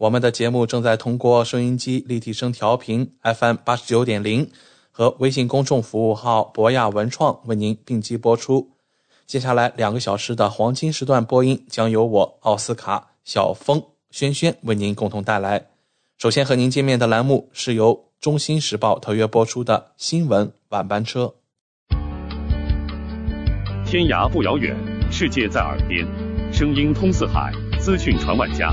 [0.00, 4.50] 我们的节目正在通过收音机立体声调频 FM 八十九点零
[4.90, 8.70] 和微信公众服务号博雅文创为您并机播出。
[9.26, 15.66] 接下来两个小时的黄金时段播音将由我奥斯卡、小峰、轩轩为您共同带来。
[16.16, 21.34] 首先和您见面的栏目是由《中新时报》特约播出的新闻晚班车。
[23.84, 24.74] 天涯不遥远，
[25.12, 26.06] 世界在耳边，
[26.50, 28.72] 声音通四海，资讯传万家。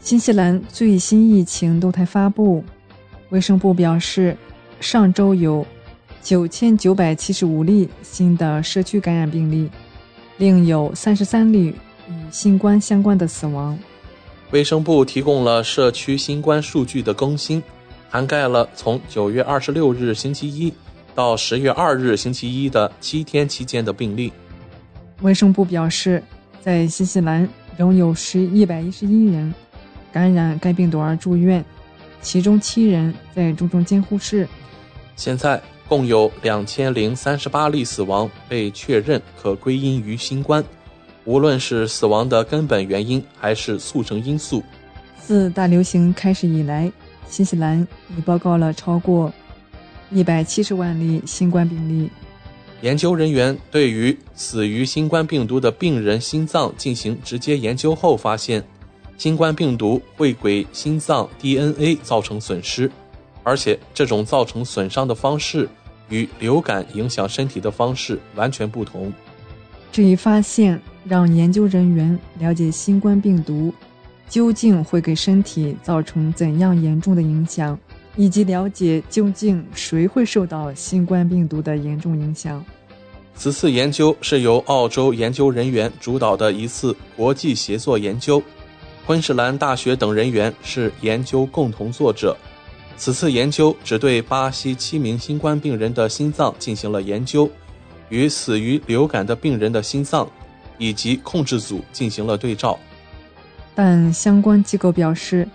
[0.00, 2.64] 新西兰最新疫情动态发布，
[3.30, 4.36] 卫生部表示，
[4.80, 5.66] 上周有
[6.22, 9.68] 九千九百七十五例新的社区感染病例，
[10.38, 11.74] 另有三十三例
[12.08, 13.78] 与新冠相关的死亡。
[14.50, 17.62] 卫生部提供了社区新冠数据的更新，
[18.08, 20.72] 涵盖了从九月二十六日星期一
[21.14, 24.32] 到十月二日星期一的七天期间的病例。
[25.20, 26.22] 卫生部表示，
[26.62, 27.46] 在新西兰
[27.76, 29.52] 仍有十一百一十一人
[30.12, 31.64] 感染该病毒而住院，
[32.20, 34.48] 其中七人在重症监护室。
[35.16, 40.64] 现在共有两千零三十八例死亡被确认可归因于新冠，
[41.24, 44.62] 无论是死亡的根本原因还是促成因素。
[45.20, 46.90] 自大流行开始以来，
[47.28, 47.86] 新西兰
[48.16, 49.32] 已报告了超过
[50.10, 52.10] 一百七十万例新冠病例。
[52.80, 58.62] 研究人员对于死于新冠病毒的病人心脏进行直接研究后发现，
[59.18, 62.90] 新冠病毒会给心脏 DNA 造成损失，
[63.42, 65.68] 而且这种造成损伤的方式
[66.08, 69.12] 与流感影响身体的方式完全不同。
[69.92, 73.74] 这一发现让研究人员了解新冠病毒
[74.28, 77.78] 究竟会给身体造成怎样严重的影响。
[78.16, 82.64] 以及了解究竟谁会受到新冠病毒的严重影响。
[83.36, 88.42] 此次研究是由澳洲研究人员主导的一次国际协作研究，
[89.08, 92.36] 昆士兰大学等人员是研究共同作者。
[92.98, 97.50] 此次研究只对巴西七名新冠病人的心脏进行了研究，
[98.10, 100.28] 与死于流感的病人的心脏
[100.76, 102.78] 以及控制组进行了对照。
[103.74, 105.48] 但相关机构表示。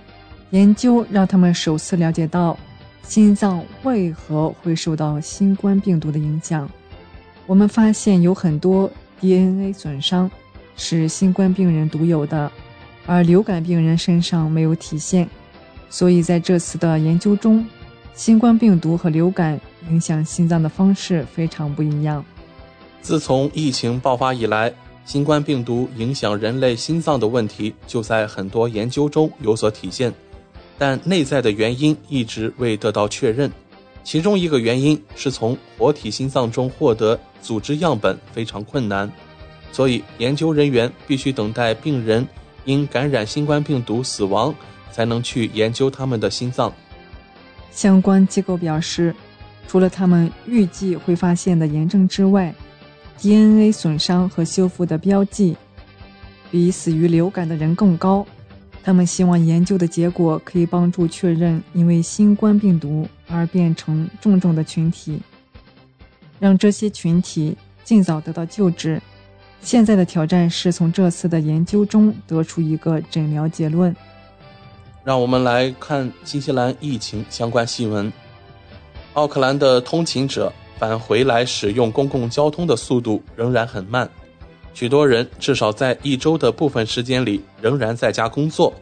[0.49, 2.55] 研究让他们首次了解到
[3.01, 6.69] 心脏为何会受到新冠病毒的影响。
[7.47, 8.87] 我们发现有很多
[9.19, 10.29] DNA 损伤
[10.75, 12.51] 是新冠病人独有的，
[13.05, 15.27] 而流感病人身上没有体现。
[15.89, 17.65] 所以在这次的研究中，
[18.15, 19.59] 新冠病毒和流感
[19.89, 22.23] 影响心脏的方式非常不一样。
[23.01, 24.73] 自从疫情爆发以来，
[25.05, 30.13] 新冠病毒影响人类心脏的问题就在很多研究中有所体现。
[30.77, 33.51] 但内在的原因一直未得到确认，
[34.03, 39.11] 其中一个原因是从活体心脏中获得组织样本非常困难，
[39.71, 42.27] 所以研究人员必须等待病人
[42.65, 44.53] 因感染新冠病毒死亡，
[44.91, 46.71] 才能去研究他们的心脏。
[47.71, 49.15] 相关机构表示，
[49.67, 52.53] 除了他们预计会发现的炎症之外
[53.17, 55.55] ，DNA 损伤和修复的标记
[56.51, 58.25] 比死于流感的人更高。
[58.83, 65.21] 他们希望研究的结果可以帮助确认因为新冠病毒而变成重症的群体，
[66.37, 69.01] 让这些群体尽早得到救治。
[69.63, 73.95] 现在的挑战是从这次的研究中得出一个诊疗结论。
[75.03, 78.11] 让我们来看新西兰疫情相关新闻。
[79.13, 84.09] 奥克兰的通勤者返回来使用公共交通的速度仍然很慢，
[84.73, 88.73] 许多人至少在一周的部分时间里仍然在家工作，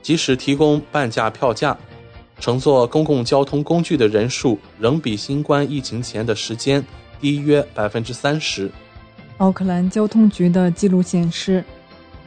[0.00, 1.76] 即使提供半价票价，
[2.40, 6.82] 乘坐公共交通工具的人数仍比新冠疫情前的时间
[7.20, 8.70] 低约百分之三十。
[9.38, 11.64] 奥克兰交通局的记录显示，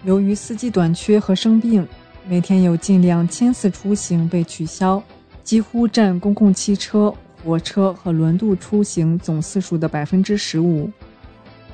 [0.04, 1.88] 由于司机短缺和生病，
[2.28, 5.02] 每天有近两千次出行被取消，
[5.44, 7.13] 几乎占公共汽车。
[7.44, 10.90] 火车和轮渡出行总次数的百分之十五。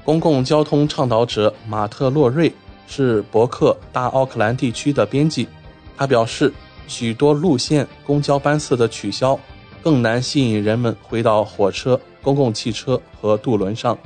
[0.03, 2.51] 公共交通倡导者马特·洛瑞
[2.87, 5.47] 是博克大奥克兰地区的编辑，
[5.95, 6.51] 他表示，
[6.89, 9.39] 许多路线公交班次的取消
[9.81, 13.97] 更难吸引人们回到火车、公共汽车和渡轮上。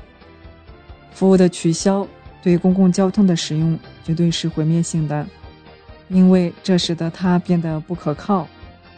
[1.15, 2.05] 服务的取消
[2.43, 5.25] 对公共交通的使用绝对是毁灭性的，
[6.09, 8.47] 因为这使得它变得不可靠。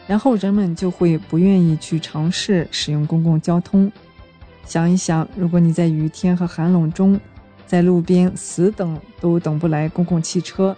[0.07, 3.91] 然后人们就会不愿意去尝试使用公共交通。
[4.65, 7.19] 想一想，如果你在雨天和寒冷中，
[7.67, 10.75] 在路边死等都等不来公共汽车，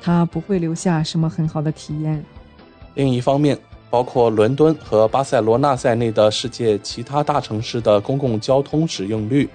[0.00, 2.24] 它不会留下什么很好的体验。
[2.94, 3.58] 另一方面，
[3.90, 9.48] 包括伦敦和巴塞罗那在内的世界其他大城市的公共交通使用率，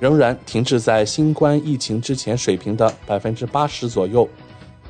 [0.00, 4.28] 仍然停滞在新冠疫情之前水平的百分之八十左右。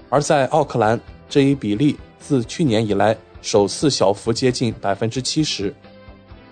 [0.08, 3.16] 而在奥克兰，这一比例自去年以来。
[3.40, 5.72] 首次小幅接近百分之七十。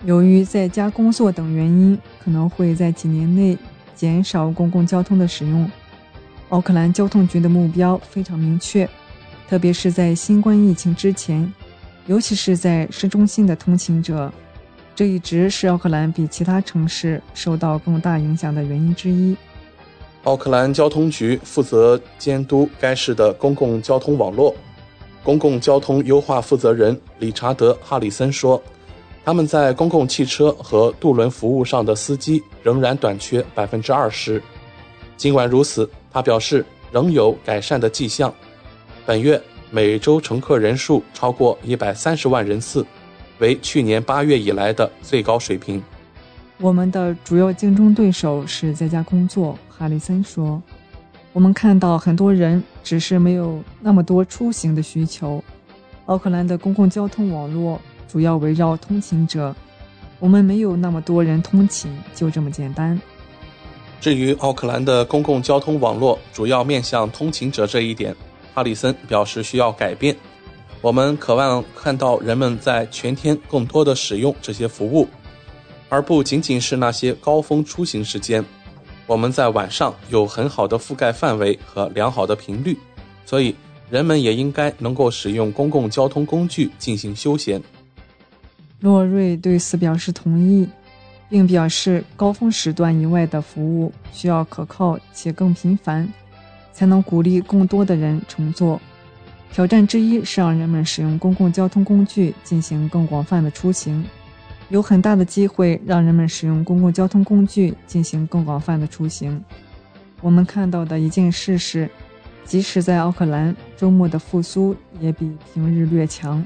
[0.05, 3.59] 由于在家工作等原因，可能会在几年内
[3.93, 5.69] 减少公共交通的使用。
[6.51, 8.89] 奥克兰交通局的目标非常明确，
[9.49, 11.53] 特别是在新冠疫情之前，
[12.07, 14.33] 尤其是在市中心的通勤者，
[14.97, 19.37] 这一直是奥克兰比其他城市受到更大影响的原因之一。
[20.25, 24.57] 奥克兰交通局负责监督该市的公共交通网络。
[25.23, 28.61] 公共交通优化负责人理查德·哈里森说
[29.23, 34.43] ：“他们在公共汽车和渡轮服务上的司机仍然短缺百分之二十。
[35.19, 38.33] 尽管如此，他表示仍有改善的迹象。
[39.05, 39.41] 本月
[39.71, 42.87] 每周乘客人数超过一百三十万人次，
[43.39, 45.83] 为去年八月以来的最高水平。
[46.59, 50.63] 我们的主要竞争对手是在家工作。”哈里森说。
[51.33, 55.45] 我们看到很多人只是没有那么多出行的需求。
[56.07, 57.79] 奥克兰的公共交通网络
[58.09, 59.55] 主要围绕通勤者，
[60.19, 62.99] 我们没有那么多人通勤，就这么简单。
[64.01, 68.17] 至于奥克兰的公共交通网络主要面向通勤者这一点，
[68.55, 70.17] 哈里森表示需要改变。
[70.87, 75.09] 我们渴望看到人们在全天更多的使用这些服务，
[75.89, 78.45] 而不仅仅是那些高峰出行时间。
[79.05, 82.79] 我们在晚上有很好的覆盖范围和良好的频率，
[83.25, 83.53] 所以
[83.91, 87.61] 人们也应该能够使用公共交通工具进行休闲。
[88.79, 90.69] 洛瑞对此表示同意，
[91.29, 96.09] 并表示高峰时段以外的服务需要可靠且更频繁，
[96.73, 98.81] 才能鼓励更多的人乘坐。
[99.53, 104.05] 挑战之一是让人们使用公共交通工具进行更广泛的出行。
[104.69, 109.43] 有很大的机会让人们使用公共交通工具进行更广泛的出行。
[110.21, 111.89] 我们看到的一件事是，
[112.45, 116.45] 即使在奥克兰，周末的复苏也比平日略强。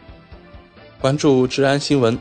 [1.01, 2.19] 关注治安新闻，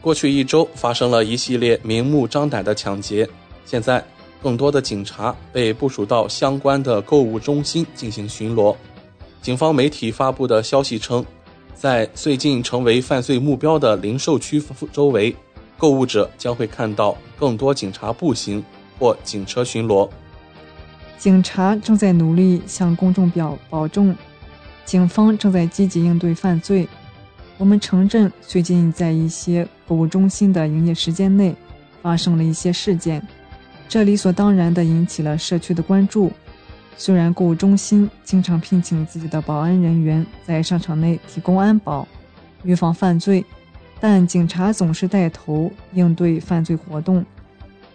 [0.00, 3.28] 过去一周发生了一系列明目张胆的抢劫，
[3.64, 4.02] 现在
[4.40, 8.76] 更多的警察被部署到相关的购物中心进行巡逻。
[9.46, 11.24] 警方媒体发布的消息称。
[11.72, 14.60] 在最近成为犯罪目标的零售区
[14.92, 15.32] 周围，
[15.78, 18.64] 购物者将会看到更多警察步行
[18.98, 20.10] 或警车巡逻。
[21.16, 24.12] 警察正在努力向公众表保重，
[24.84, 26.88] 警方正在积极应对犯罪。
[27.56, 31.54] 我们城镇最近在一些购物中心的营业时间内
[32.02, 33.24] 发生了一些事件，
[33.88, 36.32] 这理所当然地引起了社区的关注。
[36.98, 42.06] 虽然购物中心经常聘请自己的保安人员在商场内提供安保，
[42.62, 43.44] 预防犯罪，
[44.00, 47.24] 但警察总是带头应对犯罪活动。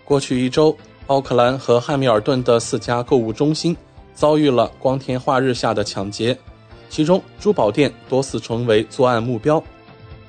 [0.05, 0.75] 过去一周，
[1.07, 3.75] 奥克兰和汉密尔顿的四家购物中心
[4.13, 6.37] 遭遇了光天化日下的抢劫，
[6.89, 9.61] 其中珠宝店多次成为作案目标。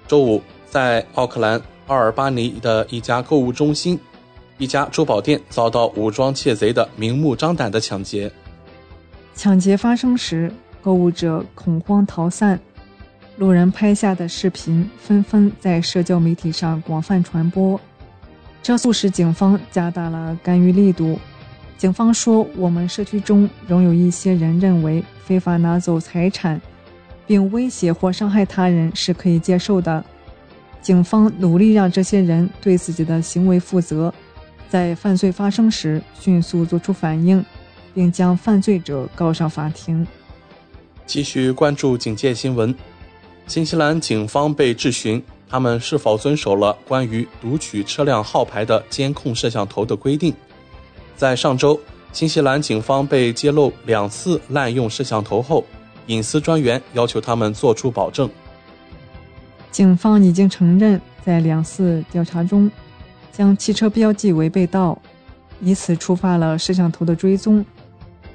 [0.08, 4.00] 周五，在奥克兰奥尔巴尼的一家购物中心，
[4.56, 8.32] 一家珠宝店遭到武装窃贼的明目张胆的抢劫。
[9.34, 12.58] 抢劫发生时，购物者恐慌逃散，
[13.38, 17.80] 路人拍下的视频纷纷在社交媒体上广泛传播，
[18.62, 21.18] 这促使警方加大了干预力度。
[21.76, 26.60] 警方说：“我们社区中仍有一些人认为非法拿走财产，
[27.26, 30.04] 并威胁或伤害他人是可以接受的。”
[30.80, 34.12] 警方努力让这些人对自己的行为负责，
[34.68, 37.44] 在犯罪发生时迅速做出反应，
[37.94, 40.06] 并将犯罪者告上法庭。
[41.06, 42.74] 继续关注警戒新闻：
[43.46, 50.34] 新西兰警方被质询，他们是否遵守了关于读取车辆号牌的监控摄像头的规定。
[51.16, 51.78] 在上周，
[52.12, 55.64] 新西兰警方被揭露两次滥用摄像头后，
[56.06, 58.28] 隐私专员要求他们作出保证。
[59.70, 62.70] 警方已经承认，在两次调查中，
[63.32, 64.98] 将汽车标记为被盗，
[65.60, 67.64] 以此触发了摄像头的追踪。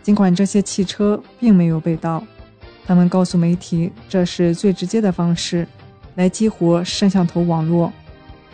[0.08, 2.24] 尽管这些汽车并没有被盗，
[2.86, 5.68] 他们告诉媒体，这是最直接的方式
[6.16, 7.92] 来激活摄像头网络。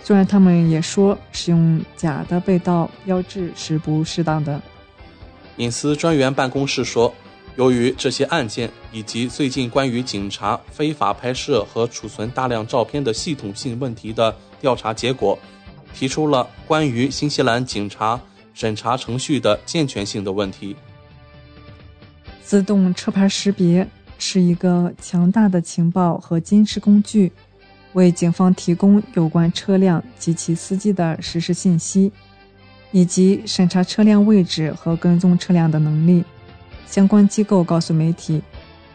[0.03, 4.59] 虽然他们也说，使用假的被盗标志是不适当的。
[5.57, 7.13] 隐私专员办公室说。
[7.55, 15.37] 由于这些案件以及最近关于警察非法拍摄和储存大量照片的系统性问题的调查结果，
[15.93, 18.19] 提出了关于新西兰警察
[18.55, 20.75] 审查程序的健全性的问题。
[22.53, 23.87] 自动车牌识别
[24.19, 27.31] 是一个强大的情报和监视工具，
[27.93, 32.11] 为警方提供有关车辆及其司机的实时信息，
[32.91, 36.23] 以及审查车辆位置和跟踪车辆的能力。
[36.85, 38.39] 相关机构告诉媒体：“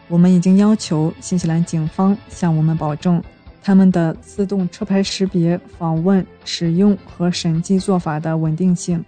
[0.07, 3.21] 我们已经要求新西兰警方向我们保证
[3.61, 9.03] 他们的自动车牌识别访问、使用和审计做法的稳定性。”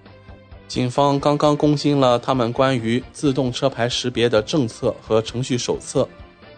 [0.71, 6.07] 警方刚刚更新了他们关于自动车牌识别的政策和程序手册。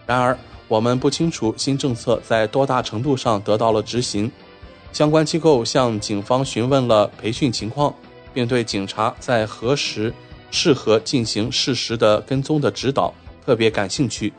[0.06, 4.30] 然而，我们不清楚新政策在多大程度上得到了执行。
[4.92, 7.92] 相关机构向警方询问了培训情况，
[8.32, 10.14] 并对警察在何时。
[10.52, 13.12] 适合进行适时的跟踪的指导，
[13.44, 14.32] 特别感兴趣。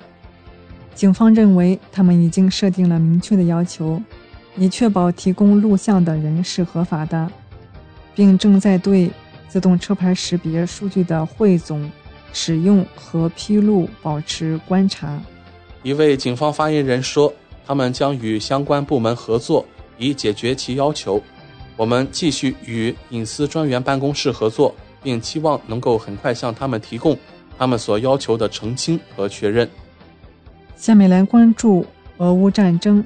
[0.94, 4.02] 警方认为，他们已经设定了明确的要求，
[4.56, 7.30] 以确保提供录像的人是合法的，
[8.16, 9.12] 并正在对
[9.56, 11.90] 自动车牌识别数据的汇总、
[12.34, 15.18] 使用和披露保持观察。
[15.82, 17.34] 一位警方发言人说
[17.66, 19.66] ：“他们将与相关部门合作，
[19.98, 21.24] 以解决其要求。
[21.78, 27.18] 我们继续与隐私专员办公室合作。”并期望能够很快向他们提供
[27.58, 29.70] 他们所要求的澄清和确认。
[30.76, 31.86] 下面来关注
[32.18, 33.06] 俄乌战争。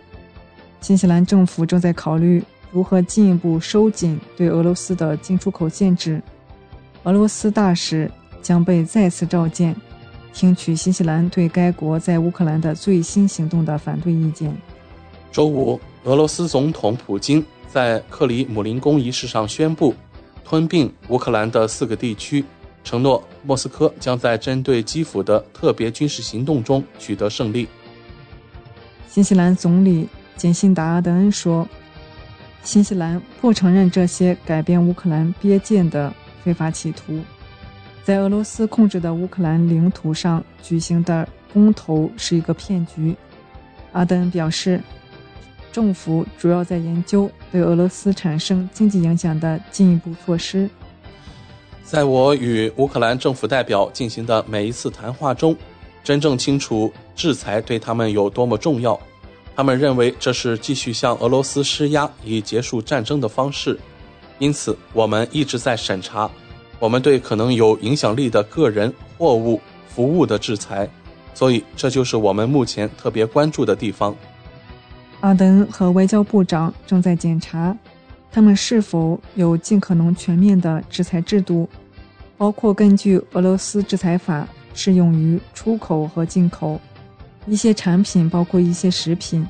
[0.82, 2.42] 新西兰政府正在考虑
[2.72, 6.20] 如何进一步收紧对俄罗斯的进出口限制。
[7.04, 8.10] 俄罗斯大使
[8.42, 9.76] 将被再次召见，
[10.34, 14.56] 听取新西兰对该国在乌克兰的最新行动的反对意见。
[15.32, 19.94] 周五，俄罗斯总统普京在克里姆林宫仪式上宣布。
[20.44, 22.44] 吞并乌克兰的四个地区，
[22.84, 27.68] 承诺莫斯科将在针对基辅的特别军事行动中取得胜利。
[29.08, 31.70] 新西兰总理简辛达·阿德恩说
[32.66, 36.12] ：“新西兰不承认这些改变乌克兰边界的
[36.44, 37.20] 非法企图。
[38.04, 43.16] 在俄罗斯控制的乌克兰领土上举行的公投是一个骗局。”
[43.94, 44.82] 阿德恩表示。
[45.72, 50.68] 政府主要在研究对俄罗斯产生经济影响的进一步措施。
[51.84, 55.56] 在我与乌克兰政府代表进行的每一次谈话中，
[56.04, 59.00] 真正清楚制裁对他们有多么重要。
[59.56, 63.80] 他们认为这是继续向俄罗斯施压以结束战争的方式。
[64.40, 66.30] 因此，我们一直在审查
[66.80, 70.90] 我们对可能有影响力的个人、货物、服务的制裁。
[71.34, 74.16] 所以，这就是我们目前特别关注的地方。
[75.22, 77.78] 阿登和外交部长正在检查，
[78.32, 81.70] 他们是否有尽可能全面的制裁制度，
[82.38, 86.80] 包括根据俄罗斯制裁法适用于出口和进口。
[87.46, 89.48] 一些产品，包括一些食品，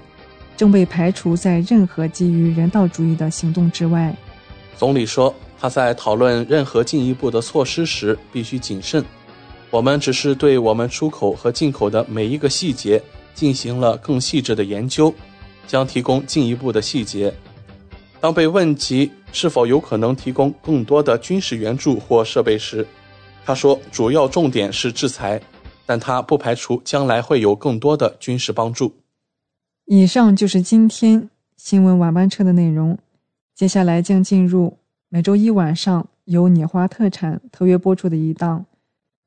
[0.56, 4.16] 正被排除在任何基于人道主义的行动之外。
[4.80, 9.04] 总理说，他在讨论任何进一步的措施时必须谨慎。
[9.70, 13.04] 我们只是对我们出口和进口的每一个细节
[13.36, 15.14] 进行了更细致的研究。
[15.68, 17.32] 将提供进一步的细节。
[18.20, 22.84] 当被问及是否有可能提供更多的军事援助或设备时，
[23.46, 25.40] 他说：“主要重点是制裁，
[25.86, 28.92] 但他不排除将来会有更多的军事帮助。”
[29.86, 32.98] 以上就是今天新闻晚班车的内容。
[33.60, 34.78] 接下来将进入
[35.10, 38.66] 每周一晚上由拈花特产特约播出的一档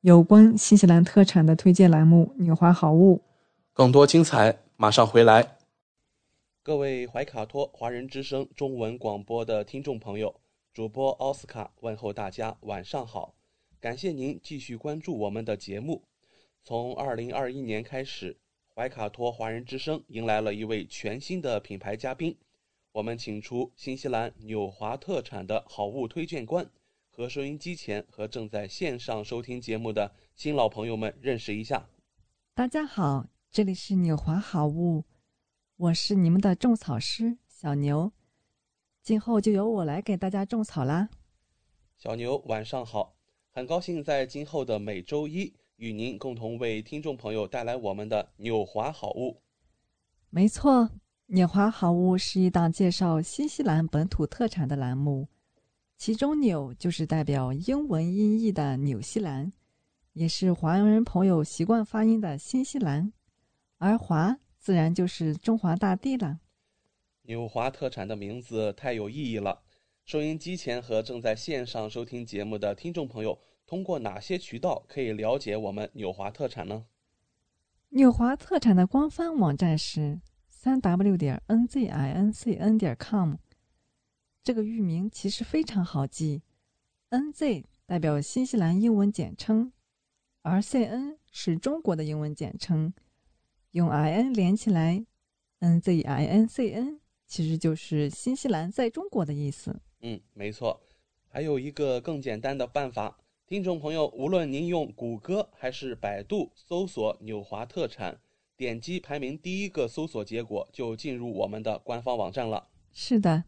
[0.01, 3.17] 有关新西兰特产的推荐栏目《拈花好物》。
[3.75, 5.59] 更多精彩马上回来。
[6.63, 10.35] 各位怀卡托华人之声中文广播的听众朋友，
[10.73, 13.35] 主播奥斯卡问候大家晚上好，
[13.79, 16.05] 感谢您继续关注我们的节目。
[16.65, 18.39] 从二零二一年开始，
[18.75, 22.35] 怀卡托华人之声迎来了一位全新的品牌嘉宾，
[22.93, 26.71] 我们请出新西兰纽华特产的好物推荐官，
[27.09, 31.89] 和收音机前和正在线上收听节目的新老朋友们认识一下。
[32.53, 35.05] 大家好，这里是纽华好物，
[35.79, 38.13] 我是你们的种草师小牛，
[39.03, 41.09] 今后就由我来给大家种草啦。
[41.97, 43.17] 小牛晚上好，
[43.53, 49.41] 很高兴在今后的每周一与您共同为听众朋友带来我们的纽华好物。
[50.29, 50.91] 没错。
[51.27, 55.29] 纽华好物是一档介绍新西兰本土特产的栏目，
[55.97, 59.51] 其中“纽”就是代表英文音译的纽西兰，
[60.13, 63.13] 也是华人朋友习惯发音的新西兰，
[63.79, 66.41] 而“华”自然就是中华大地了。
[67.23, 69.63] 纽华特产的名字太有意义了，
[70.05, 76.85] 收音机前和正在线上收听节目的听众朋友，通过哪些渠道可以了解我们纽华特产呢？
[77.89, 80.21] 纽华特产的官方网站是。
[80.63, 83.35] 三 w 点 n z i n c n 点 com，
[84.45, 86.43] 这个域名其实非常好记
[87.09, 89.73] ，n z 代表新西兰英文简称，
[90.43, 92.95] 而 c n 是中国的英文简称，
[93.73, 95.05] 用 i n 连起来
[95.59, 99.81] ，n z i n c n 其实就是新西兰在中国的意思。
[99.99, 100.81] 嗯，没错。
[101.27, 108.21] 还有一个更简单的办法，听众朋友，无论您用谷歌还是百度搜索“纽华特产”。
[108.63, 112.69] 点击排名第一个搜索结果，就进入我们的官方网站了。
[112.93, 113.43] 是的，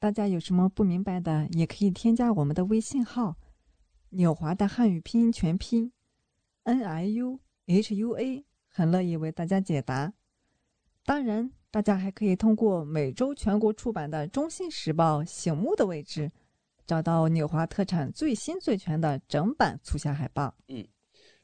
[0.00, 3.36] 大家有什么不明白的，也可以添加我们的微信号
[4.10, 5.92] “纽华”的汉语拼音全拼
[6.64, 10.12] “n i u h u a”，很乐意为大家解答。
[11.04, 16.32] 当然，大家还可以通过每周全国出版的《中信时报》醒目的位置，
[16.84, 20.52] 找到纽华特产最新最全的整版促销海报。
[20.66, 20.84] 嗯，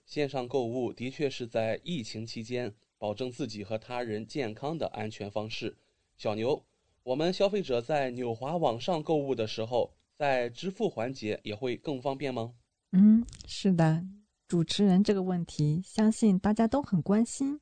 [0.04, 2.74] 线上购物的确是在疫情期间。
[3.02, 5.76] 保证自己和他人健康的安全方式。
[6.16, 6.64] 小牛，
[7.02, 12.54] 我们消费者在纽华网上购物的时候，在支付环节也会更方便吗？
[12.92, 14.04] 嗯，是的，
[14.46, 17.58] 主持人这个问题，相信大家都很关心。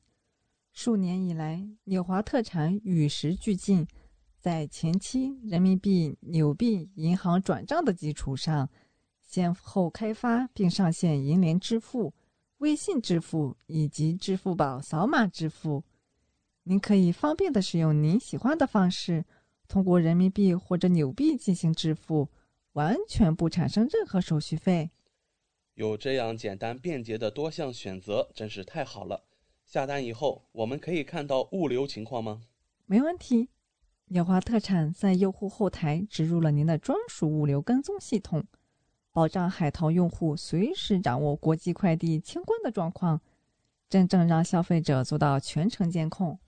[0.73, 3.87] 数年以来，纽华特产与时俱进，
[4.39, 8.69] 在前期人民币纽币银行转账的基础上，
[9.23, 12.13] 先后开发并上线银联支付。
[12.61, 15.83] 微信支付以及支付宝扫码支付，
[16.61, 19.25] 您可以方便的使用您喜欢的方式，
[19.67, 22.29] 通过人民币或者纽币进行支付，
[22.73, 24.91] 完全不产生任何手续费。
[25.73, 29.23] 有这样简单便捷的多项选择，真是太好了。
[29.65, 32.43] 下单以后，我们可以看到物流情况吗？
[32.85, 33.49] 没问题，
[34.09, 38.45] 鸟华特产在用户后台植入了您的专属物流跟踪系统。
[39.13, 43.19] 保障海淘用户随时掌握国际快递清关的状况，
[43.89, 46.39] 真正让消费者做到全程监控。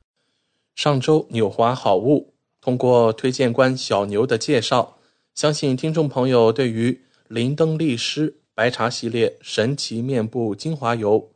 [0.73, 4.97] 上周纽华好物通过推荐官小牛的介绍，
[5.35, 11.31] 相信听众朋友对于林登利诗白茶系列神奇面部精华油、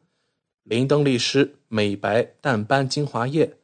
[0.64, 3.58] 林登利诗美白淡斑精华液、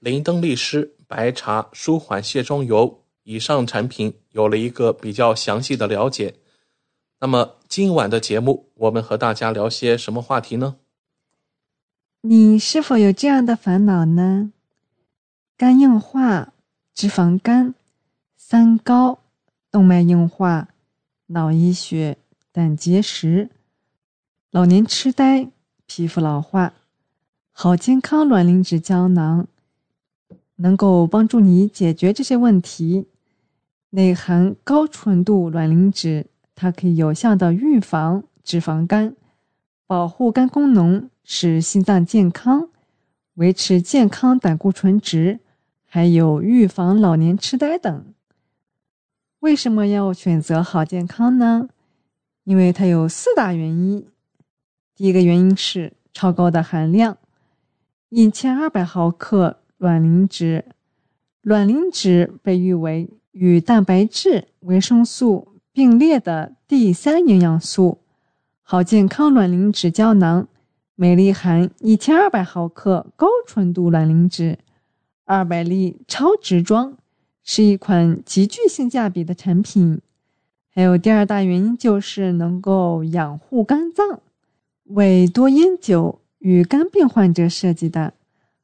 [0.00, 6.34] 林登利诗白茶舒缓卸妆油以上产品有了一个比较详细的了解。
[7.18, 10.76] 那么今晚的节目，我们和大家聊些什么话题呢？
[12.20, 14.52] 你是否有这样的烦恼呢？
[15.56, 16.52] 肝硬化、
[16.92, 17.74] 脂肪肝、
[18.36, 19.20] 三高、
[19.70, 20.68] 动脉硬化、
[21.28, 22.18] 脑溢血、
[22.52, 23.48] 胆结石、
[24.50, 25.48] 老年痴呆、
[25.86, 26.74] 皮肤老化，
[27.50, 29.46] 好健康卵磷脂胶囊
[30.56, 33.06] 能够帮助你解决这些问题，
[33.90, 36.26] 内含高纯度卵磷脂。
[36.56, 39.14] 它可以有效的预防脂肪肝，
[39.86, 42.70] 保护肝功能，使心脏健康，
[43.34, 45.40] 维持健康胆固醇值，
[45.84, 48.14] 还有预防老年痴呆等。
[49.40, 51.68] 为什么要选择好健康呢？
[52.44, 54.06] 因为它有四大原因。
[54.94, 57.18] 第一个原因是超高的含量，
[58.08, 60.64] 一千二百毫克卵磷脂。
[61.42, 65.55] 卵磷脂被誉为与蛋白质、维生素。
[65.76, 67.98] 并列的第三营养素，
[68.62, 70.48] 好健康卵磷脂胶囊，
[70.94, 74.58] 每粒含一千二百毫克高纯度卵磷脂，
[75.26, 76.96] 二百粒超值装，
[77.44, 80.00] 是一款极具性价比的产品。
[80.70, 84.22] 还有第二大原因就是能够养护肝脏，
[84.84, 88.14] 为多烟酒与肝病患者设计的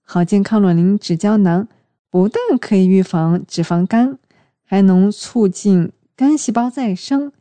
[0.01, 1.69] 好健康卵磷脂胶囊，
[2.09, 4.19] 不但可以预防脂肪肝，
[4.65, 5.93] 还能促进。
[6.15, 7.33] 肝细胞再生，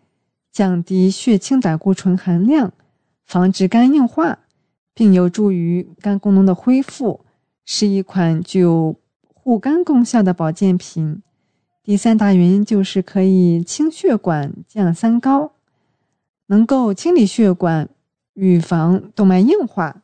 [0.52, 2.74] 降低血清胆固醇含量，
[3.26, 4.40] 防止肝硬化，
[4.94, 7.26] 并有助于肝功能的恢复，
[7.66, 11.22] 是一款具有护肝功效的保健品。
[11.84, 15.54] 第三大原因就是可以清血管、降三高，
[16.48, 17.90] 能够清理血管，
[18.34, 20.04] 预防动脉硬化。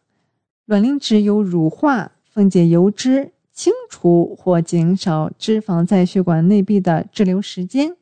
[0.66, 7.97] 卵磷脂有乳化、分解油脂、清除或减少脂肪在血管内壁的滞留时间，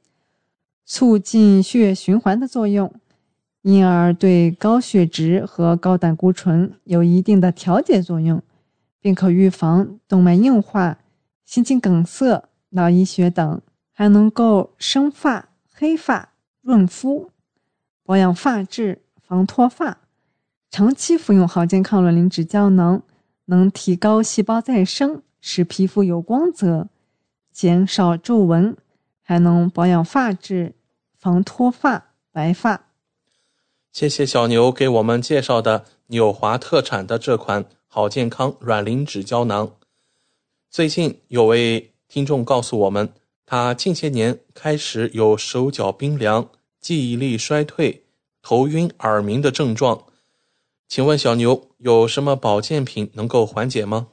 [0.85, 2.93] 促进血液循环的作用，
[3.63, 8.41] 因而对高血脂和高胆固醇有一定的调节作用，
[9.01, 10.99] 并可预防动脉硬化、
[11.43, 12.49] 心肌梗塞。
[12.71, 13.61] 脑溢血等，
[13.93, 17.31] 还能够生发、黑发、润肤、
[18.03, 19.99] 保养发质、防脱发。
[20.69, 23.01] 长期服用好健康卵磷脂胶囊，
[23.45, 26.89] 能提高细胞再生，使皮肤有光泽，
[27.53, 28.75] 减少皱纹，
[29.25, 30.75] 还能保养发质、
[31.17, 32.91] 防脱发、白发。
[33.91, 39.75] 谢谢小牛给我们介绍的纽华特产的这款好健康软磷脂胶囊。
[40.69, 41.91] 最近有位。
[42.07, 43.11] 听众告诉我们，
[43.47, 48.05] 他近些年开始有手脚冰凉、记忆力衰退、
[48.43, 50.05] 头晕耳鸣的症状。
[50.87, 54.07] 请问小牛有什么保健品能够缓解吗？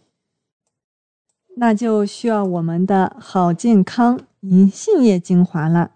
[1.57, 5.93] 那就需要我们的好健康银杏叶精华了。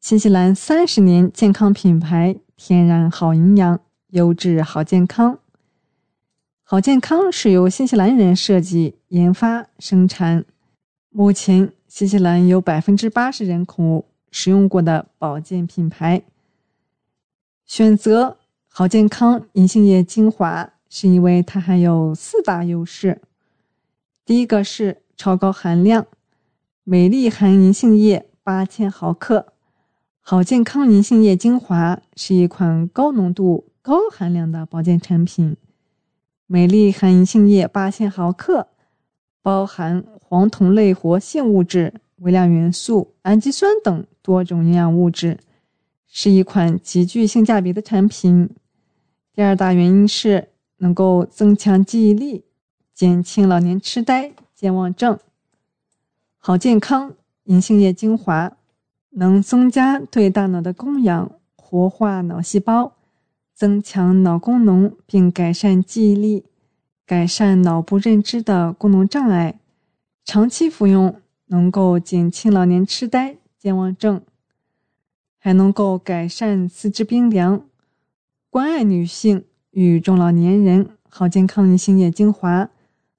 [0.00, 5.40] 新西兰三十年健康品牌，天然好营养，优质好健康。
[6.62, 10.44] 好健康是由新西兰人设计、研发、生产。
[11.10, 16.22] 目前，新西兰有百分之八十人口使用过的保健品牌。
[17.64, 18.36] 选择
[18.68, 23.20] 好健康银杏叶精华，是因为它含有四大优势。
[24.26, 26.08] 第一个是超高含量，
[26.82, 29.52] 美丽含银杏叶八千毫克。
[30.20, 35.56] 好健康银杏叶精华是一款高浓度、高含量的保健产品。
[36.48, 38.66] 美丽含银杏叶八千毫克，
[39.42, 45.38] 包含黄酮类活性物质、微量元素、氨基酸等多种营养物质，
[46.08, 48.50] 是一款极具性价比的产品。
[49.32, 52.45] 第二大原因是能够增强记忆力，
[52.96, 55.18] 减轻老年痴呆、健忘症。
[56.38, 57.12] 好健康
[57.44, 58.56] 银杏叶精华
[59.10, 62.94] 能增加对大脑的供氧，活化脑细胞。
[63.52, 66.44] 增强脑功能，并改善记忆力，
[67.04, 69.60] 改善脑部认知的功能障碍。
[70.24, 74.22] 长期服用能够减轻老年痴呆、健忘症，
[75.38, 77.62] 还能够改善四肢冰凉。
[78.48, 82.70] 关爱女性与中老年人，好健康银杏叶精华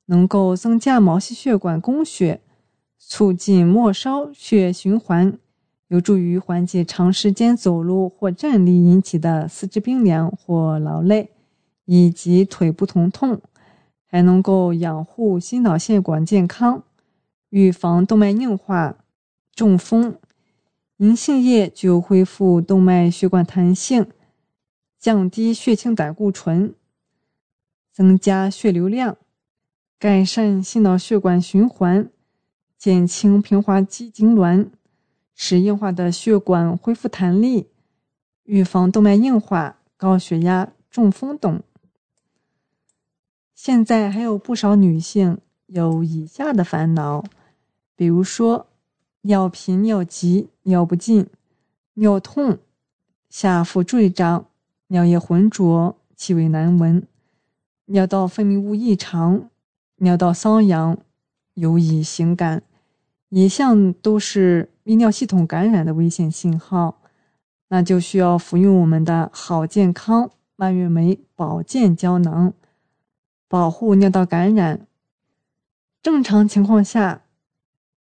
[0.08, 2.42] 能够增加毛细血管供血，
[2.98, 5.40] 促进末梢血液循环。
[5.90, 11.30] 有助于缓解长时间走路或站立引起的四肢冰凉或劳累，
[11.86, 13.40] 以及腿部疼痛，
[14.06, 16.84] 还能够养护心脑血管健康，
[17.52, 18.98] 预防动脉硬化、
[19.56, 20.18] 中风。
[20.98, 24.08] 银杏叶具有恢复动脉血管弹性、
[25.00, 26.76] 降低血清胆固醇、
[27.94, 29.16] 增加血流量、
[30.00, 32.10] 改善心脑血管循环、
[32.78, 34.70] 减轻平滑肌痉挛。
[35.40, 37.68] 使硬化的血管恢复弹力，
[38.46, 41.62] 预防动脉硬化、高血压、中风等。
[43.54, 47.24] 现在还有不少女性有以下的烦恼，
[47.96, 48.66] 比如说
[49.22, 51.28] 尿频、尿急、尿不尽、
[51.94, 52.58] 尿痛、
[53.30, 54.48] 下腹坠胀、
[54.88, 57.06] 尿液浑浊、气味难闻、
[57.86, 59.52] 尿道分泌物异常、
[59.98, 60.98] 尿道瘙痒、
[61.54, 62.64] 有乙型感，
[63.30, 64.70] 一向都是。
[64.88, 67.02] 泌尿系统感染的危险信号，
[67.68, 72.54] 那就需要服用我们的好健康蔓越莓保健胶囊，
[73.50, 74.88] 保护尿道感染。
[76.02, 77.24] 正常情况下，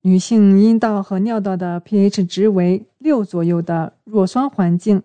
[0.01, 5.01] 女性阴道和尿道的 pH 值为六左右的弱酸环境，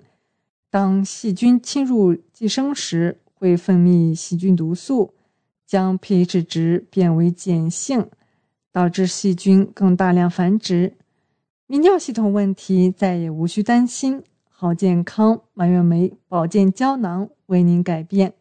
[0.69, 5.15] 当细菌侵入寄生时，会分泌细菌毒素，
[5.71, 8.09] 将 pH 值变为碱性，
[8.73, 10.97] 导致细菌更大量繁殖。
[11.69, 18.33] 泌尿系统问题再也无需担心，好健康蔓越莓保健胶囊为您改变。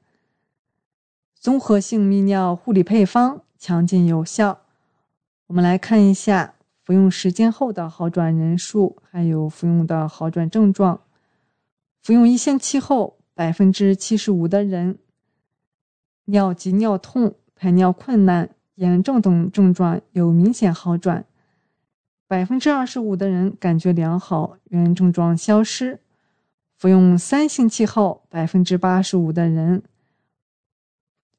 [1.36, 4.62] 综合性泌尿护理配方，强劲有效。
[5.46, 11.02] 我们来看一下服用时间后的好转人数，还有服用的好转症状。
[12.02, 14.98] 服用一星期后，百分之七十五的人
[16.30, 21.26] 尿急、尿痛、排尿困难、炎症等症状有明显好转。
[22.28, 26.00] 百分之二十五的人感觉良好，原症状消失。
[26.78, 29.84] 服用三星期后，百分之八十五的人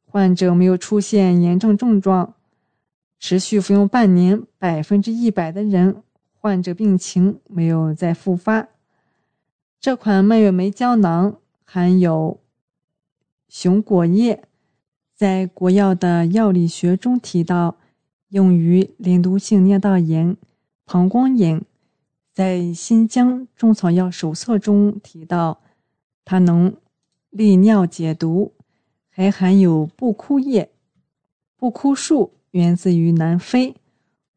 [0.05, 2.35] 患者没有出现炎症症状。
[3.19, 8.69] 持续服用半年，百分之一百的人患者病情没有再复发。
[9.79, 12.41] 这款蔓越莓胶囊含有
[13.49, 14.43] 熊果叶，
[15.21, 17.77] 在国药的药理学中提到，
[18.31, 20.35] 用于连毒性尿道炎、
[20.87, 21.61] 膀胱炎。
[22.33, 25.61] 在新疆中草药手册中提到，
[26.25, 26.75] 它能
[27.29, 28.55] 利尿解毒，
[29.11, 30.71] 还含有布枯叶。
[31.59, 33.77] 布枯树源自于南非，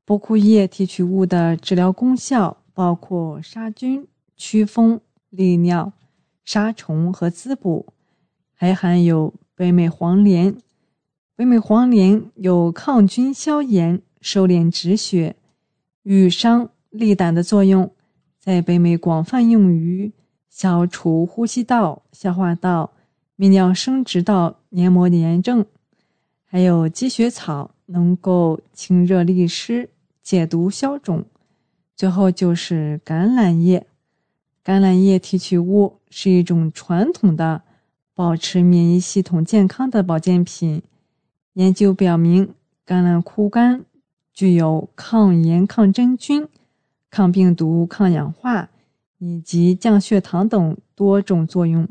[0.03, 5.93] 布枯叶提取物的治疗功效包括杀菌、祛风、利尿、
[6.43, 7.85] 杀虫和滋补，
[8.53, 10.57] 还含有北美黄连。
[11.35, 15.35] 北美黄连有抗菌、消炎、收敛止血、
[16.03, 16.69] 愈伤。
[16.93, 17.91] 利胆的作用
[18.37, 20.13] 在北美广泛用于
[20.47, 22.93] 消除呼吸道、消化道、
[23.35, 25.65] 泌尿生殖道黏膜炎症。
[26.45, 29.89] 还有积雪草能够清热利湿、
[30.21, 31.25] 解毒消肿。
[31.95, 33.87] 最后就是橄榄叶，
[34.63, 37.63] 橄榄叶提取物是一种传统的
[38.13, 40.83] 保持免疫系统健康的保健品。
[41.53, 42.53] 研究表明，
[42.85, 43.85] 橄榄枯干
[44.33, 46.47] 具有抗炎、抗真菌。
[47.15, 48.71] 抗病毒、抗氧化
[49.19, 51.87] 以及降血糖等多种作用，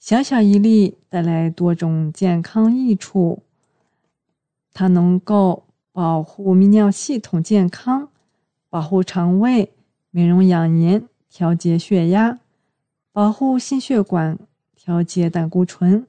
[0.00, 3.44] 小小一粒带来多种健康益处。
[4.74, 8.08] 它能够保护泌尿系统健康，
[8.68, 9.70] 保护肠胃，
[10.10, 12.40] 美容养颜，调节血压，
[13.12, 14.36] 保护心血管，
[14.74, 16.04] 调节胆固醇。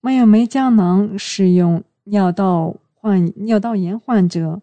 [0.00, 4.62] 蔓越莓胶囊适用尿道患尿道炎患者、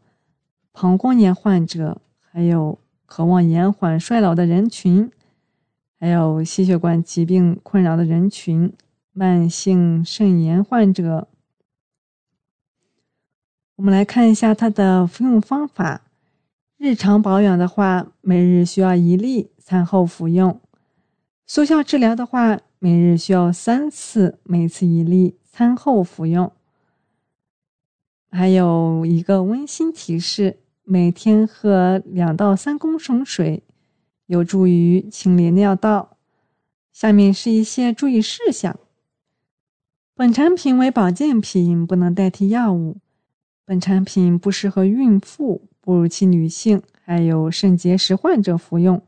[0.72, 2.02] 膀胱炎患者。
[2.20, 5.10] 还有渴望延缓衰老的人群，
[5.98, 8.74] 还有心血管疾病困扰的人群，
[9.14, 11.30] 慢性肾炎患者。
[13.78, 16.02] 我们来看一下它的服用方法。
[16.78, 20.60] 日常保养的话，每日需要一粒，餐后服用；
[21.48, 26.52] 速效治疗的话，每日需要三次，每次一粒，餐后服用。
[28.30, 30.60] 还有一个温馨提示。
[30.84, 33.64] 每天喝两到三公升水，
[34.28, 36.18] 有助于清理尿道。
[36.94, 38.80] 下面是一些注意事项：
[40.14, 42.98] 本产品为保健品，不能代替药物。
[43.66, 49.02] 本产品不适合孕妇、哺乳期女性，还有肾结石患者服用。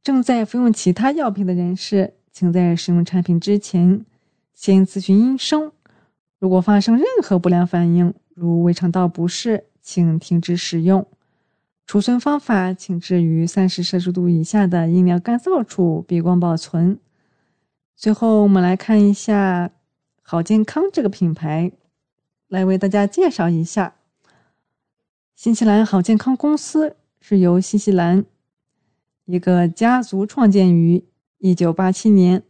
[0.00, 4.06] 正在服用其他药品的人士，请在使用产品之前
[4.54, 5.72] 先咨询医生。
[6.38, 11.04] 如果发生任何不良反应，如胃肠道不适，请停止使用。
[11.84, 17.00] 储存方法，请置于三十摄氏度以下的阴凉干燥处，避光保存。
[17.96, 19.72] 最后，我们来看一下
[20.22, 21.72] 好健康这个品牌，
[22.46, 23.96] 来为大家介绍一下。
[25.34, 28.24] 新西兰好健康公司是由新西兰
[29.24, 31.02] 一个家族创建于
[31.38, 32.42] 一九八七年。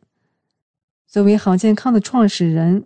[1.07, 2.85] 作为好健康的创始人，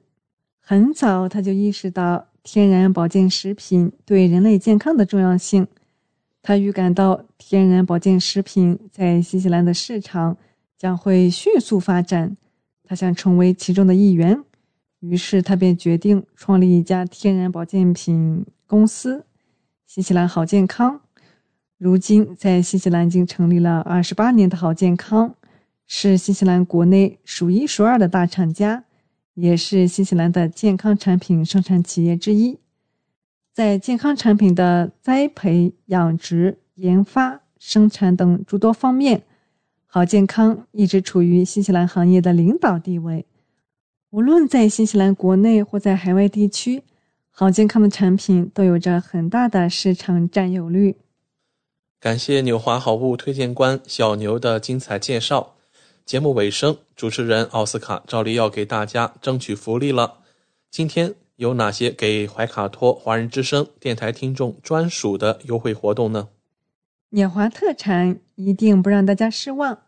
[0.61, 2.29] 很早他就意识到。
[2.45, 5.65] 天然保健食品对人类健康的重要性，
[6.43, 10.37] 他预感到天然保健食品在新西兰的市场
[10.77, 12.37] 将会迅速发展，
[12.83, 14.43] 他想成为其中的一员，
[14.99, 19.25] 于是他便决定创立一家天然保健品公司——
[19.87, 21.01] 新西兰好健康。
[21.79, 25.37] 如今，在新西兰已经成立了二十八年的好健康，
[25.87, 28.85] 是新西兰国内数一数二的大厂家。
[29.35, 32.59] 也是新西兰的健康产品生产企业之一，
[33.55, 39.23] 在健康产品的栽培、养殖、研发、生产等诸多方面，
[39.87, 43.25] 好健康一直处于新西兰行业的领导地位。
[44.11, 46.83] 无论在新西兰国内或在海外地区，
[47.31, 50.97] 好健康的产品都有着很大的市场占有率。
[51.99, 55.55] 感谢纽华好物推荐官小牛的精彩介绍。
[56.05, 60.19] 节目尾声，主持人奥斯卡照例要给大家争取福利了。
[60.71, 66.29] 今天有哪些给怀卡托华人之声电台听众专属的优惠活动呢？
[67.11, 69.79] 鸟华特产一定不让大家失望。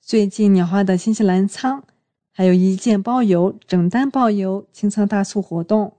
[0.00, 1.84] 最近鸟华的新西兰仓
[2.32, 5.94] 还有一件包邮、整单包邮清仓大促活动。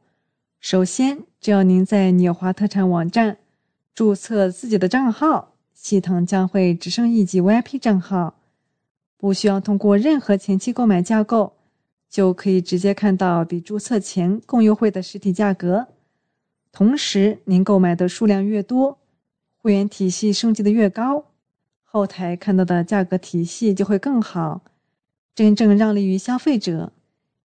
[0.60, 3.38] 首先，只要您在鸟华特产网站
[3.96, 8.36] 注册自己的账号，系统将会只剩一级 VIP 账号。
[9.20, 11.52] 不需要通过任何前期购买架构，
[12.10, 15.90] 就可以直接看到比注册前更优惠的实体价格。
[16.72, 18.98] 同时，您购买的数量越多，
[19.58, 21.26] 会员体系升级的越高，
[21.84, 24.62] 后台看到的价格体系就会更好，
[25.36, 26.94] 真正让利于消费者。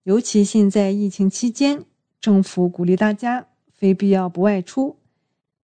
[0.06, 1.86] 尤其现在疫情期间，
[2.20, 4.96] 政府鼓励大家非必要不外出。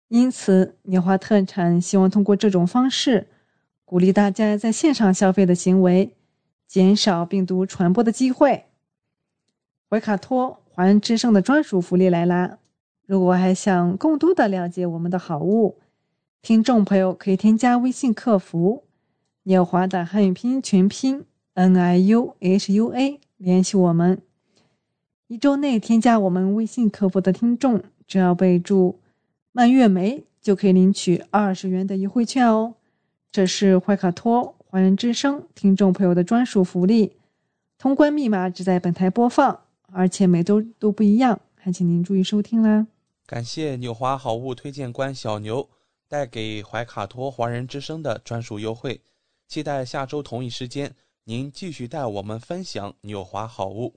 [0.09, 3.27] 因此，纽华特产希望通过这种方式，
[3.85, 6.11] 鼓励大家在线上消费的行为，
[6.67, 8.65] 减少病毒传播的机会。
[9.89, 12.57] 维卡托华人之声的专属福利来啦！
[13.05, 15.77] 如果还想更多的了解我们的好物，
[16.41, 18.83] 听众朋友可以添加微信客服
[19.43, 24.19] “纽华”的汉语拼音全拼 “n i u h u a” 联系我们。
[25.27, 28.99] 一周内添加我们微信客服的听众，只要备注。
[29.51, 32.73] 蔓越莓就可以领取二十元的优惠券哦，
[33.35, 37.17] 这是怀卡托华人之声听众朋友的专属福利。
[37.77, 39.59] 通关密码只在本台播放，
[39.91, 42.87] 而且每周都不一样，还请您注意收听啦。
[43.25, 45.69] 感谢纽华好物推荐官小牛
[46.07, 49.01] 带给怀卡托华人之声的专属优惠，
[49.49, 50.95] 期待下周同一时间
[51.25, 53.95] 您继续带我们分享纽华好物。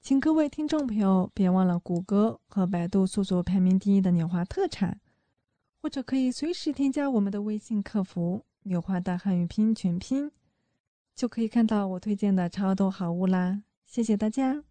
[0.00, 4.98] 请各位听众朋友别忘了谷歌和百度搜索排名第一的纽华特产，
[5.80, 10.30] 或者可以随时添加我们的微信客服“纽华大汉语拼音全拼”，
[11.14, 13.62] 就可以看到我推荐的超多好物啦！
[13.86, 14.62] 谢谢大家，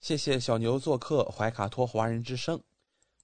[0.00, 2.60] 谢谢小牛做客怀卡托华人之声。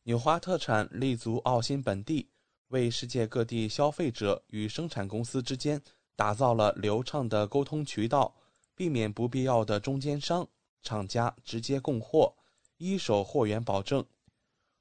[0.05, 2.29] 纽华特产立足澳新本地，
[2.69, 5.83] 为世界各地消费者与生产公司之间
[6.17, 8.35] 打造了流畅的沟通渠道，
[8.75, 10.49] 避免不必要的中间商。
[10.83, 12.35] 厂家直接供货，
[12.79, 14.03] 一手货源保证。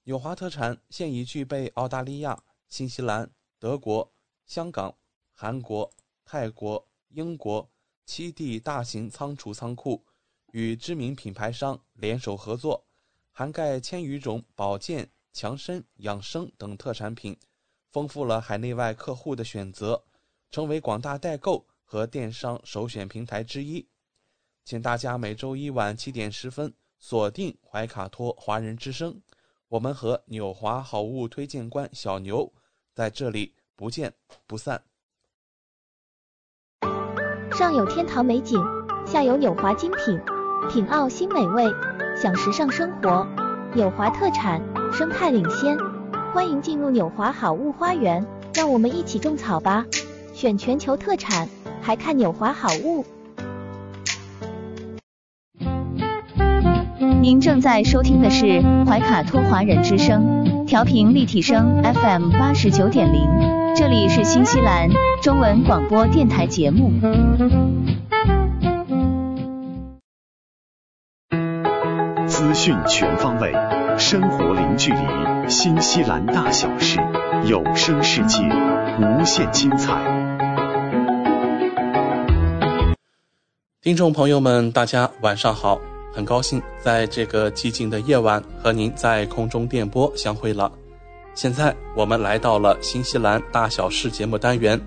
[0.04, 4.12] 纽华特产现已具备澳大利亚、新西兰、德国、
[4.46, 4.96] 香港、
[5.32, 5.92] 韩国、
[6.26, 7.70] 泰国、英国
[8.06, 10.04] 七地大型仓储仓库，
[10.52, 12.88] 与知名品牌商联手合作，
[13.32, 17.38] 涵盖千余种保健、强身、养生等特产品，
[17.92, 20.04] 丰富了海内外客户的选择，
[20.50, 23.88] 成为广大代购和电商首选平台之一。
[24.66, 29.22] 请大家每周一晚七点十分锁定怀卡托华人之声，
[29.70, 32.52] 我们和纽华好物推荐官小牛
[32.96, 34.12] 在这里不见
[34.48, 34.82] 不散。
[37.52, 38.60] 上有天堂美景，
[39.06, 40.20] 下有纽华精品，
[40.72, 41.66] 品澳新美味，
[42.20, 43.28] 享时尚生活。
[43.76, 44.60] 纽华特产，
[44.92, 45.78] 生态领先，
[46.34, 49.86] 欢迎进入纽华好物花园，让我们一起种草吧！
[50.34, 51.48] 选全球特产，
[51.80, 53.06] 还看纽华好物。
[57.22, 63.28] 您正在收听的是怀卡托华人之声，调频立体声 FM 八十九点零，
[63.76, 64.88] 这里是新西兰
[65.22, 66.94] 中文广播电台节目。
[72.26, 73.54] 资讯全方位，
[73.98, 77.00] 生活零距离，新西兰大小事，
[77.46, 78.42] 有声世界，
[78.98, 79.94] 无限精彩。
[83.82, 85.80] 听众朋友们，大家晚上好。
[86.12, 90.72] 很高兴在这个寂静的夜晚和您在空中电波相会了。
[91.36, 94.80] 现在我们来到了新西兰大小事节目单元，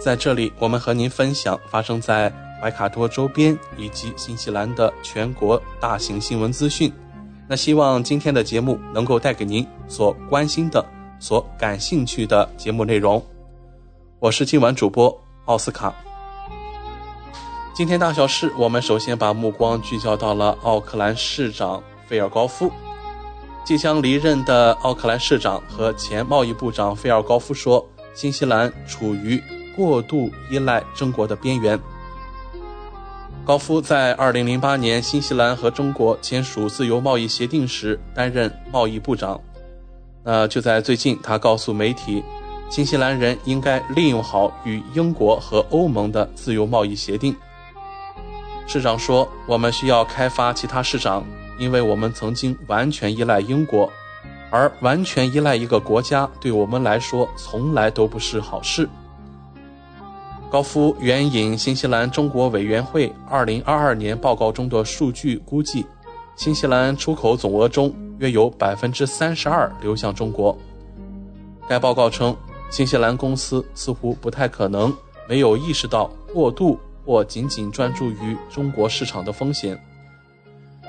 [0.00, 6.92] 在这里我们和您分享发生在怀卡托周边以及新西兰的全国大型新闻资讯。
[7.48, 10.84] 那希望今天的节目能够带给您所关心的、
[11.18, 13.24] 所感兴趣的节目内容。
[14.18, 15.16] 我是今晚主播
[15.46, 16.07] 奥斯卡。
[17.78, 22.68] 今天大小事，我们首先把目光聚焦到了奥克兰市长菲尔高夫。
[23.64, 29.40] 即将离任的奥克兰市长和前贸易部长菲尔高夫说：“新西兰处于
[29.76, 31.78] 过度依赖中国的边缘。”
[33.46, 39.40] 高夫在2008年新西兰和中国签署自由贸易协定时担任贸易部长。
[40.24, 42.24] 那就在最近，他告诉媒体，
[42.68, 47.36] 新西兰人应该利用好与英国和欧盟的自由贸易协定。
[48.68, 51.24] 市长说：“我们需要开发其他市场，
[51.58, 53.90] 因为我们曾经完全依赖英国，
[54.50, 58.86] 而完全依赖一个国家对我们来说从来都不是好事。”
[60.52, 65.86] 高夫援引新西兰中国委员会2022年报告中的数据估计，
[66.36, 70.54] 新西兰出口总额中约有32%流向中国。
[71.66, 72.36] 该报告称，
[72.70, 74.94] 新西兰公司似乎不太可能
[75.26, 76.78] 没有意识到过度。
[77.08, 79.82] 或仅仅专注于中国市场的风险，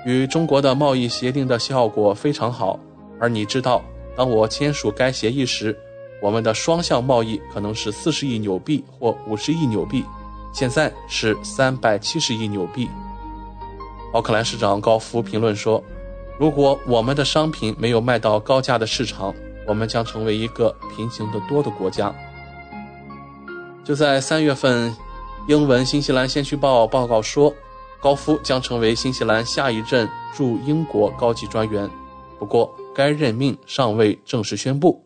[0.05, 2.77] 与中国的贸易协定的效果非常好。
[3.21, 3.81] 而你知道，
[4.17, 5.73] 当我签署该协议时，
[6.21, 10.03] 我们的双向贸易可能是四十亿纽币或五十亿纽币，
[10.53, 12.89] 现在是三百七十亿纽币。
[14.11, 15.81] 奥克兰市长高夫评论说
[16.37, 19.33] ：“如果我们的商品没有卖到高价的市场，
[19.65, 22.13] 我们将成为一个平行的多的国家。”
[23.85, 24.93] 就在三月份。
[25.49, 27.51] 英文《新西兰先驱报》报告说，
[27.99, 31.89] 高夫将成为新西兰下一任驻英国高级专员。
[32.37, 35.03] 不过该任命尚未正式宣布。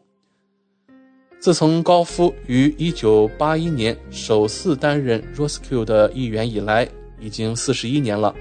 [1.39, 6.89] 自从高夫于1981年首次担任 Rosq 的议员以来，
[7.22, 8.36] 已经41年了。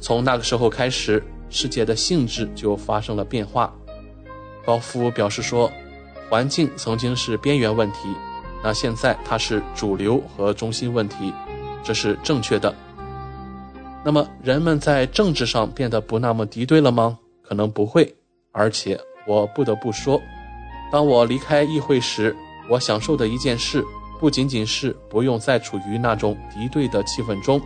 [0.00, 3.72] 从那个时候开始，世界的性质就发生了变化。
[4.66, 5.70] 高夫表示说，
[6.28, 8.08] 环境曾经是边缘问题，
[8.62, 11.32] 那现在它是主流和中心问题，
[11.82, 12.74] 这是正确的。
[14.04, 17.18] 那么，人们在政治上变得不那么敌对了吗？
[17.42, 18.14] 可能不会。
[18.52, 20.20] 而且，我不得不说。
[20.90, 22.34] 当我离开议会时，
[22.68, 23.84] 我享受的一件事，
[24.18, 27.60] 不仅仅是不用再处于那种敌对的气氛中。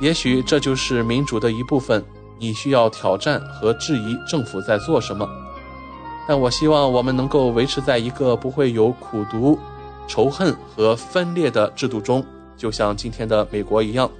[0.00, 2.04] 也许这就是民主的一部分，
[2.38, 5.26] 你需要挑战和质疑政府在做什么。
[6.26, 9.58] 但我希望我们能够维持在一个不会有苦读、
[10.06, 12.24] 仇恨和分裂的制度中，
[12.56, 14.10] 就像今天的美国一样。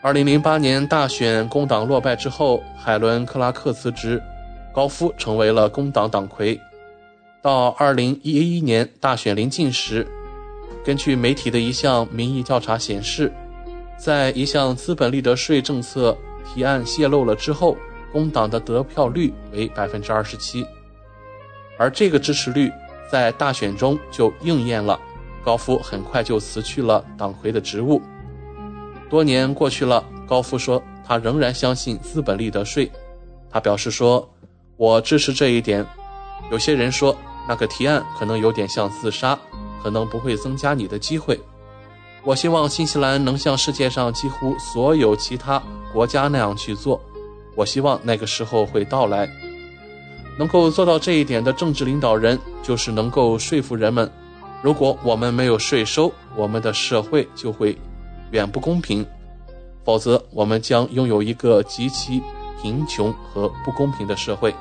[0.00, 4.22] 二零零八年大选工党落败之后，海伦·克拉克辞职。
[4.70, 6.60] 高夫成为了工党党魁。
[7.42, 10.06] 到二零一一年大选临近时，
[10.84, 13.32] 根据媒体的一项民意调查显示，
[13.96, 17.76] 在一项资本利得税政策提案泄露了之后，
[18.12, 20.66] 工党的得票率为百分之二十七。
[21.78, 22.70] 而这个支持率
[23.10, 24.98] 在大选中就应验了。
[25.44, 28.02] 高夫很快就辞去了党魁的职务。
[29.08, 32.90] 多年过去了，高夫说他仍然相信资本利得税。
[33.50, 34.28] 他表示说。
[34.78, 35.84] 我支持这一点。
[36.52, 37.12] 有些人说
[37.48, 39.36] 那个提案可能有点像自杀，
[39.82, 41.36] 可能不会增加你的机会。
[42.22, 45.60] 我希望新西兰能像世界上几乎所有其他
[45.92, 47.00] 国家那样去做。
[47.58, 49.28] 我希望那个时候会到来。
[50.38, 54.08] 能够做到这一点的政治领导人，就是能够说服人们：
[54.62, 57.76] 如果我们没有税收，我们的社会就会
[58.30, 59.04] 远不公平；
[59.84, 62.22] 否则，我们将拥有一个极其
[62.62, 64.54] 贫穷和不公平的社会。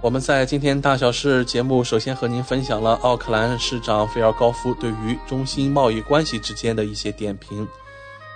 [0.00, 7.66] 我们在今天大小事节目，首先和您分享了奥克兰市长菲尔高夫对于中新贸易关系之间的一些点评。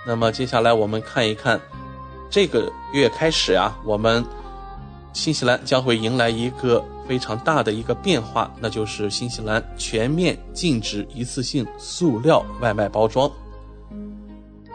[0.05, 1.57] 那么接下来我们看一看，
[2.33, 4.25] 这个月开始啊，我们
[5.13, 13.31] 新西兰将会迎来一个非常大的一个变化，那就是新西兰全面禁止一次性塑料外卖包装。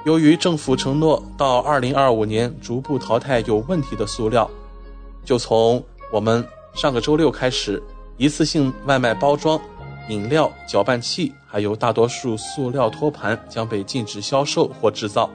[0.04, 4.48] 由于政府承诺到2025年逐步淘汰有问题的塑料，
[5.24, 5.82] 就从
[6.12, 6.46] 我们。
[6.74, 7.82] 上个周六开始，
[8.18, 9.60] 一次性外卖包装、
[10.08, 15.28] 饮料搅拌器，还有大多数塑料托盘将被禁止销售或制造。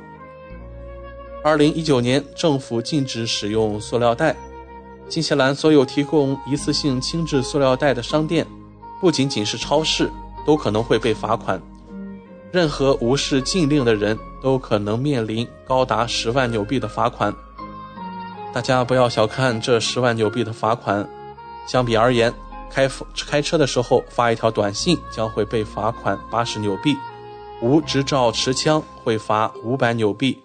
[1.43, 4.33] 二零一九年，政府禁止使用塑料袋。
[5.09, 8.47] 新西兰所有提供一次性轻质塑料袋的商店，
[9.01, 10.09] 不仅仅是超市，
[10.45, 11.61] 都可能会被罚款。
[12.49, 17.35] 任何无视禁令的人都可能面临高达十万纽币的罚款。
[18.53, 21.05] 大家不要小看这十万纽币的罚款。
[21.67, 22.33] 相比而言，
[22.69, 22.89] 开
[23.27, 26.95] 开车的时候发一条短信将会被罚款八十纽币，
[27.61, 30.39] 无执照持枪会罚五百纽币，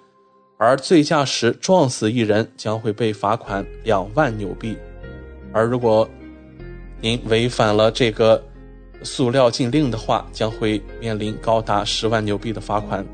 [0.59, 4.77] 而醉驾时撞死一人将会被罚款两万纽币。
[5.53, 6.07] 而如果
[7.01, 8.45] 您违反了这个
[9.05, 13.07] 塑料禁令的话，将会面临高达十万纽币的罚款。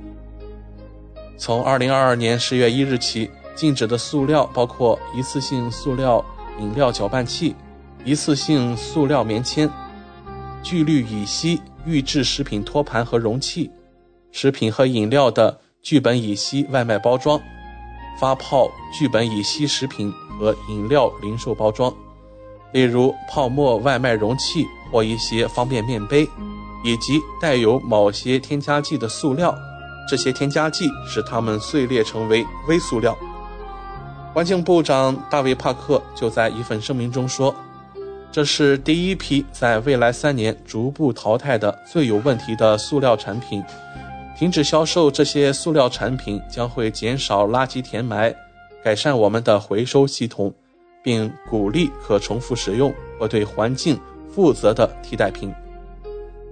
[1.36, 6.24] 从二零二二年十月一日起，禁止的塑料包括一次性塑料
[6.59, 7.55] 饮料搅拌器。
[8.07, 9.68] 一次性塑料棉签、
[10.62, 13.70] 聚氯乙烯预制食品托盘和容器、
[14.30, 17.39] 食品和饮料的聚苯乙烯外卖包装、
[18.18, 20.11] 发泡聚苯乙烯食品
[20.41, 21.95] 和饮料零售包装，
[22.72, 26.26] 例如泡沫外卖容器或一些方便面杯，
[26.82, 29.55] 以及带有某些添加剂的塑料。
[30.09, 33.14] 这些添加剂使它们碎裂成为微塑料。
[34.32, 37.55] 环境部长大卫·帕克就在一份声明中说。
[38.32, 43.62] 这是第一批在未来三年逐步淘汰的最有问题的塑料产品。
[44.37, 48.35] 停止销售这些塑料产品将会减少垃圾填埋，
[48.82, 50.53] 改善我们的回收系统，
[51.03, 55.53] 并鼓励可重复使用或对环境负责的替代品。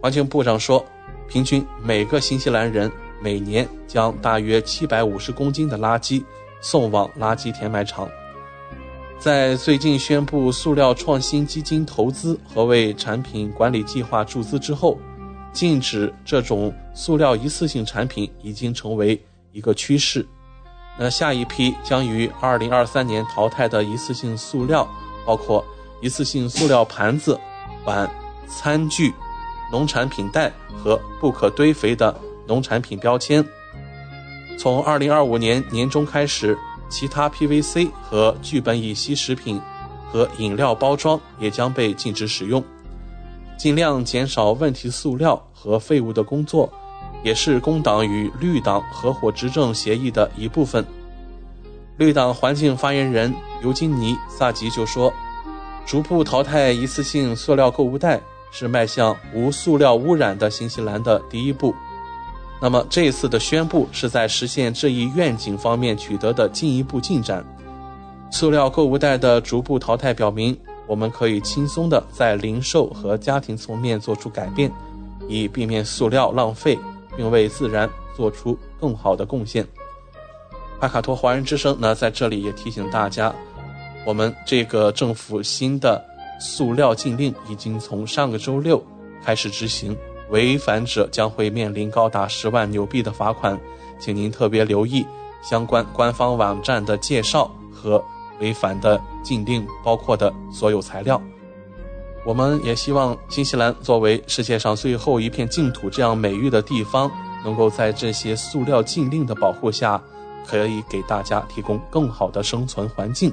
[0.01, 0.85] 环境部长说，
[1.29, 6.23] 平均每个新西兰人每年将大约七百五十公斤的垃圾
[6.61, 8.09] 送往垃圾填埋场。
[9.19, 14.99] 在最近宣布塑料创新基金投资和为产品管理计划注资之后，
[15.53, 19.21] 禁止这种塑料一次性产品已经成为
[19.53, 20.27] 一个趋势。
[20.99, 24.89] 那下一批将于二零二三年淘汰的一次性塑料，
[25.25, 25.65] 包括
[26.01, 27.39] 一次性塑料盘子、
[27.85, 28.11] 碗、
[28.49, 29.13] 餐具、
[29.71, 32.15] 农产品袋和不可堆肥的
[32.47, 33.45] 农产品标签。
[34.59, 36.59] 从二零二五年年中开始。
[36.93, 39.59] 其他 PVC 和聚苯乙烯食品
[40.11, 42.63] 和饮料包装也将被禁止使用。
[43.57, 46.73] 尽量减少问题塑料和废物的工作，
[47.23, 50.85] 也是工党与绿党合伙执政协议的一部分。
[51.99, 53.33] 绿党环境发言人
[53.63, 55.13] 尤金尼·萨吉就说
[55.87, 61.75] ：“逐步淘汰一次性塑料购物袋是迈向无塑料污染的新西兰的第一步。”
[62.61, 67.45] 那么这次的宣布是在实现这一愿景方面取得的进一步进展。
[68.31, 74.71] 塑料购物袋的逐步淘汰表明，我们可以轻松地在零售和家庭层面做出改变，
[75.29, 76.79] 以避免塑料浪费，
[77.17, 79.67] 并为自然做出更好的贡献。
[80.81, 83.33] 帕卡托华人之声呢，在这里也提醒大家，
[84.05, 86.05] 我们这个政府新的
[86.41, 88.83] 塑料禁令已经从上个周六
[89.25, 89.97] 开始执行，
[90.31, 93.57] 违反者将会面临高达十万纽币的罚款，
[94.01, 95.07] 请您特别留意
[95.41, 98.05] 相关官方网站的介绍和
[98.43, 101.19] 违反的禁令包括的所有材料。
[102.27, 107.11] 我们也希望新西兰作为世界上最后一片净土这样美誉的地方，
[107.43, 109.99] 能够在这些塑料禁令的保护下。
[110.45, 113.33] 可以给大家提供更好的生存环境，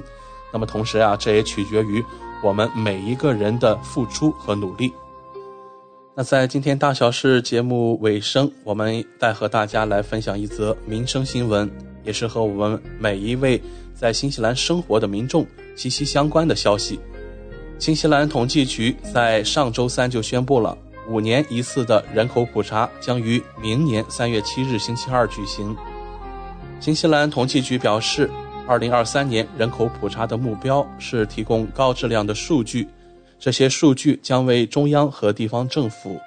[0.52, 2.00] 那么同时啊，这也取决于
[2.40, 4.92] 我们每一个人的付出和努力。
[6.14, 11.68] 那在今天大小事节目尾声，我们带和大家来分享一则民生新闻，
[12.04, 13.60] 也是和我们每一位
[14.00, 15.46] 在新西兰生活的民众
[15.76, 16.98] 息息相关的消息。
[17.78, 20.74] 新西兰统计局在上周三就宣布了，
[21.06, 25.76] 五年一次的人口普查将于明年三月七日星期二举行。
[26.80, 28.30] 新西兰统计局表示
[28.66, 32.88] ，2023年人口普查的目标是提供高质量的数据，
[33.38, 36.18] 这些数据将为中央和地方政府、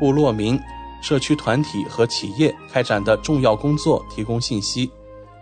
[0.00, 0.58] 部落民、
[1.02, 4.90] 社区团体和企业开展的重要工作提供信息。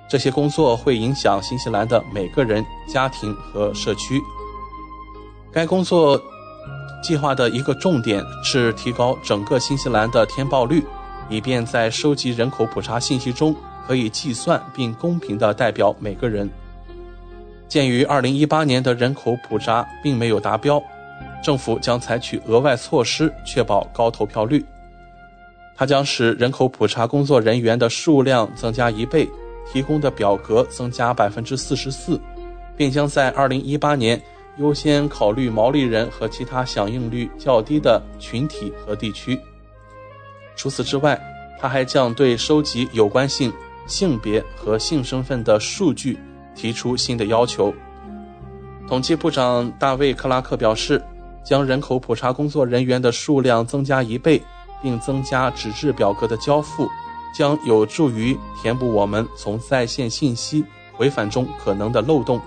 [0.09, 4.21] 这些工作会影响新西兰的每个人、家庭和社区。
[5.53, 6.21] 该工作
[7.03, 10.85] 计划的一个重点是提高整个新西兰的填报率，
[11.29, 13.55] 以便在收集人口普查信息中。
[13.87, 16.51] 可以计算并公平地代表每个人。
[17.69, 20.83] 鉴于2018年的人口普查并没有达标，
[21.41, 24.67] 政府将采取额外措施确保高投票率。
[25.77, 29.29] 它将使人口普查工作人员的数量增加一倍，
[29.73, 32.21] 提供的表格增加百分之四十四，
[32.77, 34.23] 并将在2018年
[34.59, 39.39] 优先考虑毛利人和其他响应率较低的群体和地区。
[40.55, 41.21] 除此之外，
[41.61, 43.53] 他还将对收集有关性。
[43.89, 46.19] 性别和性身份的数据
[46.57, 47.73] 提出新的要求。
[48.89, 51.01] 统计部长大卫·克拉克表示，
[51.45, 54.43] 将人口普查工作人员的数量增加一倍，
[54.83, 56.89] 并增加纸质表格的交付，
[57.37, 60.65] 将有助于填补我们从在线信息
[60.95, 62.41] 回返中可能的漏洞。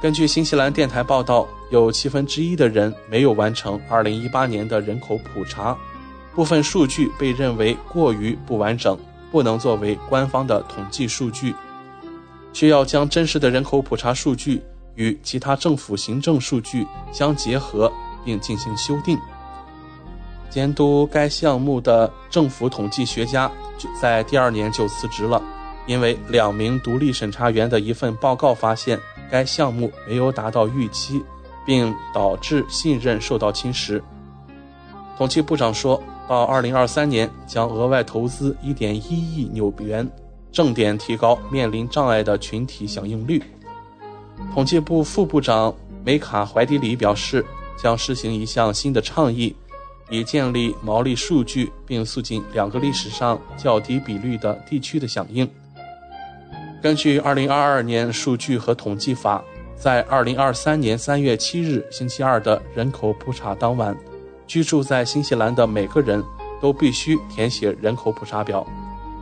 [0.00, 5.76] 根据新西兰电台报道，有七分之一的人没有完成2018年的人口普查，
[6.32, 8.96] 部分数据被认为过于不完整。
[9.32, 11.52] 不能作为官方的统计数据，
[12.52, 14.62] 需要将真实的人口普查数据
[14.94, 17.92] 与其他政府行政数据相结合
[18.24, 19.18] 并进行修订。
[20.50, 25.42] 监督该项目的政府统计学家就在第二年就辞职了，
[25.86, 28.98] 因为两名独立审查员的一份报告发现
[29.30, 31.22] 该项目没有达到预期，
[31.64, 34.00] 并导致信任受到侵蚀。
[35.16, 36.02] 统计部长说。
[36.28, 40.10] 到二零二三年，将额外投资一点一亿纽元，
[40.50, 43.40] 重点提高面临障碍的群体响应率。
[44.52, 45.72] 统计部副部长
[46.04, 47.46] 梅卡怀迪里表示，
[47.80, 49.54] 将实行一项新的倡议，
[50.10, 55.48] 以建立毛利数据，并促进两个历史上较低比率的地区的响应。
[56.82, 59.42] 根据二零二二年数据和统计法，
[59.74, 63.96] 在二零二三年三月七日星期二的人口普查当晚。
[64.46, 66.22] 居住在新西兰的每个人
[66.62, 68.64] 都必须填写人口普查表，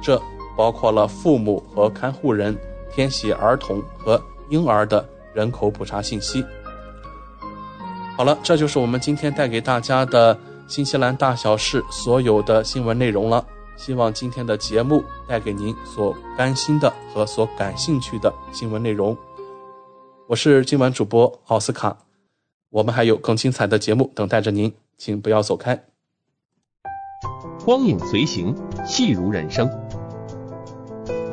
[0.03, 0.20] 这
[0.55, 2.55] 包括了父母和看护人
[2.95, 6.45] 填写儿童和婴儿的人口普查信息。
[8.18, 13.45] 好了，这就是我们今天带给大家的新西兰大小事所有的新闻内容了。
[13.77, 19.17] 希望今天的节目带给您所关心的和所感兴趣的新闻内容。
[20.29, 21.97] 我是今晚主播奥斯卡，
[22.71, 24.73] 我们还有更精彩的节目等待着您。
[24.97, 25.85] 请不要走开。
[27.65, 28.55] 光影随行，
[28.87, 29.69] 戏如人生。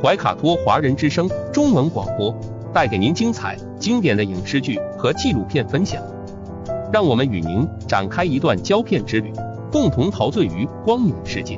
[0.01, 2.35] 怀卡托华人之声中文广播
[2.73, 6.03] 带给您精彩经典的影视剧和纪录片分享，
[6.91, 9.31] 让我们与您展开一段胶片之旅，
[9.71, 11.57] 共同陶醉于光影世界。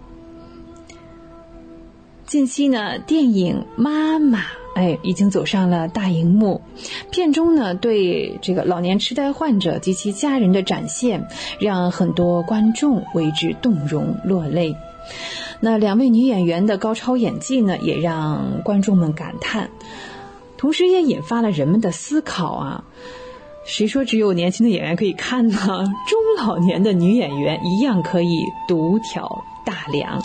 [2.31, 4.39] 近期呢，电影《妈妈》
[4.73, 6.61] 哎，已经走上了大荧幕。
[7.11, 11.27] 片中呢，对这个老年痴呆患者及其家人的展现，
[11.59, 14.77] 让很多观众为之动容落泪。
[15.59, 19.69] 那两位女演员的高超演技呢，也让观众们感叹，
[20.55, 22.85] 同时也引发了人们的思考啊。
[23.65, 25.57] 谁说只有年轻的演员可以看呢？
[25.57, 30.23] 中老年的女演员一样可以独挑大梁。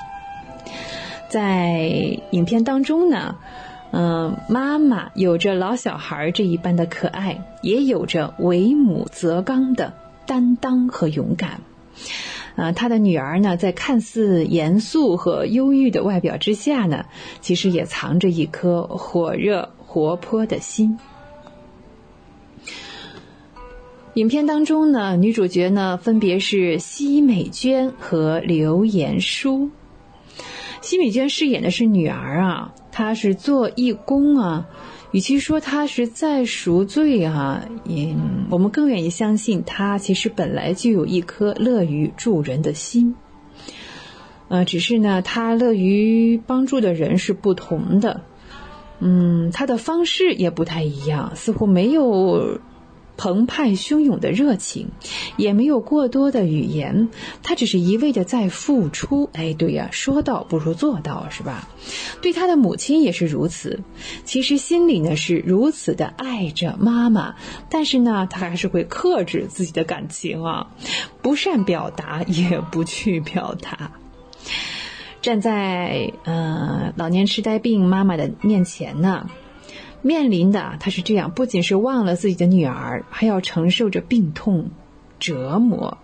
[1.28, 3.36] 在影片当中呢，
[3.90, 9.92] 嗯，妈妈有着老小孩这一般的可爱，也有着为母则刚的
[10.26, 11.60] 担当和勇敢。
[12.56, 17.04] 啊，他的女儿呢，在看似严肃和忧郁的外表之下呢，
[17.40, 20.98] 其实也藏着一颗火热活泼的心。
[24.14, 29.68] 影片当中呢，女主角呢，分别是奚美娟和刘延书。
[30.86, 34.68] 奚美娟饰演的是女儿啊，她是做义工啊。
[35.10, 43.16] 与其说她是在赎罪啊，嗯，我们更愿意相信她其实本来就有一颗乐于助人的心。
[44.46, 48.20] 呃，只是呢，她乐于帮助的人是不同的，
[49.00, 52.60] 嗯，她的方式也不太一样，似乎没有。
[53.16, 54.88] 澎湃汹涌的热情，
[55.36, 57.08] 也没有过多的语言，
[57.42, 59.30] 他只是一味的在付出。
[59.32, 61.68] 哎，对呀，说到不如做到，是吧？
[62.20, 63.80] 对他的母亲也是如此，
[64.24, 67.36] 其实心里呢是如此的爱着妈妈，
[67.70, 70.68] 但是呢，他还是会克制自己的感情啊，
[71.22, 73.92] 不善表达，也不去表达。
[75.22, 79.28] 站在呃老年痴呆病妈妈的面前呢。
[80.06, 84.70] 面临的他是这样，不仅是忘了自己的女儿，还要承受着病痛
[85.18, 85.98] 折磨。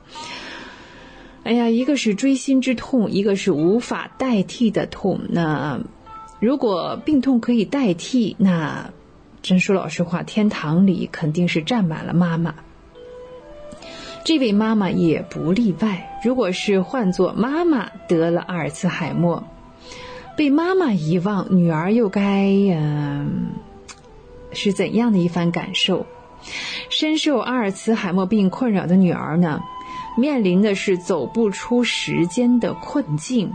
[1.44, 5.20] 哎呀，一个是锥心之痛，一个是无法代替的痛。
[5.28, 5.80] 那
[6.40, 8.90] 如果病痛可以代替，那
[9.40, 12.55] 真说老实话，天堂里肯定是站满了妈妈。
[14.24, 16.20] 这位妈妈也不例外。
[16.24, 19.44] 如果是换做妈妈得了阿尔茨海默，
[20.36, 23.50] 被妈妈遗忘，女儿又该嗯？
[24.55, 26.07] 是怎样的一番感受？
[26.90, 29.61] 深受阿尔茨海默病困扰的女儿呢，
[30.16, 33.53] 面临的是走不出时间的困境，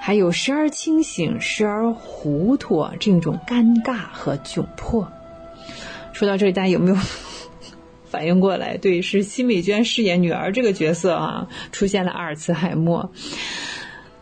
[0.00, 5.10] 还有时而清醒、时而糊涂这种尴尬和窘迫。
[6.12, 6.96] 说到这里，大家有没有
[8.08, 8.76] 反应过来？
[8.76, 13.10] 对，是奚美娟饰演女儿这个角色啊，出现了阿尔茨海默。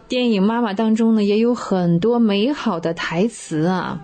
[0.08, 4.00] 电影《妈妈》当中呢，也有很多美好的台词啊，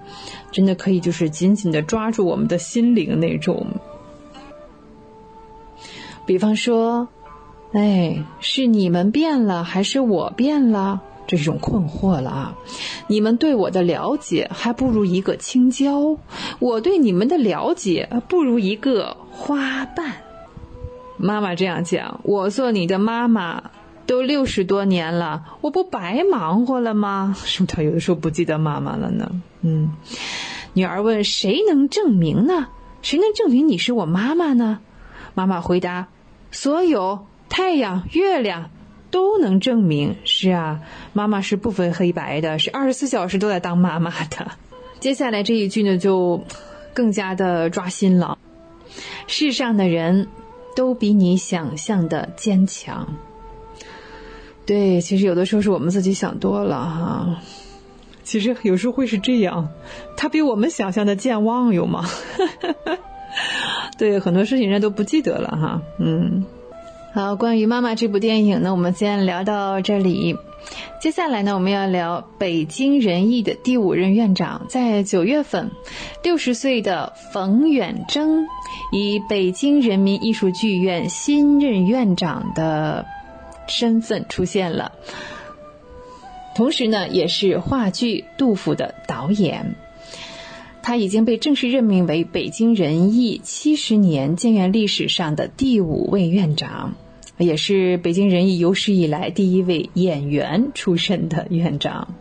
[0.51, 3.67] 真的可以就是紧紧的抓住我们的心灵那种。
[6.27, 7.09] 比方说，
[7.73, 11.01] 哎，是你们变了，还是我变了？
[11.25, 12.59] 这种困惑了啊！
[13.07, 16.19] 你们对我的了解还不如一个青椒，
[16.59, 20.17] 我对你们的了解不如一个花瓣。
[21.17, 23.71] 妈妈这样讲，我做你的妈妈。
[24.07, 27.35] 都六十多年了，我不白忙活了吗？
[27.45, 29.31] 是不是他有的时候不记得妈妈了呢？
[29.63, 29.93] 嗯，
[30.75, 32.69] 女儿问：“谁能证明呢？
[33.01, 34.81] 谁能证明你是我妈妈呢？”
[35.35, 36.09] 妈妈回答
[36.51, 38.71] ：“所有太阳、月亮
[39.11, 40.17] 都能证明。
[40.25, 40.81] 是啊，
[41.13, 44.53] 妈妈是不分黑白的，是二十四小时都在当妈妈的。”
[45.01, 46.45] 接下来这一句呢，就
[46.95, 48.39] 更加的抓心了。
[49.27, 50.29] 世上的人
[50.77, 53.09] 都比你想象的坚强。
[54.65, 57.41] 对，其实有的时候是我们自己想多了哈。
[58.23, 59.69] 其实有时候会是这样，
[60.17, 62.05] 他比我们想象的健忘，有吗？
[63.99, 65.83] 对，很多事情人家都不记得了哈。
[65.99, 66.45] 嗯，
[67.13, 70.37] 好，关于《妈妈》这部电影呢，我们先聊到这里。
[71.01, 75.73] 接下来呢，我们要聊北京人艺的第五任院长，在九月份，
[76.23, 78.47] 六十岁的冯远征
[78.93, 83.05] 以北京人民艺术剧院新任院长的。
[83.73, 84.93] 身份出现了，
[86.55, 89.75] 同时呢，也是话剧《杜甫》的导演。
[90.83, 96.95] 他已经被正式任命为北京人艺七十年建院历史上的第五位院长，
[97.39, 102.15] 也是北京人艺有史以来第一位演员出身的院长。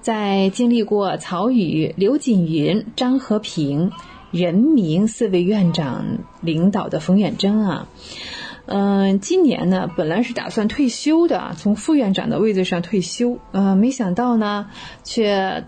[0.00, 3.92] 在经历过曹禺、刘锦云、张和平、
[4.30, 6.06] 任明四位院长
[6.40, 7.86] 领导的冯远征啊，
[8.66, 14.70] 嗯，今年呢本来是打算退休的，从副院长的位子上退休，呃，没想到呢，
[15.02, 15.64] 却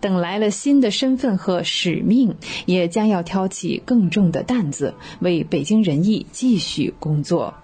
[0.00, 2.36] 等来了新的身份和使命，
[2.66, 7.54] 也将要挑起更重的担子，为北京人艺继续工作。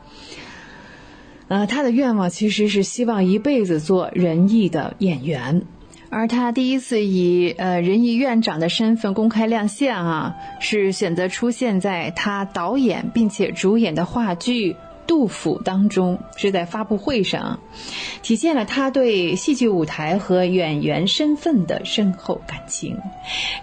[1.49, 5.67] 呃，他的愿望其实是希望一辈子做仁义的演员。
[6.11, 14.77] 而他第一次以呃仁义院长的身份公开亮相啊，是选择出现在他导演并且主演的话剧。
[15.07, 17.59] 杜甫当中是在发布会上，
[18.23, 22.97] 体现了他对戏剧舞台和演员身份的深厚感情，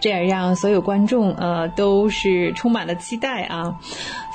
[0.02, 3.80] 这也让所有观众呃都是充满了期待啊。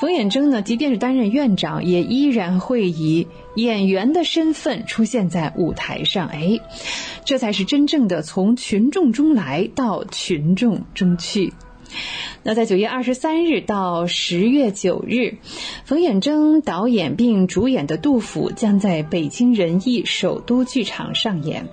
[0.01, 6.29] 冯远征呢，即便是担任院长，也依然会以演员的身份出现在舞台上。
[6.29, 6.61] 哎，
[7.25, 11.53] 这才是真正的从群众中来到群众中去。
[12.43, 15.37] 那在九月二十三日到十月九日，
[15.85, 21.69] 冯远征导演并主演的《杜甫》将在北京人艺首都剧场上演。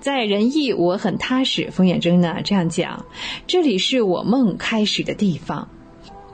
[0.00, 1.70] 在人艺，我很踏实。
[1.72, 3.06] 冯远征呢这样讲
[3.48, 5.68] ：“这里是我梦开始的地方，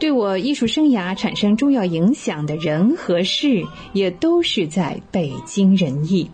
[0.01, 6.31] 对我艺术生涯产生重要影响的人和事，也都是在北京人艺。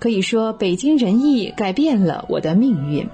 [0.00, 3.06] 可以说，北京人艺改变了我的命运。”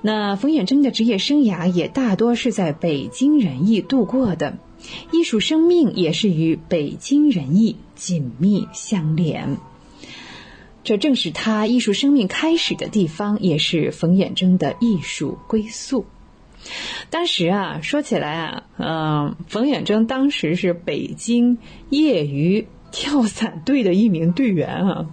[0.00, 4.56] 那冯远征的职业生涯也大多是在北京人艺度过的，
[5.12, 9.58] 艺术生命也是与北京人艺紧密相连。
[10.84, 16.06] 这正是他艺术生命开始的地方，也是冯远征的艺术归宿。
[17.10, 21.58] 当时啊，说起来啊，嗯，冯远征当时是北京
[21.90, 25.06] 业余跳伞队的一名队员啊。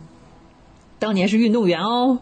[0.99, 2.20] 当年是运动员哦，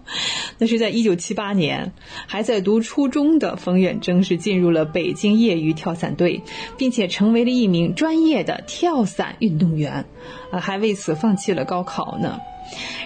[0.58, 1.92] 那是在一九七八年，
[2.28, 6.42] 还在读初中的冯远征是进入了北京业余跳伞队，
[6.78, 10.06] 并且成为了一名专业的跳伞运动员，
[10.52, 12.40] 啊，还为此放弃了高考呢。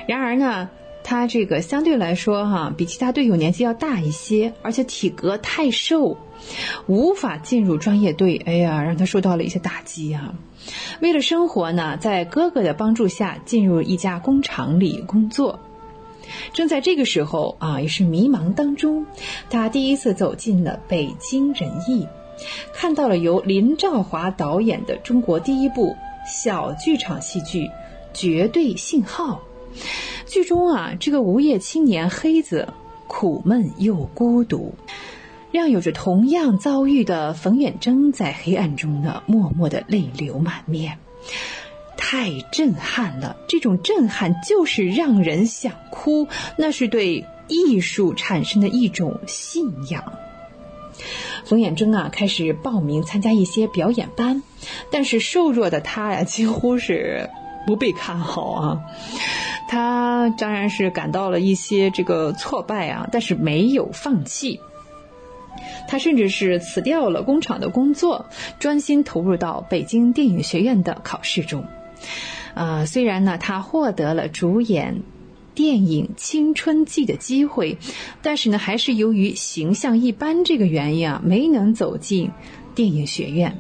[0.08, 0.70] 然而呢，
[1.04, 6.18] 他这个相对来说哈，比其他队友年纪要大一些，而且体格太瘦，
[6.88, 8.42] 无法进入专业队。
[8.46, 10.34] 哎呀，让他受到了一些打击啊。
[11.02, 15.60] 为了生活呢，在哥哥的帮助下进入一家工厂里工作。
[16.54, 19.06] 正在这个时候啊，也是迷茫当中，
[19.50, 22.08] 他第一次走进了北京人艺，
[22.74, 25.96] 看到了由林兆华导演的中国第一部
[26.26, 27.66] 小剧场戏剧
[28.14, 29.42] 《绝对信号》。
[30.26, 32.74] 剧中啊，这个无业青年黑子
[33.08, 34.76] 苦闷又孤独。
[35.52, 40.98] 让有着同样遭遇的冯远征在黑暗中呢，默默的泪流满面，
[41.96, 43.38] 太震撼了！
[43.48, 50.14] 这种震撼就是让人想哭，那是对艺术产生的一种信仰。
[51.46, 54.42] 冯远征啊，开始报名参加一些表演班，
[54.90, 57.30] 但是瘦弱的他呀，几乎是
[57.66, 58.82] 不被看好啊。
[59.68, 64.60] 他当然是感到了一些这个挫败啊，但是没有放弃。
[65.88, 68.26] 他甚至是辞掉了工厂的工作，
[68.60, 71.66] 专心投入到北京电影学院的考试中。
[72.54, 75.02] 啊，虽然呢，他获得了主演
[75.56, 77.78] 电影《青春记》的机会，
[78.22, 82.32] 但是呢，还是由于形象一般这个原因啊，没能走进
[82.76, 83.58] 电影学院。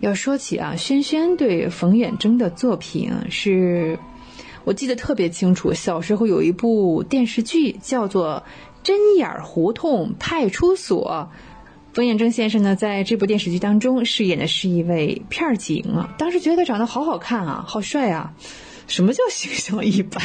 [0.00, 3.98] 要说起啊，轩轩对冯远征的作品是，
[4.64, 8.42] 我记得特别清楚，小时候有一部电视剧叫做。
[8.82, 11.28] 针眼胡同派出所，
[11.92, 16.14] 冯远征先生呢，在这部电视剧当中饰演的是一位片儿警啊。
[16.16, 18.32] 当时觉得长得好好看啊，好帅啊！
[18.86, 20.22] 什么叫形象一般？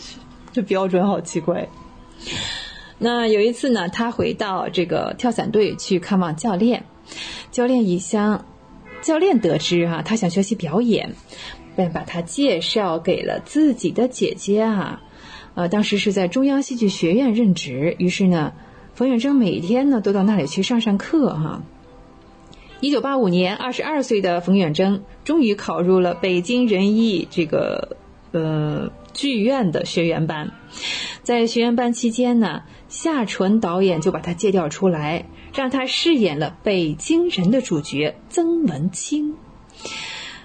[0.52, 1.70] 这标准好奇怪。
[2.98, 6.84] 那有一次呢，他回到这个跳伞队去看望教练，
[7.50, 8.44] 教练已向
[9.02, 11.12] 教练得知哈，他想学习表演，
[11.76, 15.02] 便把他介绍给了自己的姐姐啊。
[15.54, 18.54] 呃，当时是在中央戏剧学院任职，于是呢，
[18.94, 21.62] 冯远征每天呢都到那里去上上课哈。
[22.80, 27.96] 一九八五年，二十二岁的冯远征终于考入了北京人艺这个
[28.32, 30.52] 呃剧院的学员班，
[31.22, 39.34] 在学员班期间呢，夏纯导演就把他借调出来，让他饰演了北京人的主角曾文清。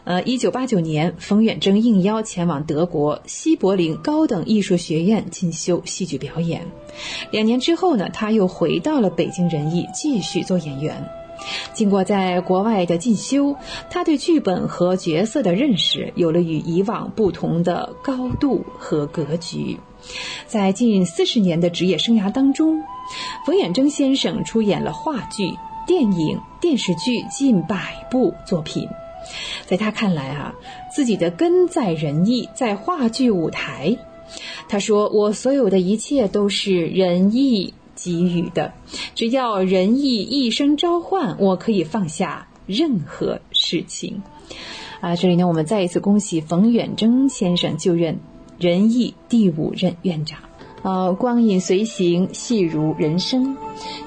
[0.03, 6.65] 呃，一九八九年，冯远征应邀前往德国西柏林高等艺术学院进修戏剧表演。
[7.29, 11.09] 两年之后呢，他又回到了北京人艺继续做演员。
[11.73, 13.57] 经过在国外的进修，
[13.89, 19.77] 他对剧本和角色的认识有了与以往不同的高度和格局。
[20.47, 22.83] 在近四十年的职业生涯当中，
[23.45, 25.55] 冯远征先生出演了话剧、
[25.85, 28.87] 电影、电视剧近百部作品。
[29.65, 30.55] 在他看来啊，
[30.93, 33.97] 自己的根在仁义，在话剧舞台。
[34.69, 38.73] 他说：“我所有的一切都是仁义给予的，
[39.15, 44.21] 只要仁义一声召唤，我可以放下任何事情。”
[44.99, 48.19] 啊，这里呢，我们再一次恭喜冯远征先生就任。
[48.59, 50.39] 仁义第五任院长，
[50.81, 53.55] 呃，光影随行，戏如人生。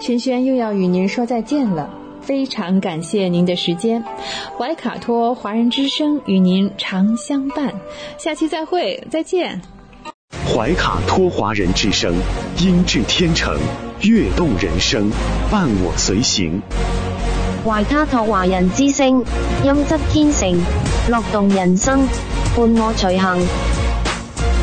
[0.00, 1.88] 轩轩又要与您说再见了，
[2.20, 4.02] 非常感谢您的时间。
[4.58, 7.72] 怀卡托华人之声与您常相伴，
[8.18, 9.60] 下期再会，再见。
[10.52, 12.12] 怀卡托华人之声，
[12.58, 13.56] 音质天成，
[14.02, 15.08] 悦动人生，
[15.48, 16.60] 伴我随行。
[17.64, 19.24] 怀卡托华人之声，
[19.62, 20.60] 音质天成，
[21.08, 22.04] 乐动人生，
[22.56, 23.40] 伴我随行。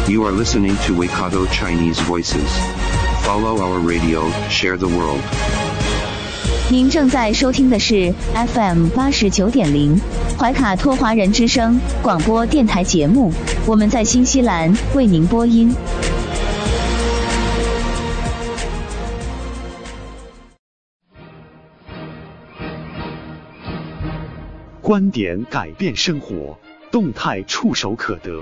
[0.09, 2.49] You are listening to Waikato Chinese Voices.
[3.25, 5.19] Follow our radio, share the world.
[6.71, 9.99] 您正在收听的是 FM 八十九点零
[10.39, 13.33] 怀卡托华人之声广播电台节目，
[13.65, 15.75] 我们在新西兰为您播音。
[24.81, 26.57] 观点改变生活，
[26.89, 28.41] 动态触手可得。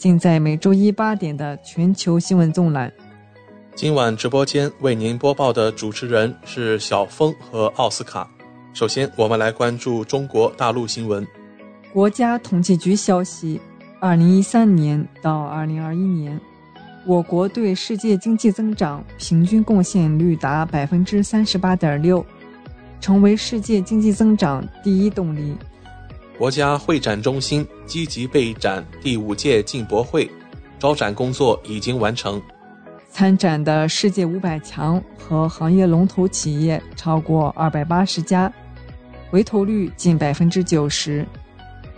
[0.00, 2.90] 尽在每周一八点的全球新闻纵览。
[3.74, 8.26] 今晚直播间为您播报的主持人是小峰和奥斯卡。
[8.72, 11.26] 首先，我们来关注中国大陆新闻。
[11.92, 13.60] 国家统计局消息，
[14.00, 16.40] 二零一三年到二零二一年，
[17.04, 22.24] 我国对世界经济增长平均贡献率达百分之三十八点六，
[23.02, 25.54] 成为世界经济增长第一动力。
[26.40, 30.26] 国家会展中心积极备展第五届进博会，
[30.78, 32.40] 招展工作已经完成。
[33.10, 38.50] 参展的世界五百强和行业龙头企业超过二百八十家，
[39.28, 41.26] 回头率近百分之九十。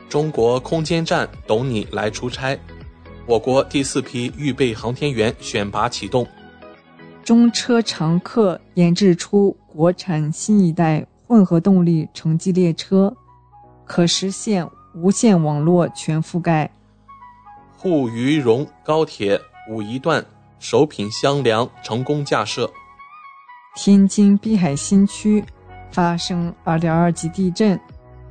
[0.09, 2.59] 中国空间站等你来出差，
[3.27, 6.27] 我国第四批预备航天员选拔启动。
[7.23, 13.17] 中车长客研制出国产新一代混合动力城际列车。
[13.85, 16.71] 可实现无线网络全覆盖。
[17.77, 20.25] 沪渝蓉高铁武夷段
[20.59, 22.71] 首品箱梁成功架设。
[23.75, 25.43] 天津滨海新区
[25.91, 27.81] 发生2.2级地震，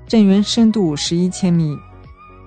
[0.08, 1.78] 震源深度11千米。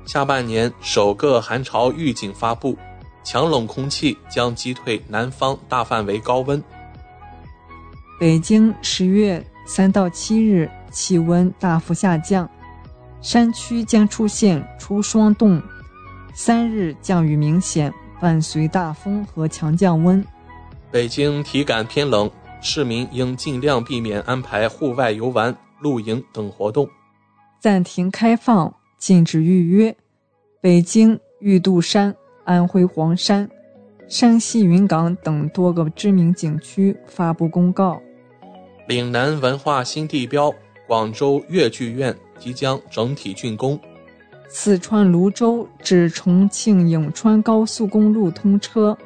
[0.06, 2.76] 下半年首个寒潮预警发布，
[3.24, 6.62] 强冷空气将击退南方大范围高温。
[8.20, 12.48] 北京十月三到七日气温大幅下降。
[13.24, 15.60] 山区将出现初霜冻，
[16.34, 20.22] 三日降雨明显，伴随大风和强降温。
[20.90, 26.86] 北京体感偏冷，市民应尽量避免安排户外游玩、露营等活动。
[27.58, 29.96] 暂停开放，禁止预约。
[30.60, 32.14] 北京玉渡山、
[32.44, 33.48] 安徽黄山、
[34.06, 37.98] 山西云冈等多个知名景区发布公告。
[38.86, 40.54] 岭南文化新地标
[40.86, 42.14] 广州粤剧院。
[42.38, 43.78] 即将整体竣工。
[44.48, 48.96] 四川泸州至重庆颍川高速公路通车，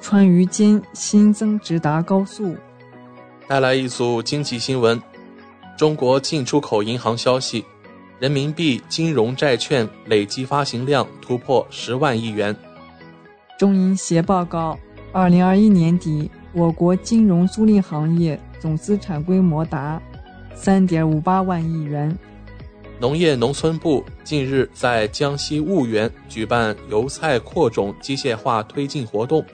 [0.00, 2.54] 川渝间新增直达高速。
[3.48, 5.00] 带来一组经济新闻：
[5.76, 7.64] 中国进出口银行消息，
[8.20, 12.54] 人民币金融债券累计发行量突破十万亿元。
[13.58, 14.78] 中银协报告，
[15.12, 20.00] 二零二一年底，我国金融租赁行业总资产规模达
[20.54, 22.16] 三点五八万亿元。
[23.00, 29.44] 农业农村部近日在江西婺源举办油菜扩种机械化推进活动，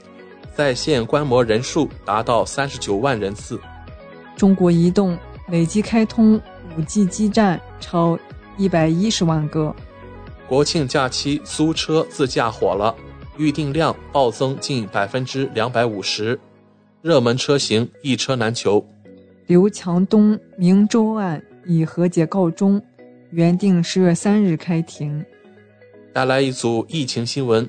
[0.55, 3.61] 在线观摩人数达到三十九万人次。
[4.35, 5.19] 中国移动
[5.49, 6.41] 累计开通
[6.79, 8.19] 5G 基站超
[8.57, 9.77] 一百一十万个。
[10.49, 12.95] 国庆假期租车自驾火了，
[13.37, 16.41] 预订量暴增近百分之两百五十，
[17.03, 18.83] 热门车型一车难求。
[19.47, 22.83] 刘强东明州案以和解告终。
[23.35, 25.25] 原定十月三日开庭。
[26.13, 27.69] 带来一组疫情新闻。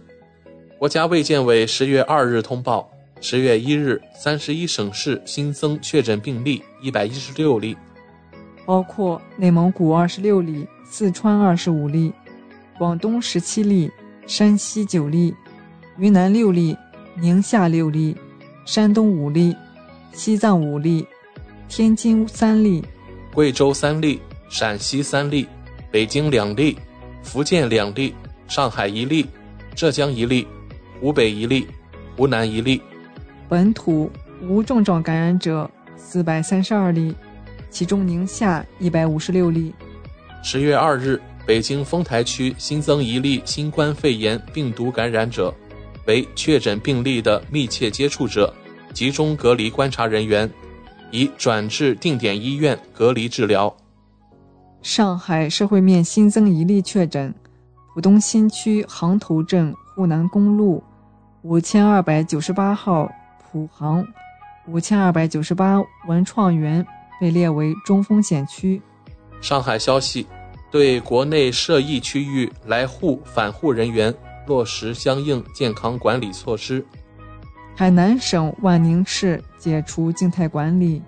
[0.78, 2.88] 国家卫健委十月二日通报，
[3.20, 7.76] 十月一日，三十一省市新增确诊病例一百一十六例，
[8.64, 12.14] 包括内蒙古二十六例，四川二十五例，
[12.78, 13.90] 广东十七例，
[14.28, 15.34] 山西九例，
[15.98, 16.78] 云南六例，
[17.16, 18.16] 宁夏六例，
[18.66, 19.56] 山东五例，
[20.14, 21.08] 西藏五例，
[21.68, 22.84] 天津三例，
[23.34, 25.48] 贵州三例，陕西三例，
[25.96, 26.78] 北京两例，
[27.24, 28.14] 福建两例，
[28.50, 29.26] 上海一例，
[29.74, 30.46] 浙江一例，
[31.00, 31.66] 湖北一例，
[32.18, 32.82] 湖南一例。
[33.48, 37.16] 本土无症状感染者四百三十二例，
[37.70, 39.74] 其中宁夏一百五十六例。
[40.44, 45.56] 十月二日，北京丰台区新增一例新冠肺炎病毒感染者，
[46.08, 48.54] 为确诊病例的密切接触者，
[48.94, 50.52] 集中隔离观察人员，
[51.10, 53.74] 已转至定点医院隔离治疗。
[54.86, 57.34] 上海社会面新增一例确诊，
[57.92, 60.84] 浦东新区杭头镇沪南公路
[61.42, 63.10] 五千二百九十八号
[63.40, 64.06] 浦杭
[64.68, 66.86] 五千二百九十八文创园
[67.20, 68.80] 被列为中风险区。
[69.42, 70.28] 上海消息，
[70.70, 74.14] 对国内涉疫区域来沪返沪人员
[74.46, 76.86] 落实相应健康管理措施。
[77.76, 81.02] 海南省万宁市解除静态管理，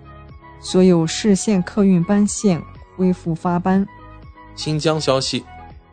[0.58, 2.60] 所有市县客运班线
[2.98, 3.86] 恢复发班。
[4.56, 5.44] 新疆消息，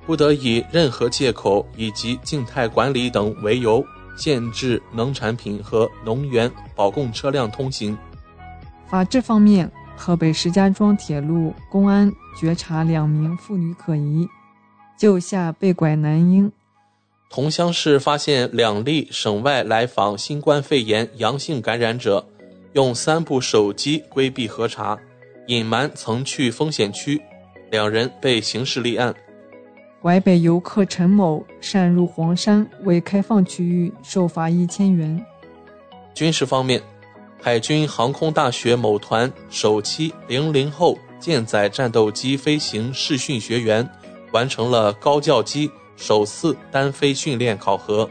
[0.07, 3.85] 不得以任何借口以及静态管理等为由
[4.17, 7.95] 限制农产品和农园保供车辆通行。
[8.87, 14.27] 法治方面，河北石家庄铁路公安觉察两名妇女可疑，
[14.97, 16.51] 救下被拐男婴。
[17.29, 22.25] 桐乡市发现两例省外来访新冠肺炎阳性感染者，
[22.73, 24.97] 用三部手机规避核查，
[25.47, 27.21] 隐瞒曾去风险区，
[27.69, 29.13] 两人被刑事立案。
[30.01, 35.23] 淮北游客陈某擅入黄山未开放区域，受罚一千元。
[36.13, 36.81] 军事方面，
[37.41, 43.87] 海军航空大学某团首期零零后舰载战斗机飞行试训学员
[44.31, 48.09] 完成了高教机首次单飞训练考核。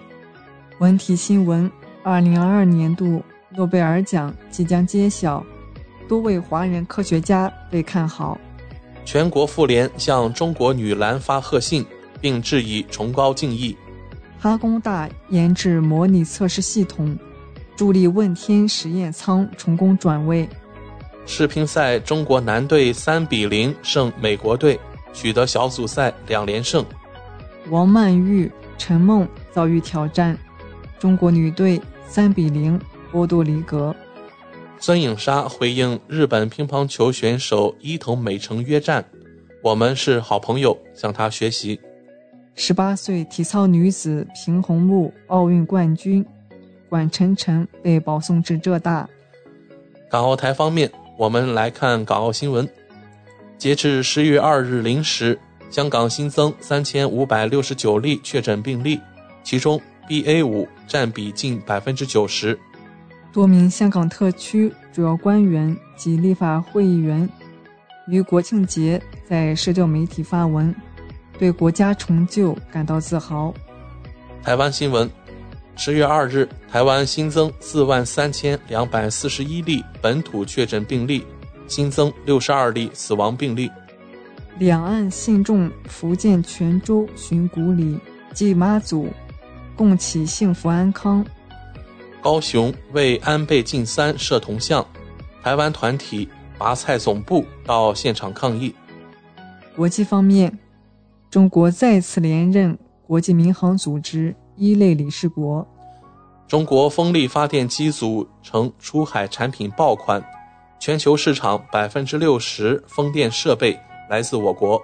[0.80, 1.70] 文体新闻：
[2.02, 5.44] 二零二二年度诺贝尔奖即将揭晓，
[6.08, 8.38] 多位华人科学家被看好。
[9.04, 11.84] 全国妇联向中国女篮发贺信，
[12.20, 13.76] 并致以崇高敬意。
[14.38, 17.16] 哈工大研制模拟测试系统，
[17.76, 20.48] 助力问天实验舱成功转位。
[21.26, 24.78] 世乒赛，中国男队三比零胜美国队，
[25.12, 26.84] 取得小组赛两连胜。
[27.70, 30.36] 王曼玉、陈梦遭遇挑战，
[30.98, 32.78] 中国女队三比零
[33.10, 33.94] 波多黎各。
[34.86, 39.02] 孙颖莎回应日本乒乓球选手伊藤美诚约战
[39.64, 41.80] ：“我们是好朋友，向他学习。”
[42.54, 46.22] 十八岁体操女子平衡木奥运冠军
[46.90, 49.08] 管晨晨被保送至浙大。
[50.10, 52.68] 港澳台方面，我们来看港澳新闻。
[53.56, 59.00] 截至十月二日零时，香港新增三千五百六十九例确诊病例，
[59.42, 62.58] 其中 BA 五占比近百分之九十。
[63.34, 67.28] 多名香港特区主要官员及立法会议员
[68.06, 70.72] 于国庆节在社交媒体发文，
[71.36, 73.52] 对国家成就感到自豪。
[74.40, 75.10] 台湾新闻：
[75.74, 81.26] 十月二日，台湾新增四万三千两百四十一例本土确诊病例，
[81.66, 83.68] 新增六十二例死亡病例。
[84.58, 87.98] 两岸信众福建泉州寻古里
[88.32, 89.08] 祭妈祖，
[89.74, 91.26] 共祈幸福安康。
[92.24, 94.82] 高雄为安倍晋三设铜像，
[95.42, 98.74] 台湾团体拔菜总部到现场抗议。
[99.76, 100.58] 国际方面，
[101.28, 105.68] 中国再次连任国际民航组织一类理事国。
[106.48, 110.24] 中国风力发电机组成出海产品爆款，
[110.80, 114.82] 全球市场百分之六十风电设备来自我国。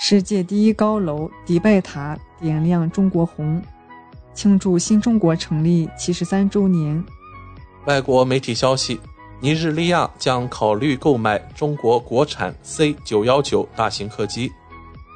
[0.00, 3.62] 世界第一高楼迪拜塔点亮中国红。
[4.38, 7.04] 庆祝新中国成立七十三周年。
[7.86, 9.00] 外国媒体消息，
[9.40, 14.48] 尼日利亚将考虑购买中国国产 C 九幺九大型客机。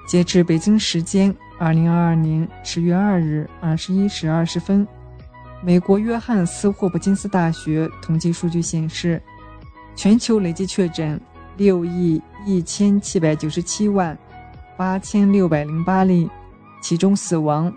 [0.08, 4.84] 截至北京时间二零二二年十月二日二十一时二十分，
[5.62, 9.22] 美国约翰斯霍普金斯大学统计数据显示，
[9.94, 11.20] 全球累计确诊
[11.56, 14.18] 六亿一千七百九十七万
[14.76, 16.28] 八千六百零八例，
[16.82, 17.72] 其中死亡。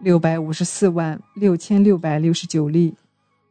[0.00, 2.94] 六百五十四万六千六百六十九例。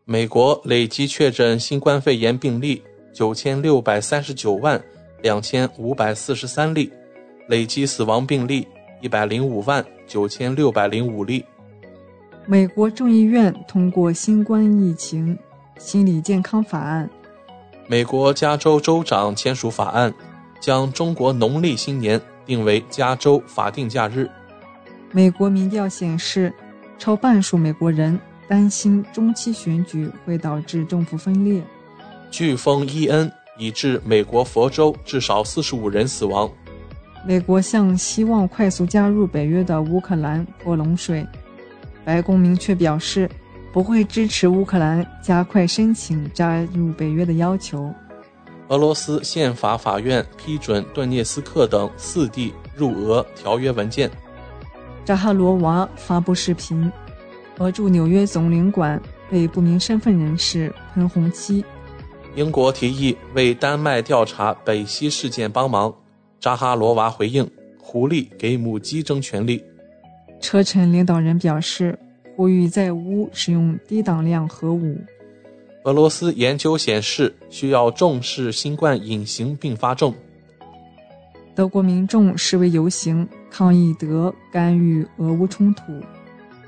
[0.06, 2.84] 美国累计确诊新冠肺炎病例
[3.14, 4.82] 九千六百三十九万
[5.22, 6.91] 两千五百四十三例，
[7.48, 8.68] 累计死亡病例
[9.02, 11.44] 一百零五万九千六百零五例。
[12.46, 15.38] 美国众议院通过新冠疫情
[15.78, 17.10] 心理健康法案。
[17.88, 20.14] 美国加州州长签署法案，
[20.60, 24.30] 将中国农历新年定为加州法定假日。
[25.16, 26.51] 美国民调显示，
[26.97, 31.61] 超半数美国人担心中期选举会导致政府分裂。
[32.32, 36.49] 飓风伊恩已致美国佛州至少四十五人死亡。
[37.28, 41.24] 美国向希望快速加入北约的乌克兰泼冷水。
[42.03, 43.30] 白宫明确表示，
[43.72, 47.93] 不会支持乌克兰加快申请加入北约的要求。
[48.70, 54.09] 俄罗斯宪法法院批准顿涅斯克等四地入俄条约文件。
[55.06, 56.89] 扎哈罗娃发布视频，
[57.58, 61.64] 俄驻纽约总领馆被不明身份人士喷红漆。
[62.36, 65.93] 英国提议为丹麦调查北溪事件帮忙。
[66.39, 69.64] 扎哈罗娃回应：“狐狸给母鸡争权利。”
[70.39, 71.97] 车臣领导人表示，
[72.36, 74.97] 呼吁在乌使用低档量核武。
[75.84, 80.14] 俄罗斯研究显示，需要重视新冠隐形并发症。
[81.54, 85.84] 德国民众示威游行，抗议德干预俄乌冲突。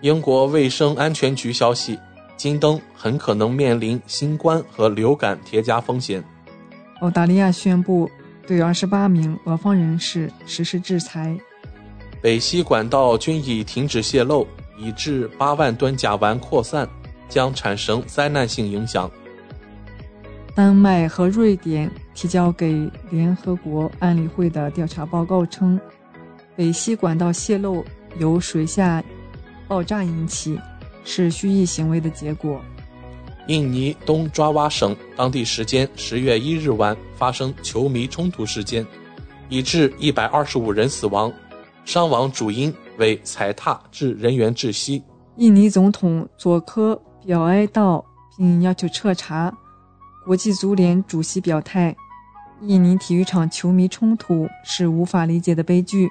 [0.01, 1.99] 英国卫生安全局消息，
[2.37, 6.23] 金灯很可能面临新冠和流感叠加风险。
[7.01, 8.09] 澳大利亚宣布。
[8.47, 11.35] 对二十八名俄方人士实施制裁。
[12.21, 14.45] 北溪管道均已停止泄漏，
[14.77, 16.87] 以致八万吨甲烷扩散，
[17.27, 19.09] 将产生灾难性影响。
[20.53, 25.79] 丹麦和瑞典提交给联合国安理会的调查报告称，
[26.55, 27.83] 北溪管道泄漏
[28.17, 29.03] 由水下
[29.67, 30.59] 爆炸引起，
[31.03, 32.61] 是蓄意行为的结果。
[33.47, 38.85] 印尼东爪哇省当地时间十月一日晚发生球迷冲突事件，
[39.49, 41.31] 已致一百二十五人死亡，
[41.83, 45.03] 伤亡主因为踩踏致人员窒息。
[45.35, 48.03] 印尼总统佐科表哀悼
[48.37, 49.55] 并要求彻查。
[50.25, 51.95] 国际足联主席表态，
[52.61, 56.09] 印尼体育场球迷冲突是无法理解的悲剧。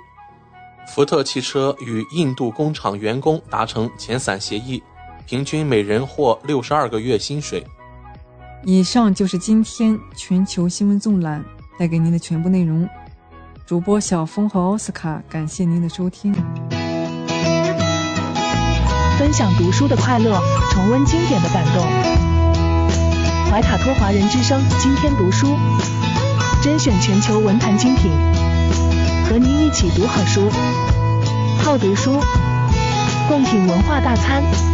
[0.87, 4.83] 福特汽车与印度工厂员工达成遣散协议。
[5.27, 7.65] 平均每人获六十二个月薪水。
[8.65, 11.43] 以上就是今天全球新闻纵览
[11.79, 12.87] 带给您的全部内容。
[13.67, 16.35] 主播小峰和奥斯卡，感谢您的收听。
[19.19, 20.39] 分享读书的快乐，
[20.71, 21.83] 重温经典的感动。
[23.51, 25.57] 怀卡托华人之声，今天读书，
[26.63, 28.13] 甄选全球文坛精品，
[29.25, 30.51] 和您一起读好书，
[31.65, 32.21] 好读书，
[33.27, 34.74] 共品文化大餐。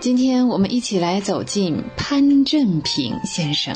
[0.00, 3.74] 今天我们一起来走进潘振平先生。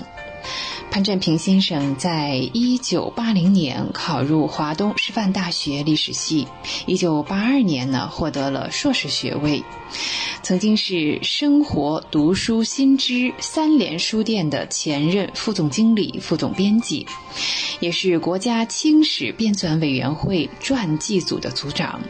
[0.89, 6.47] 潘振平先生在一九八零年考入华东师范大学历史系，
[6.87, 9.65] 一九八二年呢获得了硕士学位，
[10.45, 17.05] 曾经是生活读书新知三联书店的前任副总经理、副总编辑，
[17.81, 22.01] 也是国家清史编纂委员会传记组的组长。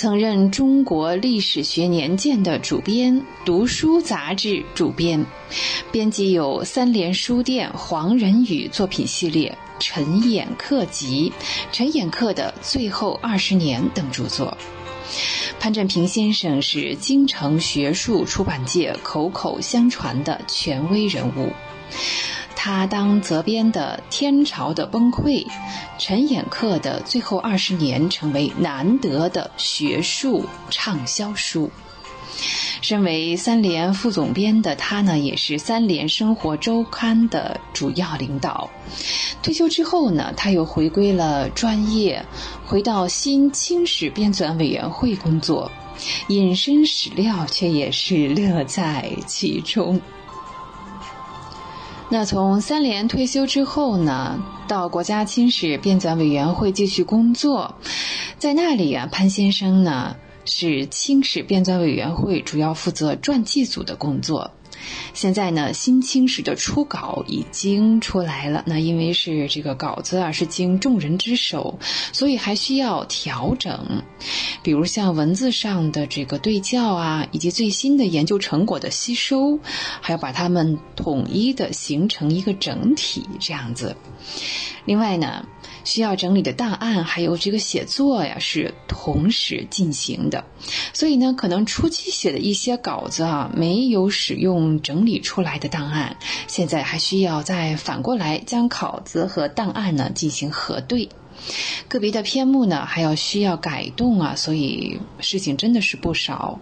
[0.00, 3.14] 曾任《中国历史学年鉴》的主编，
[3.44, 5.22] 《读书》杂志主编，
[5.92, 11.30] 编辑有三联书店黄仁宇作品系列、陈寅恪集、
[11.70, 14.56] 陈寅恪的最后二十年等著作。
[15.58, 21.52] 潘振平先生是京城学术出版界口口相传的权威人物。
[22.62, 25.42] 他当责编的《天朝的崩溃》，
[25.98, 31.70] 陈寅恪的最后二十年成为难得的学术畅销书。
[32.82, 38.68] 身为三联副总编的他呢，也是三联生活周刊的主要领导。
[39.42, 42.22] 退休之后呢，他又回归了专业，
[42.66, 45.72] 回到新清史编纂委员会工作。
[46.28, 49.98] 隐身史料却也是乐在其中。
[52.12, 57.76] 那从三联退休之后呢，到国家清史编纂委员会继续工作，
[58.36, 64.50] 在那里啊，潘先生呢是清史编纂委员会主要负责传记组的工作。
[65.14, 68.62] 现在呢，新清史的初稿已经出来了。
[68.66, 71.78] 那因为是这个稿子啊，是经众人之手，
[72.12, 74.02] 所以还需要调整，
[74.62, 79.58] 比如像文字上的这个对校啊，以及最新的研究成果的吸收，
[80.00, 83.96] 还要把它们统一的形成一个整体，这样子。
[84.84, 85.46] 另外呢。
[85.90, 90.44] 需要整理的档案，还有这个写作呀，是同时进行的。
[90.92, 101.08] 所以呢，可能初期写的一些稿子啊，没有使用整理出来的档案，现在还需要再反过来将稿子和档案呢进行核对。
[101.88, 106.60] 个别的篇目呢，还要需要改动啊，所以事情真的是不少。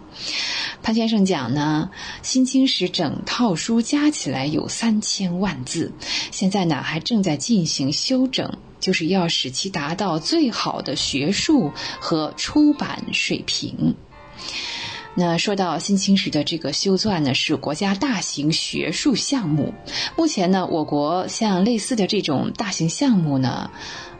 [0.81, 1.91] 潘先生讲呢，
[2.23, 5.91] 《新清史》整套书加起来有三千万字，
[6.31, 8.57] 现在呢还正在进行修整。
[8.79, 13.95] 就是要使其达到最好的学术和出版水平。
[15.15, 19.73] 那说到新清史的这个修撰呢，是国家大型学术项目。
[20.15, 23.69] 目前呢，我国像类似的这种大型项目呢，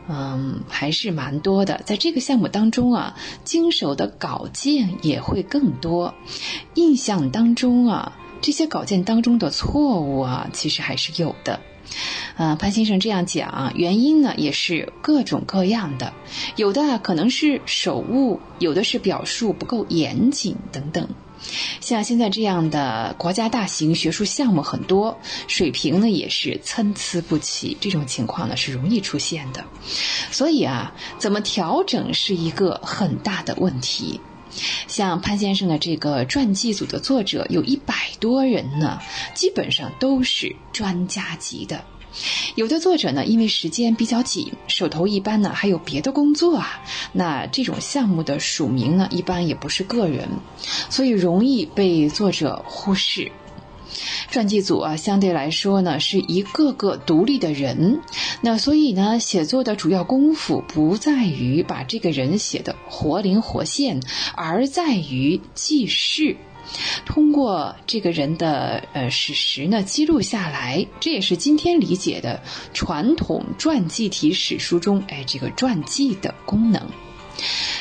[0.10, 1.82] 嗯，还是蛮多的。
[1.86, 3.16] 在这个项目当中啊，
[3.46, 6.14] 经手的稿件也会更多。
[6.74, 11.62] 印象当中啊，这些稿件当中的错误啊，其实还是有的。
[12.38, 16.14] 呃，潘先生这样讲，原因呢也是各种各样的，
[16.56, 21.08] 有的可能是手误，有的是表述不够严谨等等。
[21.80, 25.18] 像现在这样的国家大型学术项目很多，
[25.48, 29.64] 水平呢也是参差不齐，这种情况呢是容易出现的。
[30.32, 34.20] 所以啊，怎么调整是一个很大的问题。
[34.88, 39.00] 像潘先生的这个传记组的作者有一百多人呢，
[39.34, 41.84] 基本上都是专家级的。
[42.56, 46.82] 有的作者呢，因为时间比较紧，手头一般呢还有别的工作啊，
[47.14, 50.28] 那这种项目的署名呢，一般也不是个人，
[50.90, 53.32] 所以容易被作者忽视。
[54.30, 58.02] 传记组啊，相对来说呢，是一个个独立的人，
[58.42, 64.02] 那所以呢，写作的主要功夫不在于把这个人写的活灵活现，
[64.36, 66.36] 而在于记事，
[67.06, 72.42] 通过这个人的呃史实呢记录下来，这也是今天理解的
[72.74, 76.82] 传统传记体史书中哎这个传记的功能。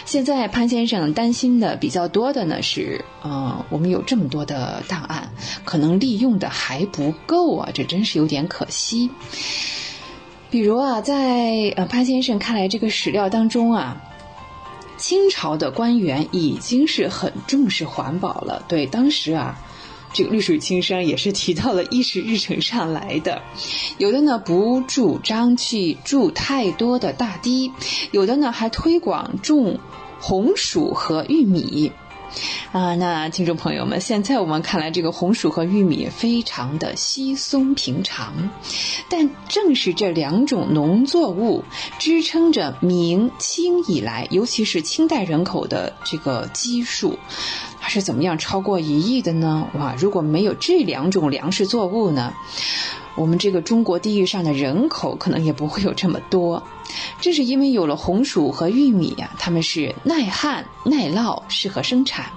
[0.04, 5.30] 现在潘先生担心的比较多的呢是，呃，我们有这么多的档案，
[5.64, 9.10] 可能利用的还不够啊，这真是有点可惜。
[10.50, 14.00] 比如啊，在呃潘先生看来，这个史料当中啊，
[14.96, 19.58] 清朝的官员已经是很重视环保了，对当时啊。
[20.12, 23.42] 这个绿水青山也是提到了议事日程上来的，
[23.98, 27.72] 有的呢不主张去筑太多的大堤，
[28.10, 29.78] 有的呢还推广种
[30.20, 31.92] 红薯和玉米。
[32.72, 38.50] 啊，那听众朋友们，现在我们看来，这个红薯和玉米非常的稀松平常，
[39.08, 41.64] 但正是这两种农作物
[41.98, 47.18] 支撑着明清以来，尤其是清代人口的这个基数。
[47.80, 49.66] 它是怎么样超过一亿的呢？
[49.74, 52.34] 哇，如果没有这两种粮食作物呢，
[53.14, 56.62] 我们这个中国地域上的人口可能也不会有这么多。
[57.20, 62.30] 正是因为有了红薯和玉米呀，它们是耐旱耐涝，适合生产。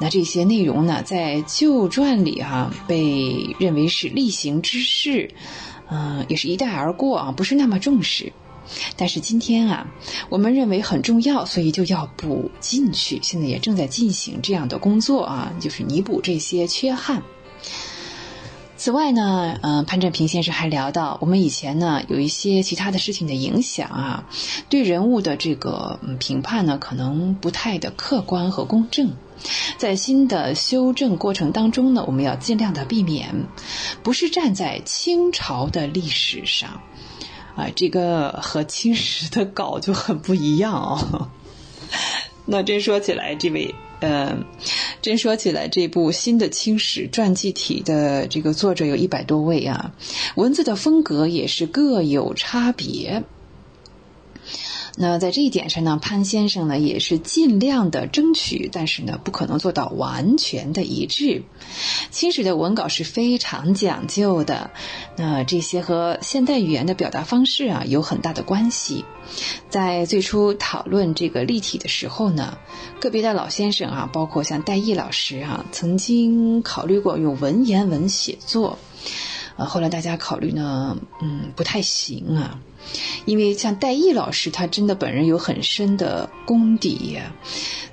[0.00, 5.30] 那这些内容呢，在旧传里哈被认为是例行之事，
[5.90, 8.32] 嗯，也是一带而过啊，不是那么重视。
[8.96, 9.88] 但是今天啊，
[10.28, 13.18] 我们认为很重要，所以就要补进去。
[13.22, 17.22] 现在也正在进行这样的工作啊，就是弥补这些缺憾。
[18.78, 24.24] 此外呢，嗯，潘振平先生还聊到，我们以前呢有一些其他的事情的影响啊，
[24.68, 29.16] 对人物的这个评判呢，可能不太的客观和公正。
[29.78, 33.46] 在新的修正过程当中呢，我们要尽量的避免，
[34.04, 36.80] 不是站在清朝的历史上。
[37.58, 41.28] 啊，这个和清史的稿就很不一样哦。
[42.50, 44.44] 那真说起来，这位，嗯，
[45.02, 49.92] 真说起来，这部新的清史传记体的这个作者有一百多位啊，
[50.34, 53.22] 文字的风格也是各有差别。
[54.96, 61.42] 那在这一点上呢，潘先生呢也是尽量的争取，但是呢不可能做到完全的一致。
[62.10, 64.70] 清史的文稿是非常讲究的，
[65.18, 69.04] 那这些和现代语言的表达方式啊有很大的关系。
[69.68, 72.58] 在最初讨论这个立体的时候呢，
[73.00, 78.78] 个别的老先生啊，包括像戴毅老师啊，曾经考虑过用文言文写作。
[79.56, 82.60] 呃，后来大家考虑呢，嗯，不太行啊，
[83.24, 87.18] 因为像戴毅老师，他真的本人有很深的功底，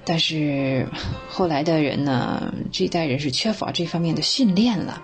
[0.06, 0.88] 但是
[1.28, 5.02] 后来的人呢，这一代人是缺乏这方面的训练了。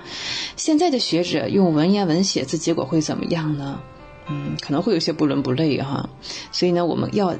[0.56, 3.82] 现在的学者用文言文写字，结果会怎么样呢？
[4.28, 6.10] 嗯，可能会有些不伦不类哈。
[6.52, 7.36] 所以呢，我们要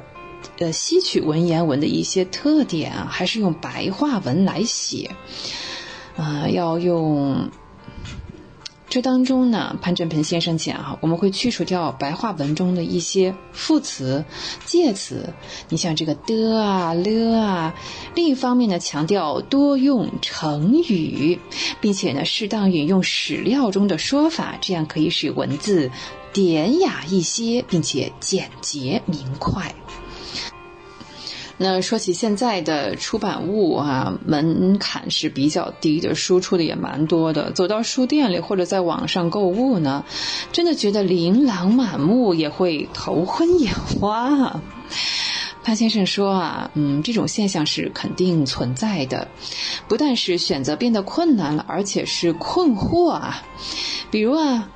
[0.58, 5.10] 呃吸取文言文的一些特点啊，还是用白话文来写，
[6.16, 7.50] 啊，要用。
[8.88, 14.22] 这当中呢，潘振鹏先生讲啊，我们会去除掉白话文中的一些副词、
[14.66, 15.32] 介词。
[15.70, 17.74] 你像这个的啊、了啊。
[18.14, 21.40] 另一方面呢，强调多用成语，
[21.80, 25.90] 并且呢，适当引用史料中的说法，这样可以使文字
[26.32, 29.74] 典雅一些，并且简洁明快。
[31.58, 37.52] 那说起现在的出版物啊，门槛是比较低的，输出的也蛮多的。
[37.52, 40.04] 走到书店里或者在网上购物呢，
[40.50, 44.60] 真的觉得琳琅满目，也会头昏眼花。
[45.62, 49.28] 潘先生说啊，嗯，这种现象是肯定存在的，
[49.86, 53.40] 不但是选择变得困难了，而且是困惑啊。
[54.10, 54.68] 比如啊。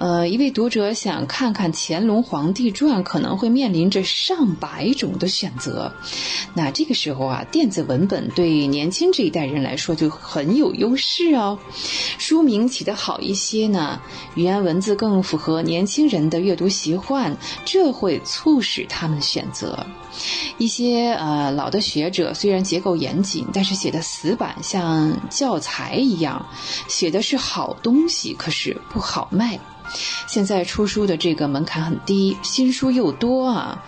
[0.00, 5.92] 呃，一位读者想看看《乾隆皇帝传》，可能会面临着上百种的选择。
[6.54, 11.58] 那这个时候啊，电子文本对年轻这一代人来说就很有优势哦。
[12.16, 14.00] 书名起得好一些呢，
[14.36, 17.36] 语言文字更符合年轻人的阅读习惯，
[17.66, 19.86] 这会促使他们选择。
[20.56, 26.46] 一些呃老的学者虽然结构严谨，但是写的死板，像教材一样，
[26.88, 29.60] 写的是好东西，可是不好卖。
[30.26, 33.84] 现在出书的这个门槛很低，新书又多啊，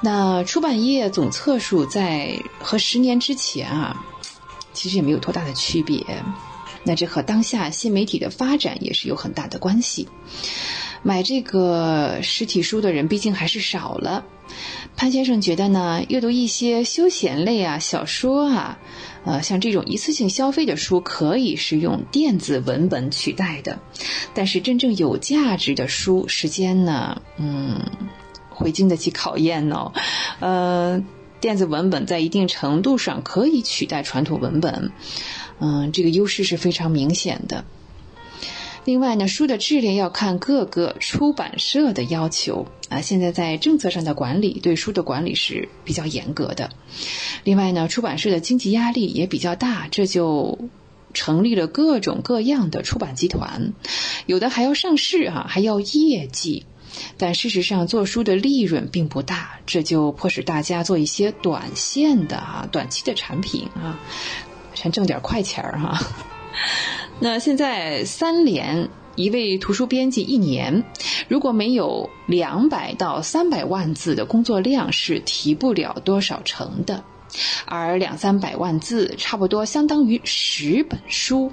[0.00, 4.04] 那出版业总册数在和十年之前啊，
[4.72, 6.04] 其实也没有多大的区别。
[6.82, 10.08] 那这和当下新媒体的发展也是有很大的关系。
[11.02, 14.24] 买这个实体书的人毕竟还是少了。
[14.96, 18.78] 潘先生觉得呢，阅读一些休闲类啊、小说啊。
[19.24, 23.80] 呃，像这种一次性消费的书，可以是用电子文本取代的，
[24.34, 27.80] 但是真正有价值的书，时间呢，嗯，
[28.50, 29.92] 会经得起考验呢。
[30.40, 31.02] 呃，
[31.40, 34.92] 电子文本在一定程度上可以取代传统文本，
[35.58, 37.64] 嗯，这个优势是非常明显的。
[38.84, 43.00] 另外呢，书的质量要看各个出版社的要求啊。
[43.00, 46.70] 现在在政策上的管理，对书的管理是比较严格的。
[47.44, 50.58] 另外呢，出版社的经济压力也比较大，这就
[51.14, 53.72] 成立了各种各样的出版集团，
[54.26, 56.66] 有的还要上市啊，还要业绩。
[57.16, 63.98] 但事实上，做书的利润并不大，这就迫使大家做一些短线的啊、短期的产品啊，
[64.74, 66.00] 先挣点快钱儿哈。
[67.20, 70.84] 那现在三联一位图书编辑一年
[71.28, 77.02] 如果没有两百到三百万字的工作量，是提不了多少成的，
[77.66, 81.50] 而两三百万字差不多相当于十本书。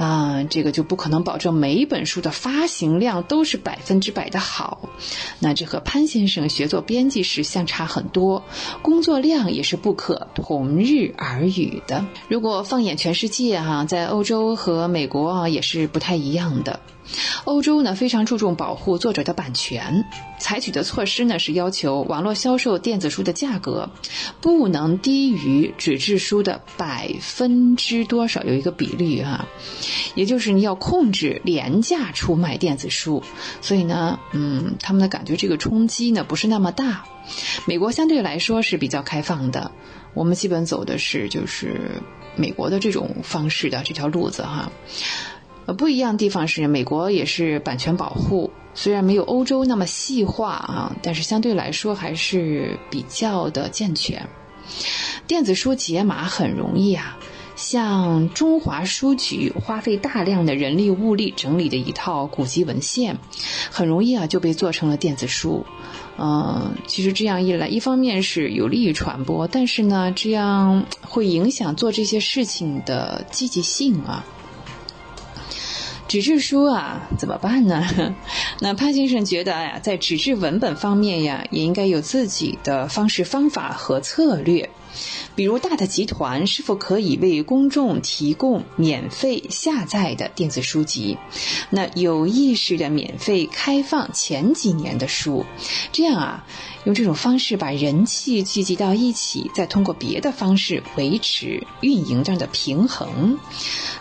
[0.00, 4.88] 啊，这个就不可能保证每一本书的发行量都是百分之百的好，
[5.40, 8.42] 那这和潘先生学做编辑时相差很多，
[8.80, 12.02] 工作量也是不可同日而语的。
[12.28, 16.80] 如果放眼全世界哈，在欧洲和美国啊也是不太一样的。
[17.44, 20.04] 欧洲呢非常注重保护作者的版权，
[20.38, 23.90] 采取的措施呢是要求网络销售电子书的价格
[24.40, 29.46] 不能低于纸质书的百分之多少，有一个比例哈，
[30.14, 33.22] 也就是你要控制廉价出卖电子书。
[33.60, 37.04] 所以呢，嗯，他们的感觉这个冲击呢不是那么大。
[37.66, 39.72] 美国相对来说是比较开放的，
[40.14, 42.02] 我们基本走的是就是
[42.36, 44.70] 美国的这种方式的这条路子哈。
[45.72, 54.28] 不一样的地方是，美国也是版权保护，虽然没有欧洲那么细化啊，但是相对来说还是比较的健全。
[55.26, 57.18] 电子书解码很容易啊，
[57.56, 63.16] 像中华书局花费大量的人力物力整理的一套古籍文献，
[63.70, 65.64] 很容易啊就被做成了电子书。
[66.22, 74.24] 嗯，其实这样一来，一方面是有利于传播，但是呢，这样会影响做这些事情的积极性啊。
[76.10, 77.86] 纸质书啊，怎么办呢？
[78.58, 84.68] 那潘先生觉得呀，在纸质文本方面呀，也应该有自己的方式方法和策略。
[85.34, 91.18] 比如，大的集团是否可以为公众提供免费下载的电子书籍？
[91.70, 95.46] 那有意识的免费开放前几年的书，
[95.92, 96.44] 这样啊，
[96.84, 103.38] 用这种方式把人气聚集到一起，再通过别的方式维持运营这样的平衡。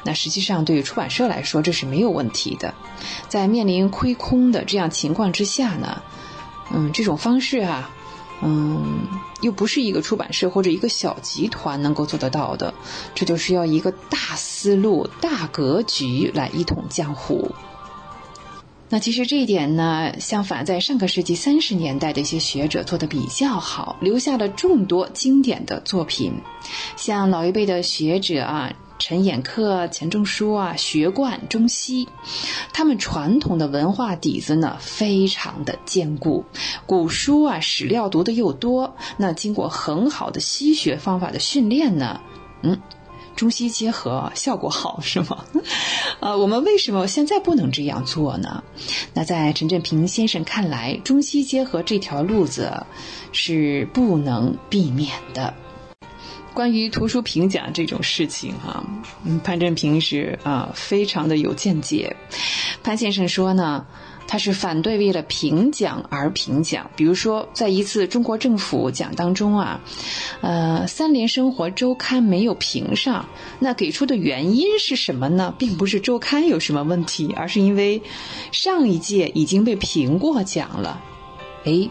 [0.03, 2.73] 那实际上，对于出版社来说，这是没有问题的。
[3.27, 6.01] 在面临亏空的这样情况之下呢，
[6.73, 7.91] 嗯，这种方式啊。
[8.41, 9.05] 嗯，
[9.41, 12.73] 又不是一个出版社或者一个小集团能够做得到的，
[13.15, 17.51] 这就需要一个大思路、大格局来一统江湖。
[18.89, 26.33] 那其实这一点呢，相反，在上个世纪三十年代的一些学者做的比较好，留下了众多经典的作品，
[26.97, 28.73] 像老一辈的学者啊。
[28.99, 32.07] 陈寅恪、钱钟书啊，学贯中西，
[32.73, 36.43] 他们传统的文化底子呢，非常的坚固。
[36.85, 42.19] 古书啊，史料读的又多，那经过很好的西学方法的训练呢，
[42.61, 42.77] 嗯，
[43.37, 45.45] 中西结合，效果好是吗？
[46.19, 48.61] 呃，我们为什么现在不能这样做呢？
[49.13, 52.85] 那在陈振平先生看来，中西结合这条路子
[53.31, 55.53] 是不能避免的。
[56.53, 58.83] 关于图书评奖这种事情，哈，
[59.23, 62.15] 嗯，潘振平是啊，非常的有见解。
[62.83, 63.85] 潘先生说呢，
[64.27, 66.89] 他是反对为了评奖而评奖。
[66.95, 69.79] 比如说，在一次中国政府奖当中啊，
[70.41, 73.27] 呃，《三联生活周刊》没有评上，
[73.59, 75.53] 那给出的原因是什么呢？
[75.57, 78.01] 并不是周刊有什么问题，而是因为
[78.51, 81.01] 上一届已经被评过奖了。
[81.63, 81.89] 哎。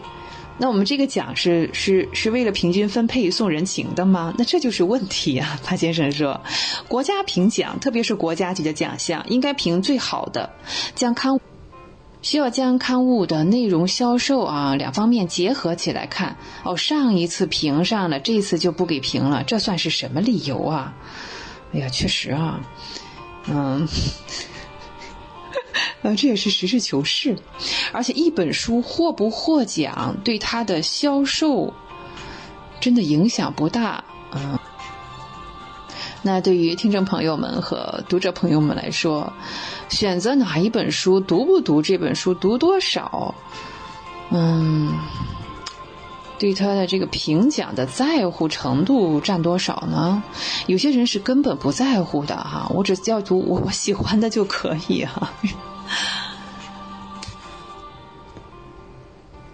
[0.61, 4.33] 那我们这个奖是是是为了平均分配送人情的吗？
[4.37, 5.57] 那这就是问题啊！
[5.63, 6.41] 潘先生说，
[6.89, 10.51] 国家评奖，特别是国家级的奖项，应该评最好的，
[10.95, 11.41] 将刊物
[12.21, 16.35] 需要将刊物的内容、销售啊两方面结合起来看。
[16.63, 20.93] 哦，上一次评上了，这次就不给评了，这算是什么理由啊？
[21.73, 22.59] 哎呀，确实啊，
[23.47, 23.87] 嗯。
[26.01, 27.37] 呃，这也是实事求是，
[27.91, 31.73] 而且一本书获不获奖，对它的销售
[32.79, 34.03] 真的影响不大。
[34.31, 34.57] 嗯，
[36.21, 39.33] 那对于听众朋友们和读者朋友们来说，
[39.89, 43.35] 选择哪一本书，读不读这本书，读多少，
[44.29, 44.93] 嗯，
[46.37, 50.23] 对他的这个评奖的在乎程度占多少呢？
[50.67, 55.33] 有些人是根本不在乎的哈，我只要读我我喜欢的就可以哈。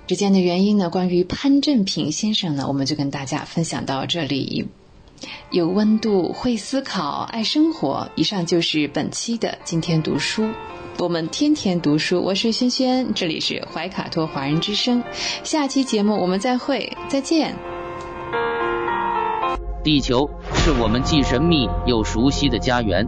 [0.07, 0.89] 之间的原因呢？
[0.89, 4.67] 关于潘振平先生呢，我们就跟大家分享到这里。
[5.49, 8.07] 有温度，会思考，爱生活。
[8.15, 10.47] 以上就是本期的今天读书。
[10.99, 15.03] 我们天天读书，我是轩轩，这里是怀卡托华人之声。
[15.43, 17.55] 下期节目我们再会，再见。
[19.83, 23.07] 地球是我们既神秘又熟悉的家园。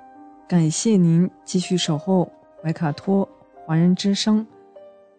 [0.51, 2.29] 感谢您继续守候
[2.61, 3.25] 怀卡托
[3.65, 4.45] 华人之声，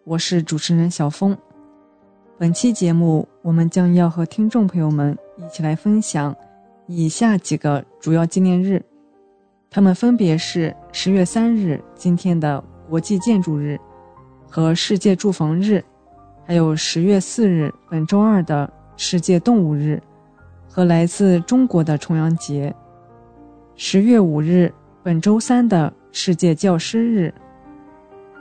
[0.03, 1.35] 我是主持人小峰。
[2.37, 6.35] 本期节目，我们将要和听众朋友们一起来分享
[6.85, 8.79] 以下几个主要纪念日，
[9.71, 13.75] 他们分别是十月三日今天的国际建筑日
[14.47, 15.83] 和世界住房日，
[16.45, 19.99] 还有十月四日本周二的世界动物日
[20.69, 22.71] 和来自中国的重阳节。
[23.75, 24.71] 十月五日。
[25.03, 27.33] 本周三的世界教师日，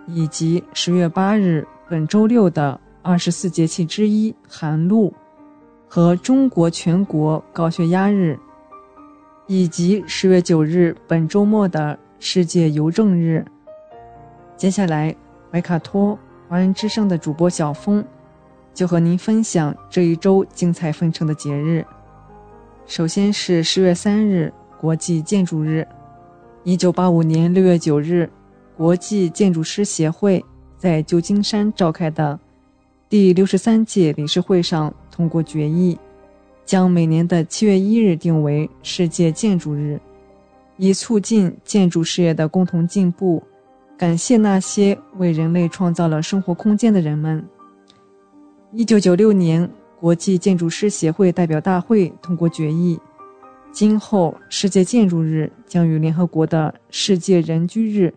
[0.07, 5.13] 以及十月八日本周六的二十四节气之一寒露，
[5.89, 8.39] 和中国全国高血压日，
[9.49, 13.45] 以及十月九日本周末的世界邮政日。
[14.57, 15.13] 接下来，
[15.51, 16.17] 怀卡托
[16.49, 18.05] 华人之声的主播小峰
[18.73, 21.85] 就和您分享这一周精彩纷呈的节日。
[22.87, 25.85] 首先是十月三日国际建筑日。
[26.65, 28.31] 一九八五年六月九日，
[28.77, 30.45] 国际建筑师协会
[30.77, 32.39] 在旧金山召开的
[33.09, 35.99] 第六十三届理事会上通过决议，
[36.65, 40.01] 将每年的七月一日定为世界建筑日，
[40.77, 43.43] 以促进建筑事业的共同进步，
[43.99, 47.45] 感谢那些为人类创造了生活空间的人们。
[48.71, 49.69] 一九九六年，
[50.01, 53.01] 国际建筑师协会代表大会通过决议，
[53.73, 58.13] 今后世界建筑日将与联合国的世界人居日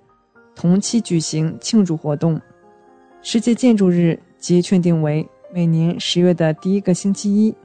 [0.53, 2.39] 同期举行庆祝活动。
[3.21, 7.55] 世界建筑日即确定为每年十月的第一个星期一。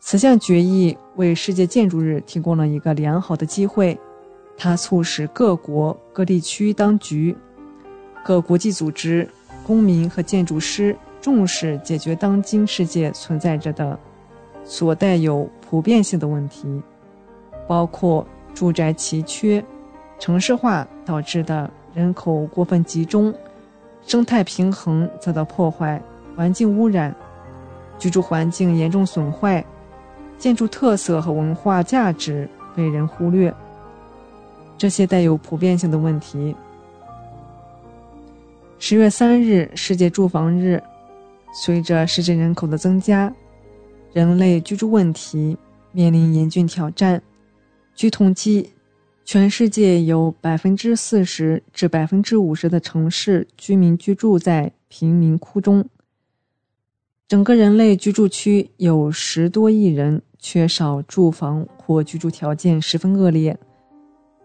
[0.00, 3.98] 此项决议为世界建筑日提供了一个良好的机会，
[4.56, 7.36] 它促使各国、各地区当局、
[8.24, 9.28] 各国际组织、
[9.66, 13.98] 公民和建筑师重视解决当今世界存在着的
[14.64, 16.82] 所带有普遍性的问题，
[17.68, 19.64] 包括住宅奇缺、
[20.18, 23.32] 城市化导致的人口过分集中、
[24.04, 26.02] 生态平衡遭到破坏、
[26.34, 27.14] 环境污染、
[28.00, 29.64] 居住环境严重损坏。
[30.38, 33.54] 建筑特色和文化价值被人忽略，
[34.76, 36.56] 这些带有普遍性的问题。
[38.80, 40.82] 十月三日，世界住房日。
[41.52, 43.32] 随着世界人口的增加，
[44.12, 45.56] 人类居住问题
[45.92, 47.22] 面临严峻挑战。
[47.94, 48.70] 据统计，
[49.24, 55.84] 全世界有百分之四十至百分之五十的城市居民居住在贫民窟中。
[57.28, 60.22] 整个人类居住区有十多亿人。
[60.42, 63.54] 缺少住房或居住条件十分恶劣。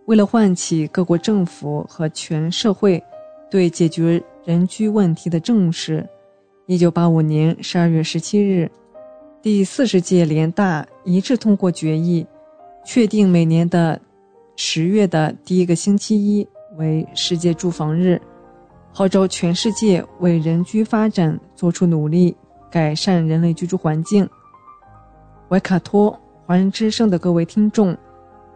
[0.08, 3.02] 为了唤起各国政府和全社会
[3.50, 6.06] 对解决人居问题的重视
[6.68, 8.72] ，1985年12月17日，
[9.46, 12.26] 第四十届联大一致通过决议，
[12.84, 14.02] 确定每年的
[14.56, 16.48] 十月的第一个星期一
[16.78, 18.20] 为世界住房日，
[18.92, 22.36] 号召全世界为人居发展做出努力，
[22.72, 24.28] 改善人类居住环境。
[25.50, 27.96] 维卡托华人之声的各位听众，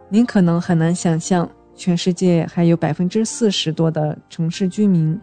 [0.08, 5.16] 您可能很难想象，全世界还有百分之四十多的城市居民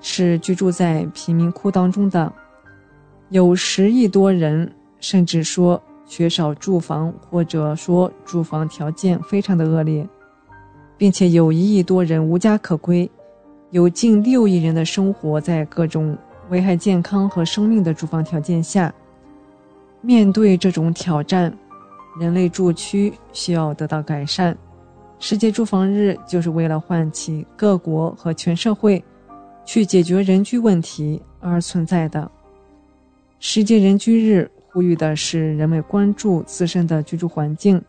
[0.00, 2.32] 是居住在贫民窟当中的，
[3.30, 10.06] 有十亿多人甚至说缺少住房，或者说住房条件非常的恶劣，
[10.96, 13.10] 并且有一亿多人无家可归，
[13.70, 16.16] 有近六亿人的生活在各种
[16.50, 18.92] 危害健康和生命的住房条件下。
[20.02, 21.56] 面对这种挑战，
[22.18, 24.56] 人类住区需要得到改善。
[25.18, 29.04] 世界住房日就是为了唤起各国和全社会
[29.66, 32.30] 去解决人居问题而存在的。
[33.38, 37.82] 世界人居日呼吁的是人们关注自身的居住环境，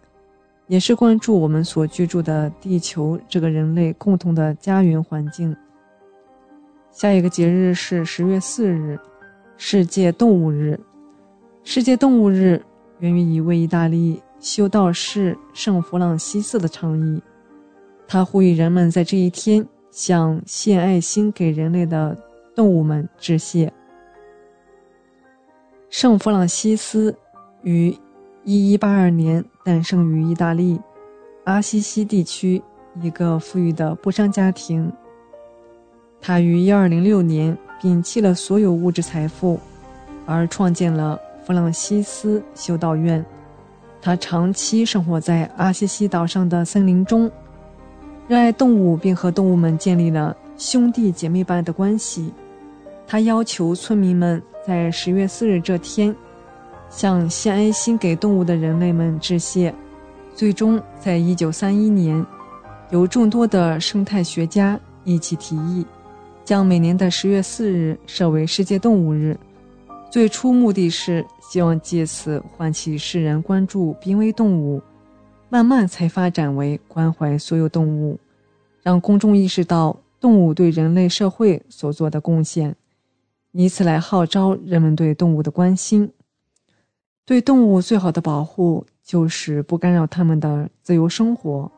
[0.68, 5.56] 也是关注我们所居住的地球这个人类共同的家园环境。
[6.92, 9.00] 下一个节日是十月四日，
[9.58, 10.80] 世界动物日。
[11.64, 12.60] 世界动物日
[13.00, 17.22] 源于一位意大利修道士圣弗朗西斯的倡议，
[18.08, 22.18] 他呼吁人们在这一天向献爱心给人类的
[22.56, 23.72] 动物们致谢。
[25.92, 27.14] 圣弗朗西斯
[27.64, 27.94] 于
[28.46, 30.80] 1182年诞生于意大利
[31.44, 32.64] 阿西西地区
[33.02, 34.90] 一个富裕的布商家庭。
[36.22, 39.60] 他于1206年摒弃了所有物质财富，
[40.26, 41.20] 而创建了。
[41.44, 43.26] 弗朗西斯修道院，
[44.02, 47.30] 他长期生活在阿西西岛上的森林中，
[48.30, 52.32] 热爱动物，并和动物们建立了兄弟姐妹般的关系。
[53.06, 56.16] 他要求村民们在十月四日这天，
[56.90, 59.74] 向献爱心给动物的人类们致谢。
[60.36, 62.24] 最终，在一九三一年，
[62.92, 65.86] 由众多的生态学家一起提议，
[66.46, 69.36] 将每年的十月四日设为世界动物日。
[70.12, 74.82] 最初目的是希望借此唤起世人关注濒危动物，
[75.50, 78.20] 慢慢才发展为关怀所有动物，
[78.84, 82.76] 让公众意识到动物对人类社会所做的贡献，
[83.52, 86.12] 以此来号召人们对动物的关心。
[87.26, 91.72] 对动物最好的保护就是不干扰它们的自由生活，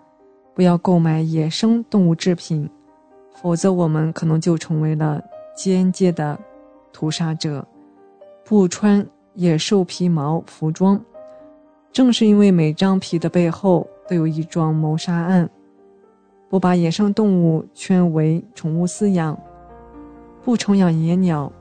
[0.53, 2.69] 不要购买野生动物制品，
[3.41, 5.23] 否则我们可能就成为了
[5.55, 6.39] 间接的
[6.91, 7.65] 屠杀者。
[8.45, 10.99] 不穿野兽皮毛服装，
[11.91, 15.49] 正是因为每张皮的背后都有一桩谋杀案。
[16.49, 19.39] 不把野生动物圈为宠物饲养，
[20.43, 21.51] 不宠养野鸟，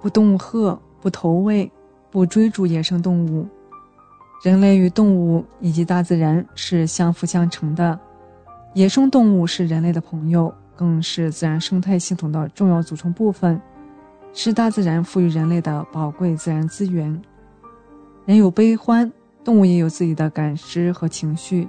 [0.00, 1.70] 不恫吓，不投喂，
[2.10, 3.46] 不追逐野生动物。
[4.42, 7.98] 人类与动物以及大自然是相辅相成的。
[8.72, 13.60] 野生动物是人类的朋友，更是自然生态系统的重要组成部分。
[14.32, 17.20] 是大自然赋予人类的宝贵自然资源。
[18.24, 19.12] 人有悲欢，
[19.42, 21.68] 动物也有自己的感知和情绪，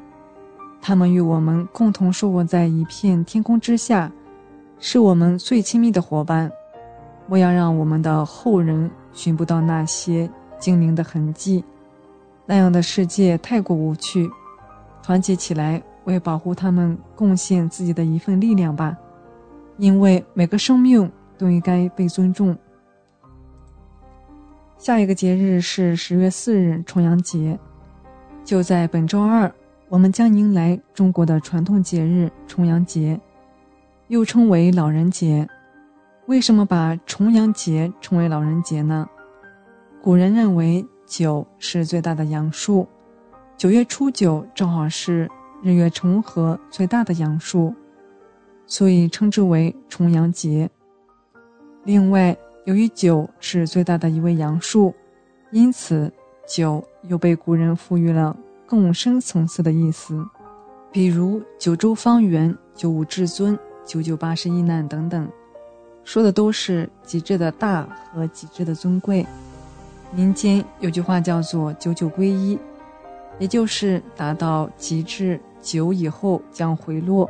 [0.79, 4.11] 它们与我们共同生活在一片天空之下，
[4.79, 6.51] 是我们最亲密的伙伴。
[7.31, 10.29] 莫要让我们的后人寻不到那些
[10.59, 11.63] 精灵的痕迹，
[12.45, 14.29] 那样的世界太过无趣。
[15.01, 18.97] 团结起来，为保护他们贡献自己的一份力量吧，
[19.77, 22.53] 因为每个生命都应该被尊重。
[24.77, 27.57] 下一个节日是十月四日重阳节，
[28.43, 29.49] 就在本周二，
[29.87, 33.17] 我们将迎来中国的传统节日重阳节，
[34.09, 35.47] 又称为老人节。
[36.27, 39.10] 为什么把重阳节称为老人节呢？
[40.02, 42.88] 古人认为九是最大的阳数，
[43.57, 45.30] 九月初九正好是
[45.61, 47.73] 日月重合最大的阳数，
[48.65, 50.69] 所以称之为重阳节。
[51.84, 54.93] 另外，由于九是最大的一位阳数，
[55.52, 56.11] 因此
[56.48, 58.38] 九又被古人赋予了
[58.68, 60.23] 更深层次的意思，
[60.91, 65.27] 比如九州方圆、九五至尊、九九八十一难等等，
[66.03, 69.26] 说的都是极致的大和极致的尊贵。
[70.14, 72.57] 民间有句话叫做“九九归一”，
[73.40, 77.30] 也就是达到极致九以后将回落，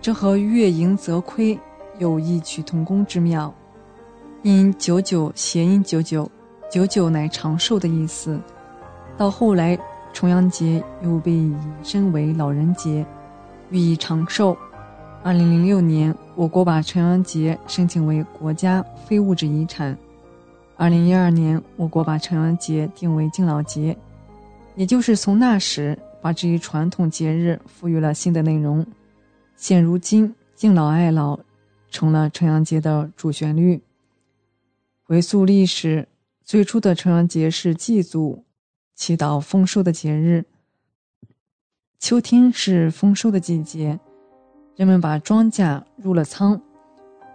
[0.00, 1.58] 这和月盈则亏
[1.98, 3.52] 有异曲同工之妙。
[4.42, 6.30] 因九九谐音九九，
[6.70, 8.38] 九九乃长寿的意思。
[9.16, 9.76] 到后来，
[10.12, 13.04] 重阳节又被引申为老人节，
[13.70, 14.56] 寓意长寿。
[15.24, 19.98] 二零零六年，我国把重阳节申请为国家非物质遗产。
[20.76, 23.98] 二零一二年，我国把重阳节定为敬老节，
[24.76, 28.86] 也就是从那时把这一传统节日赋予了新的内容。
[29.56, 31.40] 现如今，敬老爱老
[31.90, 33.82] 成了重阳节的主旋律。
[35.02, 36.06] 回溯历史，
[36.44, 38.44] 最初的重阳节是祭祖、
[38.94, 40.44] 祈祷丰收的节日。
[41.98, 43.98] 秋天是丰收的季节，
[44.78, 46.60] 人们把庄稼入了仓，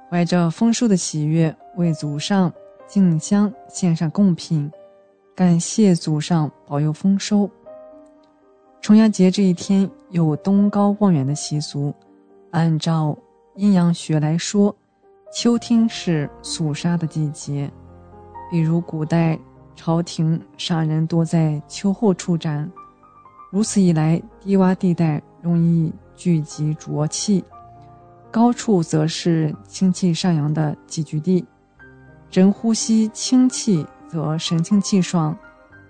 [0.10, 2.50] 怀着丰收的喜悦，为祖上
[2.88, 4.72] 敬香、献上贡品，
[5.36, 7.50] 感谢祖上保佑丰收。
[8.80, 11.94] 重阳节这一天有登高望远的习俗，
[12.52, 13.14] 按照
[13.56, 14.74] 阴阳学来说。
[15.34, 17.70] 秋天是肃杀的季节，
[18.50, 19.38] 比如古代
[19.76, 22.72] 朝廷杀人多在秋后处斩，
[23.52, 27.44] 如此一来，低洼地带容易聚集浊气，
[28.32, 31.46] 高处则是清气上扬的集聚地。
[32.32, 35.38] 人呼吸清气，则神清气爽。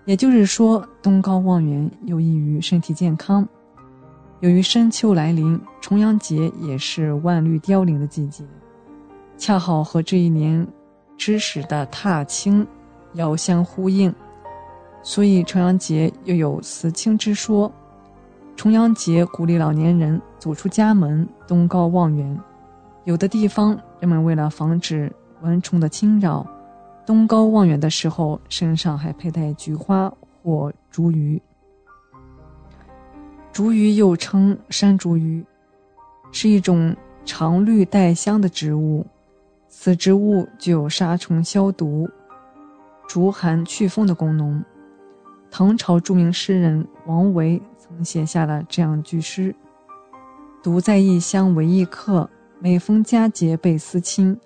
[0.06, 3.48] 也就是说，登高望远有益于身体健康。
[4.42, 8.44] 由于深秋来临，重阳节也是万绿凋零的季节。
[9.38, 10.68] 恰好和这一年
[11.18, 12.68] 之始的踏青
[13.14, 14.14] 遥相呼应，
[15.02, 17.72] 所以重阳节又有辞青之说。
[18.56, 22.40] 重阳节鼓励老年人走出家门，登高望远。
[23.04, 25.12] 有的地方，人们为了防止
[25.42, 26.48] 蚊虫的侵扰，
[27.06, 31.42] 登高望远的时候身上还佩戴菊花或茱萸。
[33.52, 35.44] 茱萸又称山茱萸，
[36.32, 39.06] 是一种常绿带香的植物。
[39.68, 42.08] 此植物具有杀虫消毒、
[43.08, 44.64] 逐寒祛风的功能。
[45.52, 47.62] 唐朝著名诗人王维
[48.02, 49.54] 写下了这样句诗
[50.64, 52.30] ：“独在异乡为异客，
[52.60, 54.40] 每逢佳节倍思亲。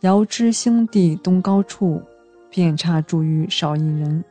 [0.00, 2.02] 遥知兄弟登高处，
[2.50, 4.22] 遍插茱萸少一人。”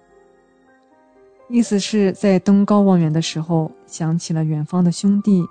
[1.49, 5.43] 意思是在登高望远的时候，想起了远方的兄弟，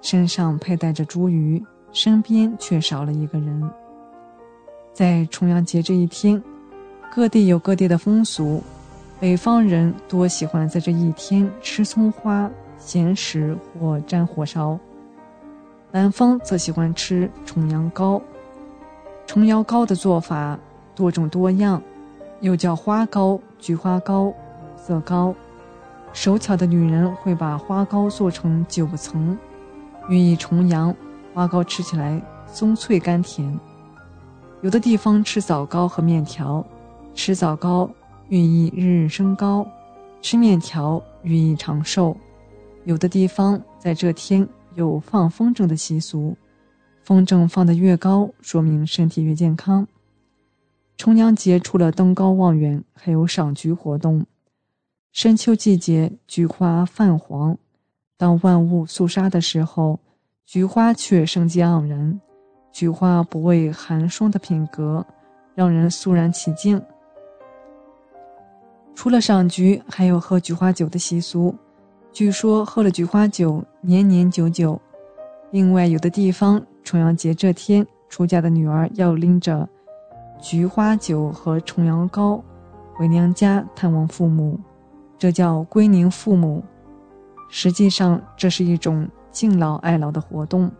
[0.00, 3.70] 身上佩戴着茱萸，身边却少了一个人。
[4.92, 6.40] 在重阳节这一天，
[7.10, 8.62] 各地有各地的风俗。
[9.22, 14.76] 北方人多喜欢在这一天吃葱花、咸食或沾火烧；
[15.92, 18.20] 南方则喜欢吃重阳糕。
[19.24, 20.58] 重阳糕的做法
[20.92, 21.80] 多种多样，
[22.40, 24.34] 又叫花糕、菊花糕、
[24.76, 25.32] 色糕。
[26.12, 29.38] 手巧的女人会把花糕做成九层，
[30.08, 30.92] 寓意重阳。
[31.32, 33.56] 花糕吃起来松脆甘甜。
[34.62, 36.66] 有的地方吃枣糕和面条，
[37.14, 37.88] 吃枣糕
[38.32, 39.70] 寓意日日升高，
[40.22, 42.16] 吃面条寓意长寿。
[42.86, 46.34] 有的地方在这天有放风筝的习俗，
[47.02, 49.86] 风筝放得越高，说明身体越健康。
[50.96, 54.24] 重阳节除了登高望远，还有赏菊活动。
[55.12, 57.58] 深秋季节，菊花泛黄，
[58.16, 60.00] 当万物肃杀的时候，
[60.46, 62.18] 菊花却生机盎然。
[62.72, 65.04] 菊花不畏寒霜的品格，
[65.54, 66.82] 让人肃然起敬。
[68.94, 71.54] 除了赏菊，还有喝菊花酒的习俗。
[72.12, 74.80] 据说喝了菊花酒，年年久久。
[75.50, 79.68] 另外，有的地方重阳节这天，出嫁的女儿要拎着
[80.40, 82.42] 菊花酒和重阳糕
[82.94, 84.60] 回娘家探望父母，
[85.18, 86.62] 这叫归宁父母。
[87.48, 90.70] 实际上，这是一种敬老爱老的活动，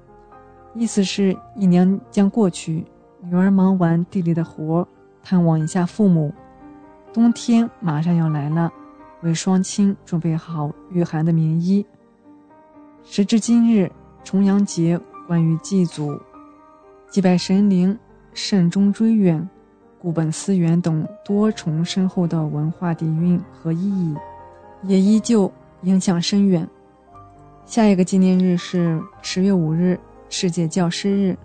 [0.74, 2.84] 意思是一年将过去，
[3.22, 4.86] 女儿忙完地里的活，
[5.22, 6.32] 探望一下父母。
[7.12, 8.72] 冬天马上要来了，
[9.20, 11.84] 为双亲准备好御寒的棉衣。
[13.04, 13.90] 时至今日，
[14.24, 16.18] 重阳节关于祭祖、
[17.10, 17.98] 祭拜神灵、
[18.32, 19.46] 慎终追远、
[19.98, 24.16] 固本思源等多重深厚的文化底蕴和意义，
[24.84, 25.52] 也依旧
[25.82, 26.66] 影响深远。
[27.66, 31.36] 下一个纪念日是十月五日，世界教师日。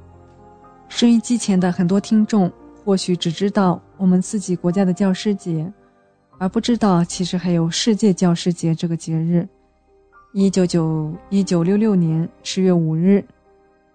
[0.88, 2.49] 收音机前的很多听众
[2.88, 3.81] 或许只知道。
[3.97, 5.69] 我们自己国家的教师节，
[6.38, 9.45] 而不知道其实还有世界教师节这个节日。
[10.31, 13.22] 一九九一九六六年十月五日，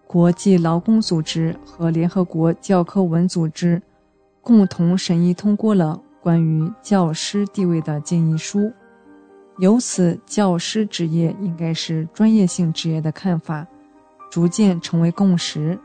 [0.06, 3.80] 国际劳工组织和联合国教科文组织
[4.42, 8.70] 共同审议通过了关于教师地位的建议书，
[9.56, 13.66] 由此教师职业应该是专业性职业的看法
[14.30, 15.78] 逐渐成为共识。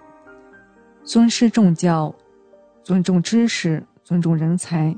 [1.05, 2.13] 尊师重教，
[2.87, 3.83] 尊重知识。
[4.01, 4.95] 尊重人才，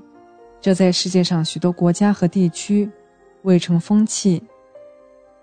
[0.61, 2.87] 这在世界上许多国家和地区
[3.41, 4.43] 未成风气。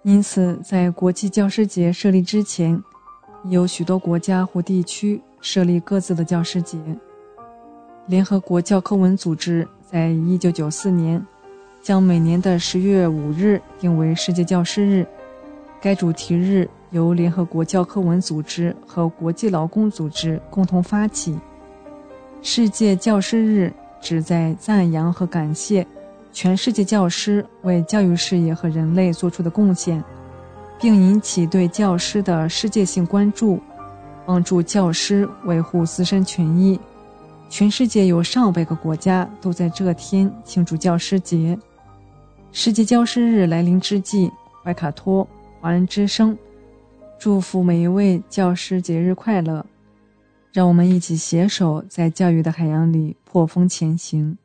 [0.04, 2.80] 因此，在国际教师节设立之前，
[3.46, 6.78] 有许多国家或地区设立各自的教师节。
[8.06, 11.20] 联合国教科文组织在一九九四年
[11.82, 15.04] 将每年的十月五日定为世界教师日，
[15.80, 21.36] 该主题日由联合国教科文组织和国际劳工组织共同发起。
[22.48, 25.84] 世界教师日旨在赞扬和感谢
[26.32, 30.00] 全世界教师为教育事业和人类做出的贡献，
[30.80, 33.58] 并引起对教师的世界性关注，
[34.24, 36.78] 帮助教师维护自身权益。
[37.50, 41.58] 全世界有上百个国家都在这天庆祝教师节。
[42.52, 44.30] 世界教师日来临之际，
[44.62, 45.26] 怀卡托
[45.60, 46.38] 华人之声
[47.18, 49.66] 祝福每一位教师节日快乐。
[50.56, 54.38] 让我们一起携手在教育的海洋里破风前行。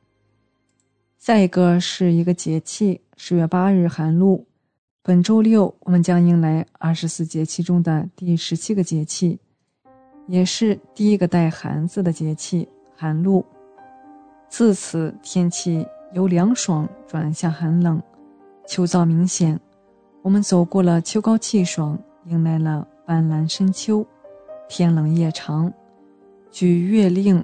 [1.18, 4.46] 下一个是一个节气，十月八日寒露。
[5.02, 9.40] 本周六我们将迎来二十四节气中的第十七个节气，
[10.28, 13.46] 也是第一个带“寒”字的节气——寒露。
[14.50, 18.04] 自此，天气由凉爽转向寒冷，
[18.68, 19.58] 秋燥明显。
[20.22, 24.06] 我们走过了秋高气爽，迎来了斑斓深秋。
[24.68, 25.72] 天冷夜长。
[26.52, 27.40] 据《月令》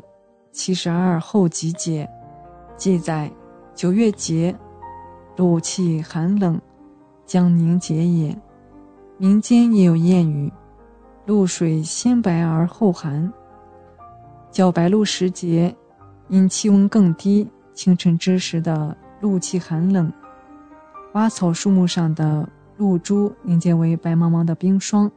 [0.51, 2.07] 七十二候集解
[2.75, 3.31] 记载，
[3.73, 4.53] 九月节，
[5.37, 6.59] 露气寒冷，
[7.25, 8.37] 将凝结也。
[9.17, 10.51] 民间也有谚语
[11.25, 13.31] ：“露水先白而后寒。”
[14.51, 15.73] 较白露时节，
[16.27, 20.11] 因气温更低，清晨之时的露气寒冷，
[21.13, 25.09] 花草树木上的露珠凝结为白茫茫的冰霜，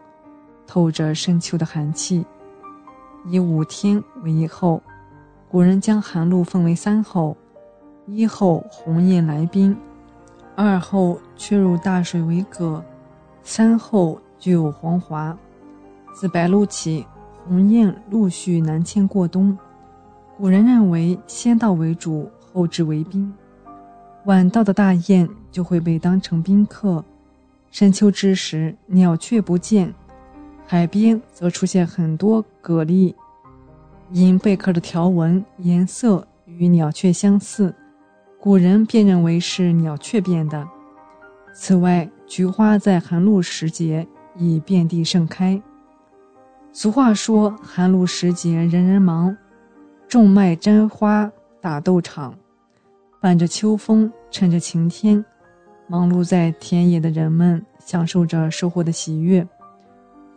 [0.64, 2.24] 透着深秋的寒气。
[3.26, 4.82] 以五天为一候，
[5.50, 7.36] 古人将寒露分为三候：
[8.06, 9.76] 一候鸿雁来宾，
[10.56, 12.82] 二候却入大水为蛤，
[13.42, 15.36] 三候具有黄华。
[16.14, 17.06] 自白露起，
[17.46, 19.56] 鸿雁陆续南迁过冬。
[20.36, 23.32] 古人认为先到为主，后至为宾。
[24.24, 27.04] 晚到的大雁就会被当成宾客。
[27.70, 29.94] 深秋之时，鸟雀不见。
[30.72, 33.12] 海边则出现很多蛤蜊，
[34.12, 37.74] 因贝壳的条纹颜色与鸟雀相似，
[38.38, 40.64] 古人便认为是鸟雀变的。
[41.52, 44.06] 此外，菊花在寒露时节
[44.36, 45.60] 已遍地盛开。
[46.70, 49.36] 俗话说：“寒露时节人人忙，
[50.06, 51.28] 种麦摘花
[51.60, 52.32] 打豆场。”
[53.20, 55.24] 伴着秋风，趁着晴天，
[55.88, 59.44] 忙碌在田野的人们享受着收获的喜悦。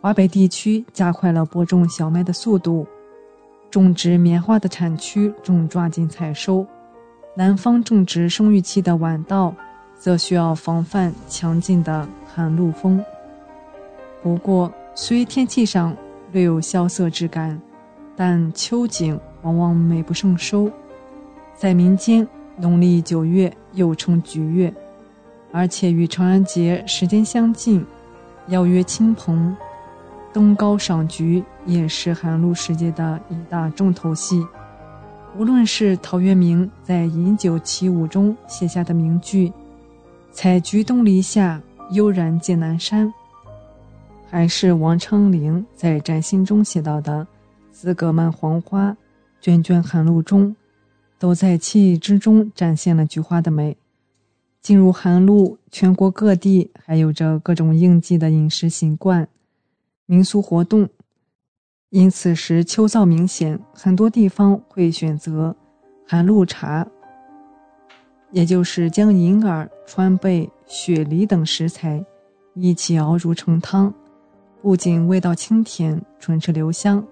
[0.04, 2.86] 华北地区加快了播种小麦的速度，
[3.70, 6.66] 种植棉花的产区正抓紧采收。
[7.34, 9.54] 南方种植生育期的晚稻，
[9.98, 13.02] 则需要防范强劲的寒露风。
[14.22, 15.96] 不过，虽天气上
[16.32, 17.58] 略有萧瑟之感，
[18.14, 20.70] 但秋景往往美不胜收。
[21.56, 22.28] 在民间，
[22.58, 24.70] 农历九月又称菊月，
[25.50, 27.82] 而且与重阳节时间相近，
[28.48, 29.56] 邀约亲朋。
[30.34, 34.44] 登高赏菊也是寒露时节的一大重头戏。
[35.38, 39.52] 无论是陶渊明在《饮酒起舞》中写下的名句
[40.32, 41.62] “采菊东篱下，
[41.92, 43.14] 悠然见南山”，
[44.28, 47.24] 还是王昌龄在《占星》中写到的
[47.70, 48.96] “紫葛蔓黄花，
[49.40, 50.56] 涓涓寒露中”，
[51.16, 53.76] 都在惬意之中展现了菊花的美。
[54.60, 59.28] 进入寒露，全国各地还有着各种应季的饮食习惯、
[60.06, 60.86] 民俗活动，
[61.88, 65.56] 因此时秋燥明显，很多地方会选择
[66.06, 66.86] 寒露茶，
[68.30, 72.04] 也就是将银耳、川贝、雪梨等食材
[72.52, 73.92] 一起熬煮成汤，
[74.60, 77.02] 不仅味道清甜、唇齿留香，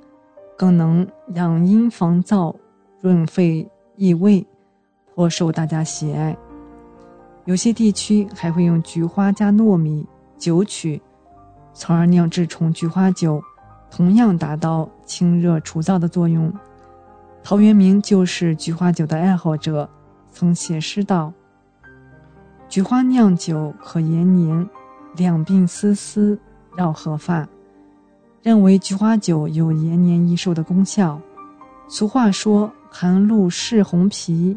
[0.59, 2.55] 更能养阴防燥、
[3.01, 3.67] 润肺
[3.97, 4.47] 益胃，
[5.15, 6.37] 颇受大家喜爱。
[7.47, 10.07] 有些地区还会用菊花加糯米、
[10.37, 11.01] 酒曲，
[11.75, 13.43] 从而酿制成菊花酒，
[13.91, 16.53] 同样达到清热除燥的作用。
[17.43, 19.89] 陶渊明就是菊花酒的爱好者，
[20.31, 21.33] 曾写诗道
[22.69, 24.69] ：“菊花酿酒可延年，
[25.17, 26.39] 两鬓丝丝
[26.77, 27.47] 绕鹤发。”
[28.43, 31.21] 认为菊花酒有延年益寿的功效。
[31.89, 34.57] 俗话说：“寒露是红皮，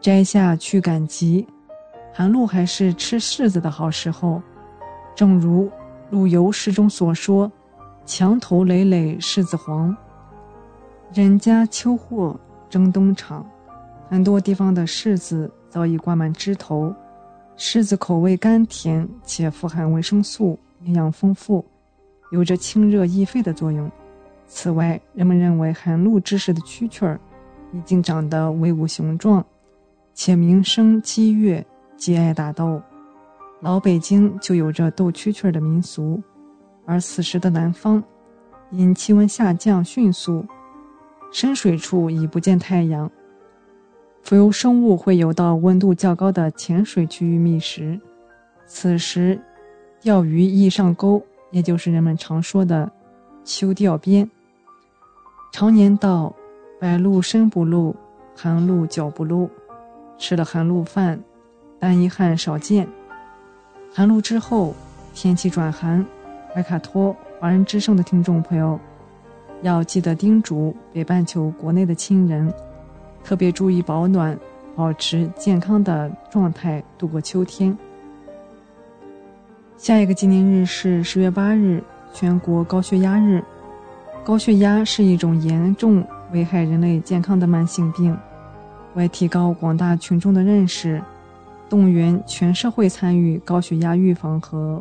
[0.00, 1.46] 摘下去赶集。”
[2.12, 4.42] 寒露还是吃柿子的好时候，
[5.14, 5.70] 正如
[6.14, 7.50] 陆游诗中所说
[8.06, 9.94] ：“墙头累累柿子黄，
[11.12, 12.38] 人家秋货
[12.70, 13.44] 争冬场。”
[14.08, 16.94] 很多地方的柿子早已挂满枝头。
[17.56, 21.64] 柿子口味甘甜，且富含维生素，营养丰富，
[22.30, 23.90] 有着清热益肺的作用。
[24.46, 27.18] 此外，人们认为寒露之时的蛐蛐儿
[27.72, 29.44] 已经长得威武雄壮，
[30.14, 31.66] 且名声激越。
[31.96, 32.80] 极爱打斗，
[33.64, 36.22] 老北京就有着斗蛐蛐的民俗，
[36.84, 38.04] 而此时的南方，
[38.70, 40.44] 因气温下降迅速，
[41.32, 43.10] 深水处已不见太阳，
[44.22, 47.98] 浮游生物会游到温度较高的浅水区域觅食，
[48.66, 49.40] 此时，
[50.02, 52.92] 钓鱼易上钩，也就是人们常说的
[53.44, 54.30] 秋钓边。
[55.54, 56.36] 常年道：
[56.78, 57.96] 白露身不露，
[58.36, 59.48] 寒露脚不露，
[60.18, 61.18] 吃了寒露饭。
[61.78, 62.86] 但遗憾少见。
[63.96, 64.74] 寒露之后，
[65.14, 66.04] 天气转寒，
[66.52, 68.76] 怀卡托华人之声的听众朋友
[69.62, 72.52] 要记得叮嘱北半球国内的亲人，
[73.22, 74.36] 特别注意保暖，
[74.74, 77.78] 保持健康的状态度过秋天。
[79.76, 81.80] 下一个纪念日是十月八日，
[82.12, 83.40] 全国高血压日。
[84.24, 88.16] 高血压是一种严重危害人类健康的慢性病，
[88.94, 91.00] 为提高广大群众的认识。
[91.74, 94.80] 动员全社会参与高血压预防和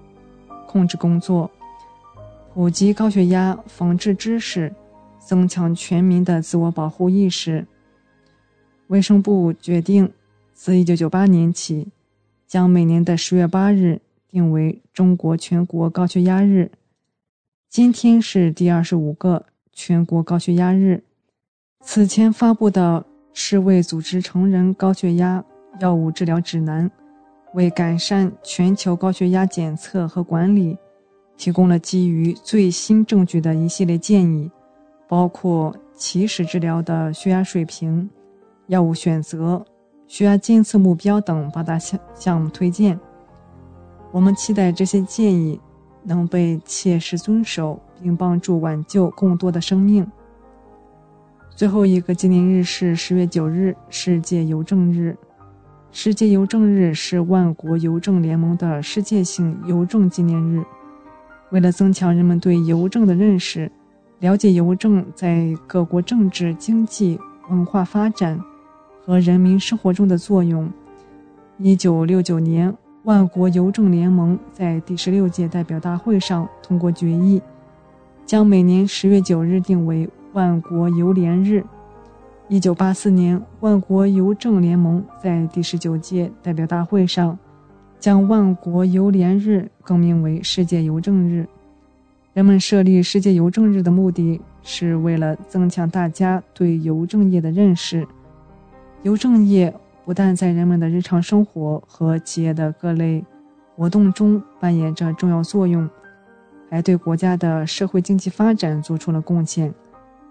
[0.68, 1.50] 控制工作，
[2.54, 4.72] 普及高血压防治知识，
[5.18, 7.66] 增强全民的自我保护意识。
[8.90, 10.12] 卫生部决定，
[10.54, 11.88] 自1998年起，
[12.46, 14.00] 将每年的十月八日
[14.30, 16.70] 定为中国全国高血压日。
[17.72, 21.04] 今天是第二十五个全国高血压日。
[21.82, 23.04] 此前发布的
[23.34, 25.44] 世卫组织成人高血压。
[25.80, 26.90] 药物治疗指南
[27.54, 30.78] 为改善全球高血压检测和管理，
[31.38, 34.50] 提供了基于最新证据的一系列建议，
[35.08, 38.10] 包括起始治疗的血压水平、
[38.68, 39.64] 药物选择、
[40.08, 43.00] 血压监测目标等八大项项目推荐。
[44.12, 45.60] 我们期待这些建议
[46.04, 50.06] 能被切实遵守，并帮助挽救更多的生命。
[51.56, 55.18] 最后一个纪念日是十月九日，世界邮政日。
[55.96, 60.64] 世界邮政日是万国邮政联盟的世界性邮政纪念日。
[61.52, 63.72] 为了增强人们对邮政的认识，
[64.18, 67.20] 了解邮政在各国政治、经济、
[67.52, 68.42] 文化发展
[69.06, 70.68] 和人民生活中的作用
[71.62, 77.40] ，1969年，万国邮政联盟在第十六届代表大会上通过决议，
[78.26, 81.64] 将每年十月九日定为万国邮联日。
[82.54, 87.36] 一九八四年，万国邮政联盟在第十九届代表大会上，
[88.00, 91.48] 将万国邮联日更名为世界邮政日。
[92.32, 98.08] 人们设立世界邮政日的目的是为了增强大家对邮政业的认识。
[99.02, 99.74] 邮政业
[100.06, 103.26] 不但在人们的日常生活和企业的各类
[103.76, 105.90] 活动中扮演着重要作用，
[106.70, 109.74] 还对国家的社会经济发展做出了贡献。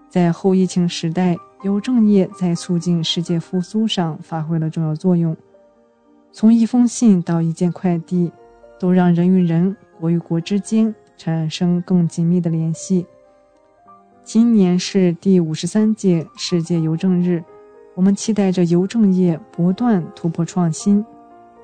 [0.09, 5.35] 在后疫情时代，邮政业在促进世界复苏上发挥了重要作用。
[6.31, 8.31] 从一封信到一件快递，
[8.77, 13.05] 都让人与人、国与国之间产生更紧密的联系。
[14.25, 17.41] 今年是第五十三届世界邮政日，
[17.95, 21.05] 我们期待着邮政业不断突破创新，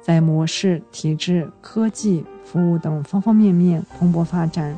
[0.01, 4.77] 在模式、体制、科技、服务等方方面面蓬勃发展。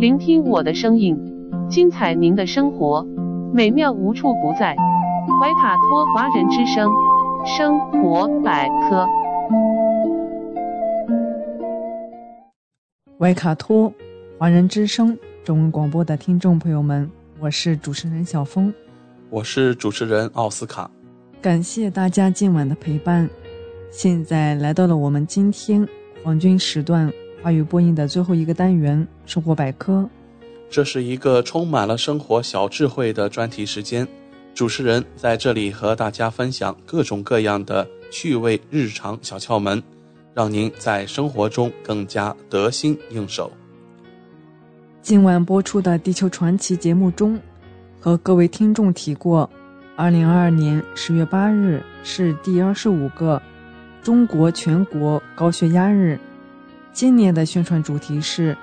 [0.00, 1.14] 聆听我的声音，
[1.68, 3.06] 精彩您的生活，
[3.52, 4.74] 美妙无处不在。
[5.38, 6.90] 怀卡托华人之声，
[7.44, 9.06] 生活百科。
[13.18, 13.92] 怀卡托
[14.38, 15.14] 华人之声
[15.44, 17.06] 中文广播的听众朋友们，
[17.38, 18.72] 我是主持人小峰，
[19.28, 20.90] 我是主持人奥斯卡。
[21.42, 23.28] 感谢大家今晚的陪伴。
[23.90, 25.86] 现在来到了我们今天
[26.24, 27.12] 黄金时段。
[27.42, 30.06] 华语播音的最后一个单元——生活百科，
[30.68, 34.06] 这是一个充满了生活小智慧的专题时间。
[34.54, 39.82] 主持人在这里和大家分享各种各样的趣味日常小窍门，
[40.34, 43.50] 让您在生活中更加得心应手。
[45.00, 47.40] 今晚播出的《地球传奇》节目中，
[47.98, 49.48] 和各位听众提过
[49.96, 53.40] 二零二二年10月八日是第二十五个
[54.02, 56.20] 中国全国高血压日。
[56.92, 58.56] 今年的宣传主题是：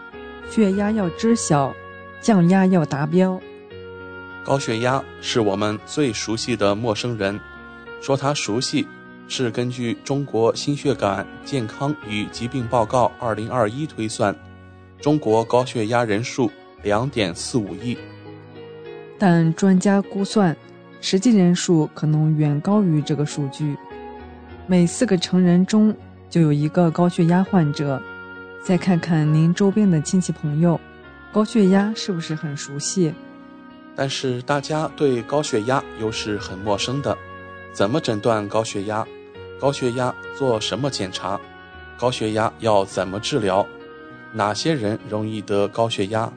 [0.50, 1.74] 血压要知晓，
[2.20, 3.40] 降压要达标。
[4.44, 7.40] 高血压是我们最熟悉的陌生人，
[8.02, 8.86] 说它熟悉，
[9.28, 14.36] 是根据中国心血管健康与疾病报告二零二一推算，
[15.02, 16.52] 中国高血压人数
[16.84, 17.98] 两点四五亿。
[19.18, 20.56] 但专家估算，
[21.02, 23.76] 实际人数可能远高于这个数据。
[24.68, 25.96] 每四个成人中
[26.30, 28.02] 就有一个高血压患者。
[28.68, 30.78] 再看看您周边的亲戚朋友，
[31.32, 33.14] 高血压是不是很熟悉？
[33.96, 37.18] 但是大家对高血压又是很陌生的。
[37.72, 39.08] 怎么诊断高血压？
[39.58, 41.40] 高血压做什么检查？
[41.98, 43.66] 高血压要怎么治疗？
[44.34, 46.30] 哪些人容易得高血压？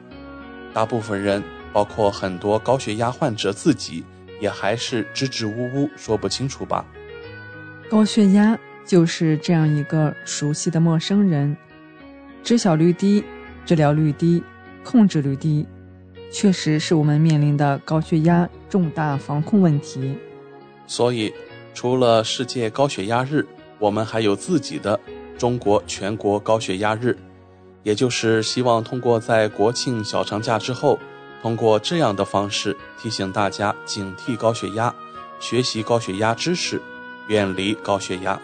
[0.73, 1.43] 大部分人，
[1.73, 4.05] 包括很多高血压患者自己，
[4.39, 6.85] 也还是支支吾吾说不清楚吧。
[7.89, 11.57] 高血压就是这样一个熟悉的陌生人。
[12.43, 13.23] 知晓率低，
[13.65, 14.43] 治疗率低，
[14.83, 15.65] 控制率低，
[16.31, 20.17] 确实是我们面临的高血压重大防控问题。
[20.87, 21.31] 所以，
[21.73, 23.45] 除了世界高血压日，
[23.79, 24.99] 我们还有自己的
[25.37, 27.15] 中国全国高血压日，
[27.83, 30.99] 也就是希望通过在国庆小长假之后，
[31.41, 34.93] 通过这样的方式提醒大家警惕高血压，
[35.39, 36.81] 学习高血压知识，
[37.27, 38.41] 远离高血压。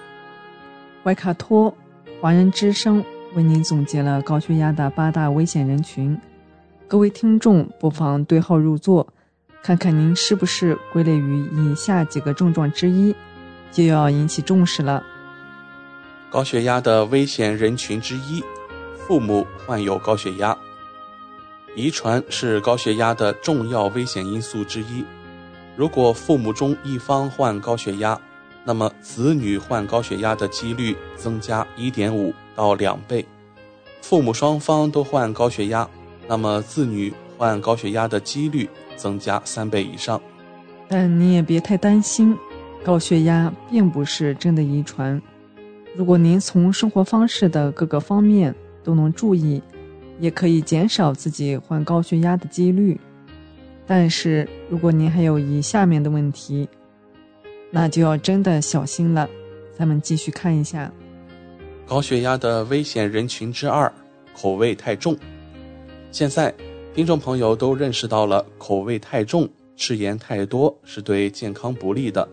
[1.03, 1.75] 怀卡托
[2.21, 3.03] 华人之声。
[3.37, 6.19] 为您总结了高血压的八大危险人群，
[6.87, 9.07] 各位听众不妨对号入座，
[9.61, 13.15] 看看您是不是归类于以下几个症状之一，
[13.71, 15.03] 就要引起重视了。
[16.31, 18.43] 高血压的危险人群之一，
[18.97, 20.57] 父母患有高血压，
[21.75, 25.05] 遗传是高血压的重要危险因素之一。
[25.75, 28.19] 如果父母中一方患高血压，
[28.63, 32.33] 那么子女患高血压的几率增加一点五。
[32.57, 33.23] 到两倍，
[34.01, 35.87] 父母双方都患高血压，
[36.27, 40.19] 那么子女患高血压的几率增加三倍以上。
[40.87, 42.35] 但你也别太担心，
[42.83, 45.21] 高血压并不是真的遗传。
[45.95, 49.61] 如果您从生活方式的各个方面都能注意，
[50.19, 52.99] 也可以减少自己患高血压的几率。
[53.85, 56.67] 但是如果您还有以下面的问题，
[57.69, 59.29] 那就要真的小心了。
[59.77, 60.91] 咱们继续看一下。
[61.87, 63.91] 高血压的危险人群之二，
[64.35, 65.17] 口味太重。
[66.11, 66.53] 现在，
[66.93, 69.47] 听众朋友都认识到了，口味太重、
[69.77, 72.27] 吃盐太多是对健康不利的。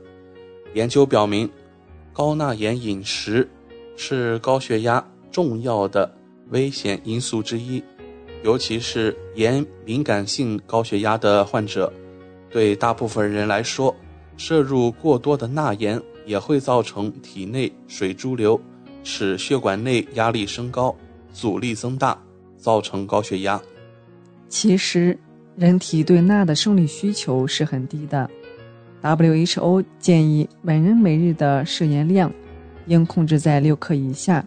[0.72, 1.48] 研究表明，
[2.12, 3.48] 高钠盐饮食
[3.97, 6.12] 是高血压重要的
[6.51, 7.81] 危险因素之一，
[8.43, 11.93] 尤其是盐敏感性高血压的患者。
[12.51, 13.94] 对大部分人来说，
[14.36, 18.60] 摄入过多的钠盐也会造成体内水潴留。
[19.05, 20.97] 使血管内压力升高，
[21.32, 22.18] 阻力增大，
[22.56, 23.60] 造成高血压。
[24.48, 25.16] 其实，
[25.56, 28.28] 人体对钠的生理需求是很低的。
[29.02, 32.32] WHO 建议每人每日的摄盐量
[32.86, 34.44] 应控制在六克以下。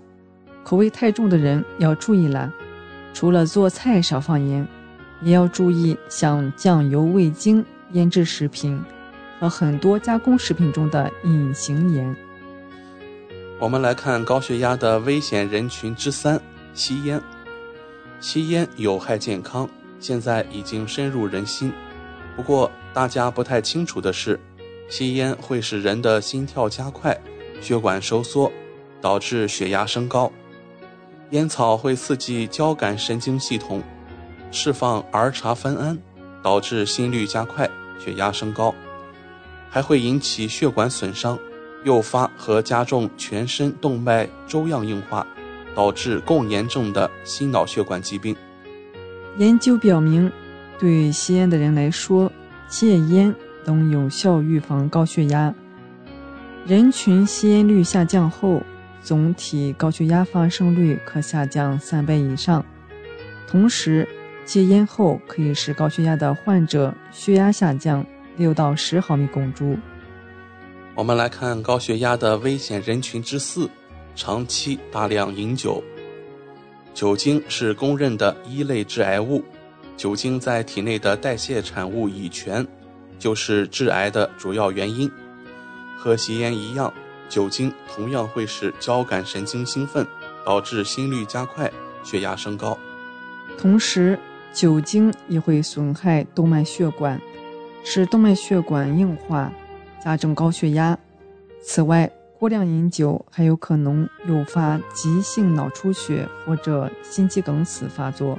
[0.63, 2.51] 口味太重的人要注意了，
[3.13, 4.67] 除了做菜少放盐，
[5.21, 7.63] 也要注意像酱油、味精、
[7.93, 8.77] 腌制食品、
[9.39, 12.15] 和很多加工食品中的隐形盐。
[13.59, 16.39] 我们来看高血压的危险人群之三：
[16.75, 17.19] 吸烟。
[18.19, 19.67] 吸烟有害健康，
[19.99, 21.73] 现在已经深入人心。
[22.35, 24.39] 不过，大家不太清楚的是，
[24.87, 27.19] 吸烟会使人的心跳加快、
[27.59, 28.51] 血管收缩，
[29.01, 30.31] 导致血压升高。
[31.31, 33.81] 烟草会刺激交感神经系统，
[34.51, 35.97] 释放儿茶酚胺，
[36.43, 37.67] 导致心率加快、
[37.99, 38.75] 血压升高，
[39.67, 41.39] 还会引起血管损伤。
[41.87, 45.25] 诱发和加重全身动脉粥样硬化，
[45.73, 48.35] 导致更严重的心脑血管疾病。
[49.37, 50.29] 研究表明，
[50.77, 52.29] 对吸烟的人来说，
[52.67, 53.33] 戒烟
[53.63, 55.55] 能有效预防高血压。
[56.65, 58.61] 人群吸烟率下降后，
[59.01, 62.65] 总体高血压发生率可下降三倍以上。
[63.47, 64.05] 同时，
[64.43, 68.05] 戒烟后可以使高血压的患者血压下降
[68.35, 69.77] 六到十毫米汞柱。
[70.97, 73.69] 我们来看高血压的危险人群之四：
[74.15, 75.83] 长期大量饮酒。
[76.91, 79.43] 酒精是公认的一类致癌物，
[79.95, 82.65] 酒精在体内的代谢产物乙醛，
[83.19, 85.07] 就是致癌的主要原因。
[85.95, 86.91] 和吸烟一样，
[87.29, 90.03] 酒精同样会使交感神经兴奋，
[90.43, 91.71] 导致心率加快、
[92.03, 92.75] 血压升高。
[93.55, 94.17] 同时，
[94.51, 97.21] 酒精也会损害动脉血管，
[97.83, 99.53] 使动脉血管硬化。
[100.03, 100.97] 加重高血压。
[101.63, 102.09] 此外，
[102.39, 108.37] 过量饮酒还有可能诱发急性脑出血或者心肌梗死发作。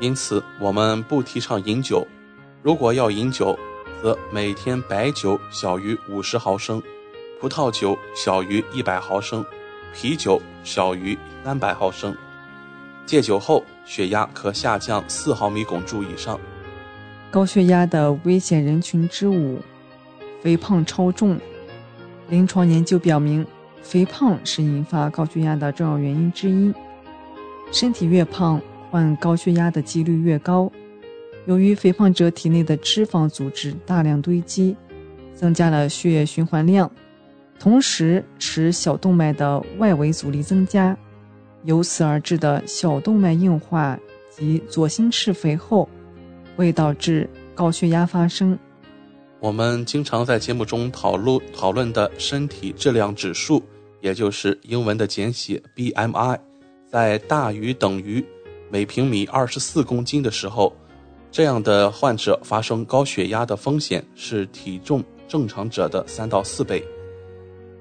[0.00, 2.06] 因此，我们不提倡饮酒。
[2.62, 3.56] 如果要饮酒，
[4.02, 6.82] 则每天白酒小于五十毫升，
[7.40, 9.44] 葡萄酒小于一百毫升，
[9.94, 12.14] 啤酒小于三百毫升。
[13.06, 16.38] 戒酒后，血压可下降四毫米汞柱以上。
[17.30, 19.60] 高血压的危险人群之五。
[20.44, 21.40] 肥胖超重，
[22.28, 23.46] 临床研究表明，
[23.80, 26.70] 肥胖是引发高血压的重要原因之一。
[27.72, 28.60] 身体越胖，
[28.90, 30.70] 患高血压的几率越高。
[31.46, 34.76] 由于肥胖者体内的脂肪组织大量堆积，
[35.32, 36.90] 增加了血液循环量，
[37.58, 40.94] 同时使小动脉的外围阻力增加，
[41.62, 43.98] 由此而致的小动脉硬化
[44.28, 45.88] 及左心室肥厚，
[46.54, 48.58] 会导致高血压发生。
[49.44, 53.62] 我们经常在节目中讨论讨论的身体质量指数，
[54.00, 56.38] 也就是英文的简写 BMI，
[56.90, 58.24] 在大于等于
[58.70, 60.74] 每平米二十四公斤的时候，
[61.30, 66.82] 这样的患者发生高血压的风险是体重正常者的三到四倍。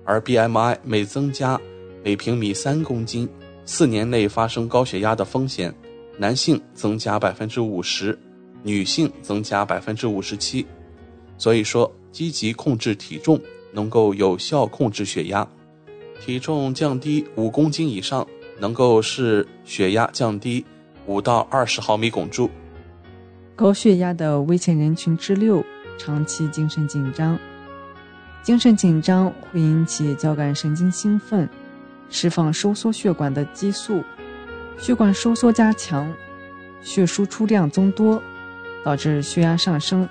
[0.03, 1.57] 而 BMI 每增加
[2.03, 3.26] 每平米三公斤，
[3.64, 5.73] 四年内发生高血压的风险，
[6.18, 8.19] 男性增加百分之五十，
[8.64, 10.65] 女性增加百分之五十七。
[11.43, 13.37] 所以说，积极控制体重
[13.73, 15.45] 能够有效控制血压。
[16.21, 18.25] 体重降低五公斤以上，
[18.61, 20.63] 能够使血压降低
[21.05, 22.49] 五到二十毫米汞柱。
[23.57, 25.61] 高血压的危险人群之六：
[25.97, 27.37] 长期精神紧张。
[28.41, 31.49] 精神紧张会引起交感神经兴奋，
[32.09, 34.01] 释放收缩血管的激素，
[34.77, 36.09] 血管收缩加强，
[36.81, 38.23] 血输出量增多，
[38.85, 40.07] 导致血压上升。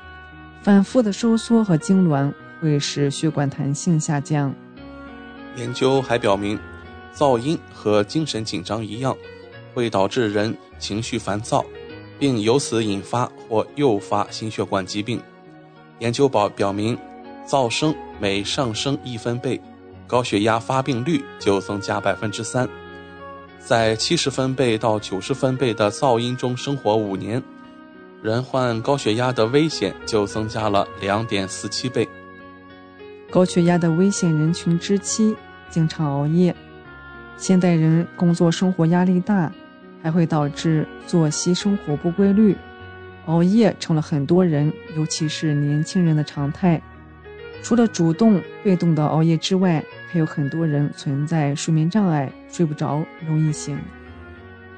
[0.63, 4.55] 反复的收缩和痉挛会使血管弹性下降。
[5.57, 6.59] 研究还表明，
[7.13, 9.17] 噪音和精神紧张一样，
[9.75, 11.65] 会导致人情绪烦躁，
[12.17, 15.21] 并由此引发或诱发心血管疾病。
[15.99, 16.97] 研究表表明，
[17.45, 19.61] 噪声每上升一分贝，
[20.07, 22.69] 高血压发病率就增加百分之三。
[23.59, 27.43] 在七十分贝到九十分贝的噪音中生活五年。
[28.23, 32.09] 人患高血压的危险就增加了两点四七倍。
[33.29, 35.35] 高血压的危险人群之七：
[35.69, 36.55] 经常熬夜。
[37.37, 39.51] 现代人工作生活压力大，
[40.01, 42.57] 还会导致作息生活不规律，
[43.27, 46.81] 熬夜成了很多人，尤其是年轻人的常态。
[47.61, 53.77] 除了主动、被动的熬夜之外，还有很多人存在睡眠障碍，睡不着，容易醒。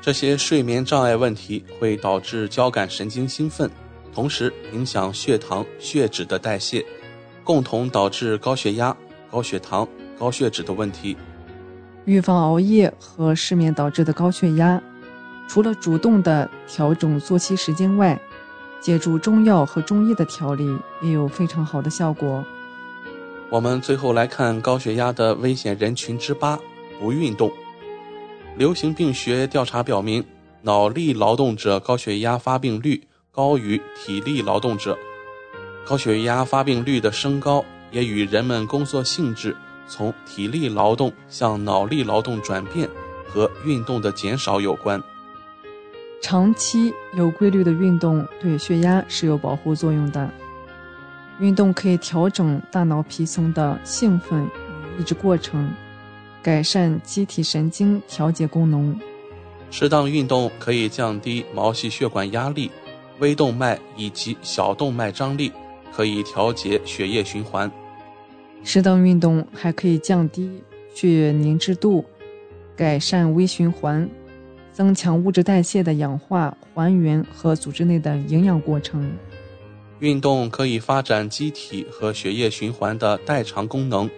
[0.05, 3.71] 这些睡眠障碍问题会导致交感神经兴奋，
[4.13, 6.85] 同时影响血糖、血脂的代谢，
[7.43, 8.95] 共同导致高血压、
[9.31, 11.17] 高血糖、高血脂的问题。
[12.05, 14.79] 预防熬夜和失眠导致的高血压，
[15.49, 18.21] 除了主动的调整作息时间外，
[18.83, 20.69] 借助中药和中医的调理
[21.01, 22.45] 也有非常好的效果。
[23.49, 26.61] 我们最后来看高血压的危险人群之八：
[27.01, 27.51] 不运动。
[28.57, 30.25] 流行病学调查表明，
[30.63, 33.03] 脑力劳动者高血压发病率
[33.33, 34.97] 高于体力劳动者。
[35.85, 39.57] 高血压发病率的升高也与人们工作性质
[39.89, 42.89] 从体力劳动向脑力劳动转变
[43.27, 45.03] 和运动的减少有关。
[46.23, 50.31] 长期有规律的运动对血压是有保护作用的。
[51.41, 54.49] 运动可以调整大脑皮层的兴奋
[54.97, 55.69] 与抑制过程，
[56.45, 59.01] 改善机体神经调节功能。
[59.71, 62.71] 适当运动可以降低毛细血管压力、
[63.19, 65.51] 微动脉以及小动脉张力，
[65.91, 67.73] 可以调节血液循环。
[68.63, 70.63] 适当运动还可以降低
[70.95, 72.05] 血液凝滞度，
[72.77, 74.07] 改善微循环，
[74.71, 79.11] 增强物质代谢的氧化还原和组织内的营养过程。
[80.01, 84.11] 运动可以发展机体和血液循环的代偿功能，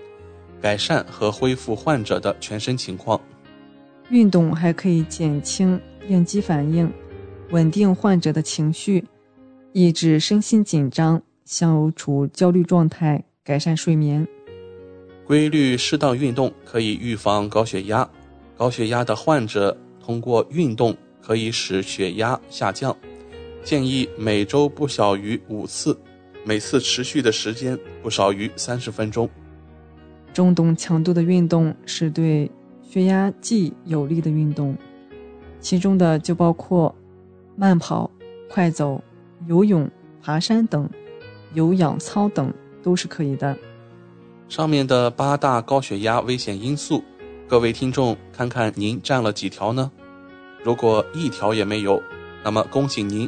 [0.60, 3.20] 改善和恢复患者的全身情况。
[4.10, 6.92] 运动还可以减轻应激反应，
[7.50, 9.04] 稳定患者的情绪，
[9.72, 14.26] 抑制身心紧张，消除焦虑状态，改善睡眠。
[15.26, 18.08] 规律适当运动可以预防高血压。
[18.56, 22.96] 高血压的患者通过运动可以使血压下降。
[23.64, 25.98] 建议每周不小于五次，
[26.44, 29.28] 每次持续的时间不少于三十分钟。
[30.36, 32.50] 中等强度的运动是对
[32.82, 34.76] 血压计有利的运动，
[35.60, 36.94] 其中的就包括
[37.56, 38.10] 慢跑、
[38.50, 39.02] 快走、
[39.46, 39.90] 游泳、
[40.22, 40.86] 爬山等，
[41.54, 42.52] 有氧操等
[42.82, 43.56] 都是可以的。
[44.46, 47.02] 上面的八大高血压危险因素，
[47.48, 49.90] 各位听众看看您占了几条呢？
[50.62, 52.02] 如果一条也没有，
[52.44, 53.26] 那么恭喜您。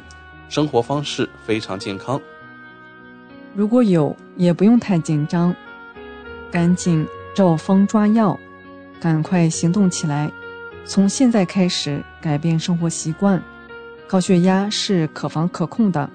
[0.50, 2.20] 生活方式非常健康。
[3.54, 5.56] 如果有，也不用太紧张，
[6.50, 8.38] 赶紧照方抓药，
[9.00, 10.30] 赶快行动起来。
[10.84, 13.42] 从现在开始改变生活习惯，
[14.06, 16.08] 高血压是可防可控的，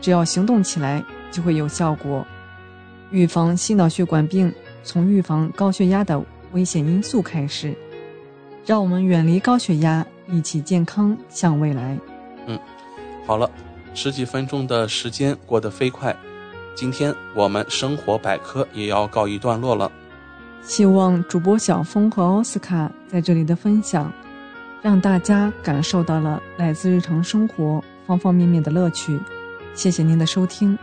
[0.00, 2.26] 只要行动起来就会有效果。
[3.10, 6.22] 预防心脑血管病，从预防高血压的
[6.52, 7.74] 危险因素开始，
[8.66, 11.98] 让我们远离高血压，一起健康向未来。
[12.46, 12.58] 嗯。
[13.26, 13.50] 好了，
[13.94, 16.14] 十几分钟的时间过得飞快，
[16.74, 19.90] 今天我们生活百科也要告一段落了。
[20.62, 24.12] 希望主播小峰和奥斯卡在这里的分享，
[24.80, 29.18] 让大家感受到了来自日常生活方方面面的乐趣。
[29.74, 30.78] 谢谢您的收听。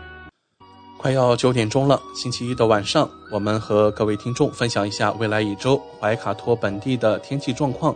[0.97, 7.95] 快要九点钟了，星期一的晚上，我们和各位听众分享一下未来一周怀卡托本地的天气状况。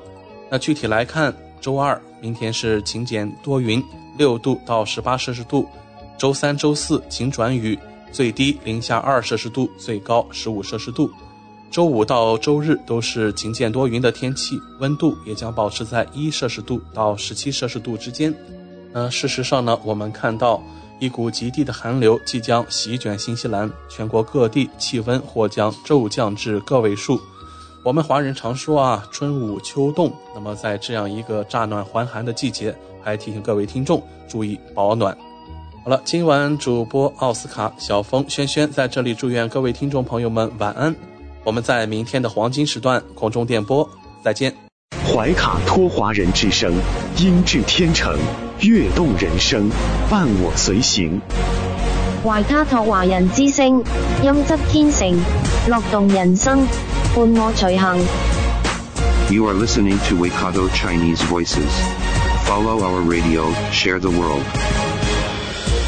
[0.49, 3.83] 那具体来看，周二明天是晴间多云。
[4.15, 5.67] 六度到十八摄氏度，
[6.17, 7.77] 周三、周四晴转雨，
[8.11, 11.09] 最低零下二摄氏度，最高十五摄氏度。
[11.69, 18.33] 周五到周日都是晴间多云的天气，温度也将保持在一摄氏度到十七摄氏度之间。
[18.93, 20.61] 呃，事实上呢，我们看到
[20.99, 27.19] 一股极地的寒流即将席卷新西兰，全国各地气温或将骤降至个位数。
[27.83, 30.13] 我们华人常说啊，春捂秋冻。
[30.35, 35.17] 那么在这样一个乍暖还寒的季节，还提醒各位听众注意保暖。
[35.85, 40.95] 好了，今晚主播奥斯卡、小峰、轩轩在这里祝愿各位听众朋友们晚安。
[41.43, 43.89] 我们在明天的黄金时段空中电波
[44.23, 44.55] 再见。
[45.05, 46.71] 怀卡托华人之声，
[47.17, 48.17] 音质天成，
[48.61, 49.69] 悦动人生，
[50.09, 51.19] 伴我随行。
[52.23, 53.83] 怀卡托华人之声，
[54.23, 55.13] 音质天成，
[55.67, 56.65] 乐动人生，
[57.13, 57.97] 伴我随行。
[59.29, 61.67] You are listening to Waikato Chinese Voices.
[62.45, 64.43] Follow our radio, share the world.